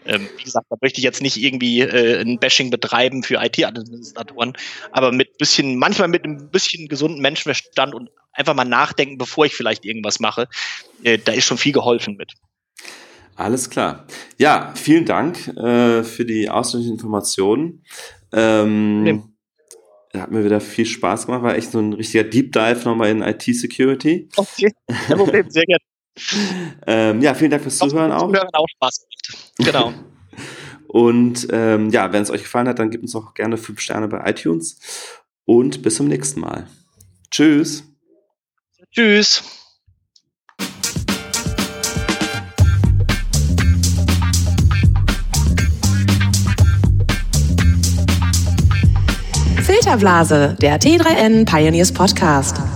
Ähm, 0.07 0.29
wie 0.37 0.45
gesagt, 0.45 0.67
da 0.71 0.77
möchte 0.81 0.99
ich 0.99 1.05
jetzt 1.05 1.23
nicht 1.23 1.37
irgendwie 1.37 1.81
äh, 1.81 2.21
ein 2.21 2.39
Bashing 2.39 2.71
betreiben 2.71 3.23
für 3.23 3.37
IT-Administratoren, 3.43 4.55
aber 4.93 5.13
mit 5.13 5.39
bisschen, 5.39 5.77
manchmal 5.77 6.09
mit 6.09 6.25
einem 6.25 6.51
bisschen 6.51 6.89
gesunden 6.89 7.21
Menschenverstand 7.21 7.95
und 7.95 8.11
einfach 8.33 8.55
mal 8.55 8.65
nachdenken, 8.65 9.19
bevor 9.19 9.47
ich 9.47 9.55
vielleicht 9.55 9.85
irgendwas 9.85 10.21
mache, 10.21 10.49
äh, 11.03 11.19
da 11.19 11.33
ist 11.33 11.45
schon 11.45 11.59
viel 11.59 11.73
geholfen 11.73 12.17
mit. 12.17 12.35
Alles 13.35 13.69
klar. 13.69 14.07
Ja, 14.39 14.73
vielen 14.77 15.05
Dank 15.05 15.49
äh, 15.49 16.03
für 16.03 16.25
die 16.25 16.49
ausführlichen 16.49 16.95
Informationen. 16.95 17.85
Ähm, 18.33 19.03
nee. 19.03 19.23
Hat 20.15 20.31
mir 20.31 20.45
wieder 20.45 20.63
viel 20.63 20.87
Spaß 20.87 21.27
gemacht, 21.27 21.43
war 21.43 21.57
echt 21.57 21.73
so 21.73 21.79
ein 21.79 21.93
richtiger 21.93 22.25
Deep 22.25 22.53
Dive 22.53 22.81
nochmal 22.85 23.11
in 23.11 23.21
IT-Security. 23.21 24.31
Okay, 24.37 24.73
kein 24.87 25.19
Problem, 25.19 25.51
sehr 25.51 25.65
gerne. 25.65 25.83
Ähm, 26.87 27.21
ja, 27.21 27.35
vielen 27.35 27.51
Dank 27.51 27.63
fürs 27.63 27.79
Zuhören 27.79 28.13
auch. 28.13 28.29
Zuhören 28.29 28.49
auch 28.53 28.67
Spaß 28.69 29.07
Genau. 29.59 29.93
Und 30.89 31.49
ähm, 31.51 31.91
ja, 31.91 32.13
wenn 32.13 32.23
es 32.23 32.31
euch 32.31 32.43
gefallen 32.43 32.69
hat, 32.69 32.79
dann 32.79 32.91
gebt 32.91 33.03
uns 33.03 33.15
auch 33.15 33.35
gerne 33.35 33.57
fünf 33.57 33.81
Sterne 33.81 34.09
bei 34.09 34.29
iTunes. 34.31 34.79
Und 35.45 35.83
bis 35.83 35.97
zum 35.97 36.09
nächsten 36.09 36.41
Mal. 36.41 36.67
Tschüss. 37.31 37.85
Tschüss. 38.93 39.43
Filterblase, 49.67 50.57
der 50.61 50.81
T3N 50.81 51.45
Pioneers 51.45 51.93
Podcast. 51.93 52.76